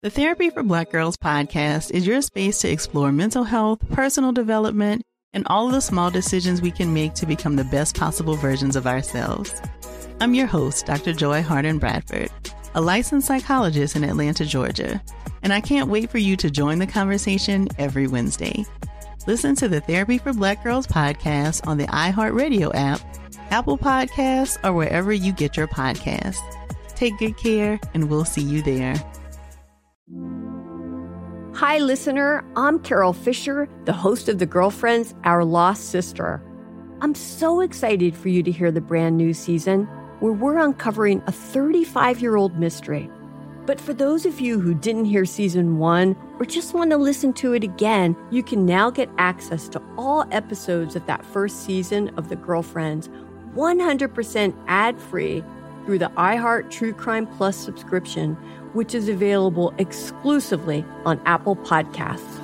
The 0.00 0.08
Therapy 0.08 0.48
for 0.48 0.62
Black 0.62 0.90
Girls 0.90 1.18
podcast 1.18 1.90
is 1.90 2.06
your 2.06 2.22
space 2.22 2.58
to 2.60 2.70
explore 2.70 3.12
mental 3.12 3.44
health, 3.44 3.80
personal 3.90 4.32
development, 4.32 5.02
and 5.34 5.46
all 5.48 5.66
of 5.66 5.72
the 5.72 5.82
small 5.82 6.10
decisions 6.10 6.62
we 6.62 6.70
can 6.70 6.94
make 6.94 7.12
to 7.14 7.26
become 7.26 7.56
the 7.56 7.64
best 7.64 7.96
possible 7.98 8.34
versions 8.34 8.76
of 8.76 8.86
ourselves. 8.86 9.52
I'm 10.20 10.32
your 10.32 10.46
host, 10.46 10.86
Dr. 10.86 11.12
Joy 11.12 11.42
Harden 11.42 11.78
Bradford, 11.78 12.30
a 12.74 12.80
licensed 12.80 13.26
psychologist 13.26 13.96
in 13.96 14.04
Atlanta, 14.04 14.44
Georgia 14.44 15.00
and 15.44 15.52
I 15.52 15.60
can't 15.60 15.90
wait 15.90 16.10
for 16.10 16.18
you 16.18 16.36
to 16.38 16.50
join 16.50 16.78
the 16.78 16.86
conversation 16.86 17.68
every 17.78 18.08
Wednesday. 18.08 18.64
Listen 19.26 19.54
to 19.56 19.68
the 19.68 19.80
Therapy 19.80 20.18
for 20.18 20.32
Black 20.32 20.64
Girls 20.64 20.86
podcast 20.86 21.66
on 21.66 21.76
the 21.76 21.86
iHeartRadio 21.86 22.74
app, 22.74 23.00
Apple 23.50 23.78
Podcasts, 23.78 24.58
or 24.64 24.72
wherever 24.72 25.12
you 25.12 25.32
get 25.32 25.56
your 25.56 25.68
podcasts. 25.68 26.38
Take 26.94 27.18
good 27.18 27.36
care, 27.36 27.78
and 27.92 28.08
we'll 28.08 28.24
see 28.24 28.42
you 28.42 28.62
there. 28.62 28.94
Hi, 31.54 31.78
listener. 31.78 32.44
I'm 32.56 32.78
Carol 32.80 33.12
Fisher, 33.12 33.68
the 33.84 33.92
host 33.92 34.28
of 34.28 34.38
The 34.38 34.46
Girlfriends, 34.46 35.14
Our 35.24 35.44
Lost 35.44 35.90
Sister. 35.90 36.42
I'm 37.00 37.14
so 37.14 37.60
excited 37.60 38.16
for 38.16 38.28
you 38.28 38.42
to 38.42 38.50
hear 38.50 38.72
the 38.72 38.80
brand 38.80 39.16
new 39.18 39.34
season 39.34 39.88
where 40.20 40.32
we're 40.32 40.58
uncovering 40.58 41.22
a 41.26 41.32
35 41.32 42.20
year 42.20 42.36
old 42.36 42.58
mystery 42.58 43.10
but 43.66 43.80
for 43.80 43.94
those 43.94 44.26
of 44.26 44.40
you 44.40 44.60
who 44.60 44.74
didn't 44.74 45.06
hear 45.06 45.24
season 45.24 45.78
one 45.78 46.16
or 46.38 46.44
just 46.44 46.74
want 46.74 46.90
to 46.90 46.98
listen 46.98 47.32
to 47.34 47.54
it 47.54 47.64
again, 47.64 48.14
you 48.30 48.42
can 48.42 48.66
now 48.66 48.90
get 48.90 49.08
access 49.16 49.68
to 49.68 49.82
all 49.96 50.26
episodes 50.30 50.96
of 50.96 51.06
that 51.06 51.24
first 51.24 51.64
season 51.64 52.10
of 52.18 52.28
The 52.28 52.36
Girlfriends 52.36 53.08
100% 53.54 54.54
ad 54.66 54.98
free 54.98 55.42
through 55.86 55.98
the 55.98 56.10
iHeart 56.16 56.70
True 56.70 56.92
Crime 56.92 57.26
Plus 57.26 57.56
subscription, 57.56 58.34
which 58.74 58.94
is 58.94 59.08
available 59.08 59.72
exclusively 59.78 60.84
on 61.06 61.20
Apple 61.24 61.56
Podcasts. 61.56 62.43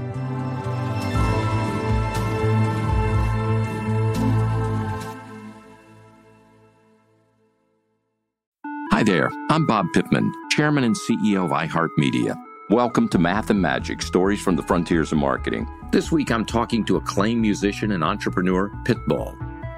Hi 9.01 9.05
there, 9.05 9.31
I'm 9.49 9.65
Bob 9.65 9.87
Pittman, 9.93 10.31
Chairman 10.51 10.83
and 10.83 10.95
CEO 10.95 11.45
of 11.45 11.49
iHeartMedia. 11.49 12.39
Welcome 12.69 13.09
to 13.09 13.17
Math 13.17 13.49
and 13.49 13.59
Magic 13.59 13.99
Stories 13.99 14.39
from 14.39 14.55
the 14.55 14.61
Frontiers 14.61 15.11
of 15.11 15.17
Marketing. 15.17 15.67
This 15.91 16.11
week, 16.11 16.29
I'm 16.29 16.45
talking 16.45 16.85
to 16.85 16.97
acclaimed 16.97 17.41
musician 17.41 17.93
and 17.93 18.03
entrepreneur, 18.03 18.69
Pitbull. 18.83 19.35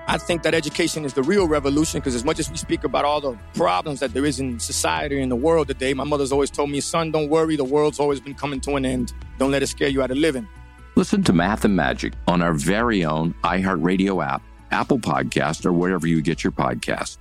I 0.10 0.18
think 0.18 0.44
that 0.44 0.54
education 0.54 1.06
is 1.06 1.14
the 1.14 1.24
real 1.24 1.48
revolution 1.48 2.02
because, 2.02 2.16
as 2.16 2.26
much 2.26 2.38
as 2.38 2.52
we 2.52 2.58
speak 2.58 2.84
about 2.84 3.06
all 3.06 3.22
the 3.22 3.40
problems 3.54 4.02
that 4.02 4.14
there 4.14 4.26
is 4.26 4.42
in 4.42 4.60
society 4.60 5.22
and 5.22 5.32
the 5.32 5.38
world 5.38 5.70
today, 5.70 5.94
my 5.94 6.04
mother's 6.04 6.34
always 6.34 6.52
told 6.52 6.70
me, 6.70 6.82
son, 6.82 7.10
don't 7.12 7.30
worry, 7.30 7.56
the 7.56 7.64
world's 7.64 8.02
always 8.02 8.20
been 8.20 8.36
coming 8.36 8.60
to 8.60 8.76
an 8.76 8.86
end. 8.86 9.14
Don't 9.38 9.52
let 9.52 9.64
it 9.64 9.68
scare 9.68 9.88
you 9.88 10.04
out 10.04 10.12
of 10.12 10.18
living. 10.18 10.50
Listen 10.98 11.24
to 11.24 11.32
Math 11.32 11.64
and 11.64 11.78
Magic 11.78 12.12
on 12.28 12.42
our 12.42 12.52
very 12.52 13.06
own 13.06 13.36
iHeartRadio 13.46 14.22
app, 14.22 14.44
Apple 14.72 15.00
Podcast, 15.00 15.66
or 15.66 15.72
wherever 15.72 16.08
you 16.08 16.22
get 16.22 16.44
your 16.44 16.52
podcast. 16.52 17.20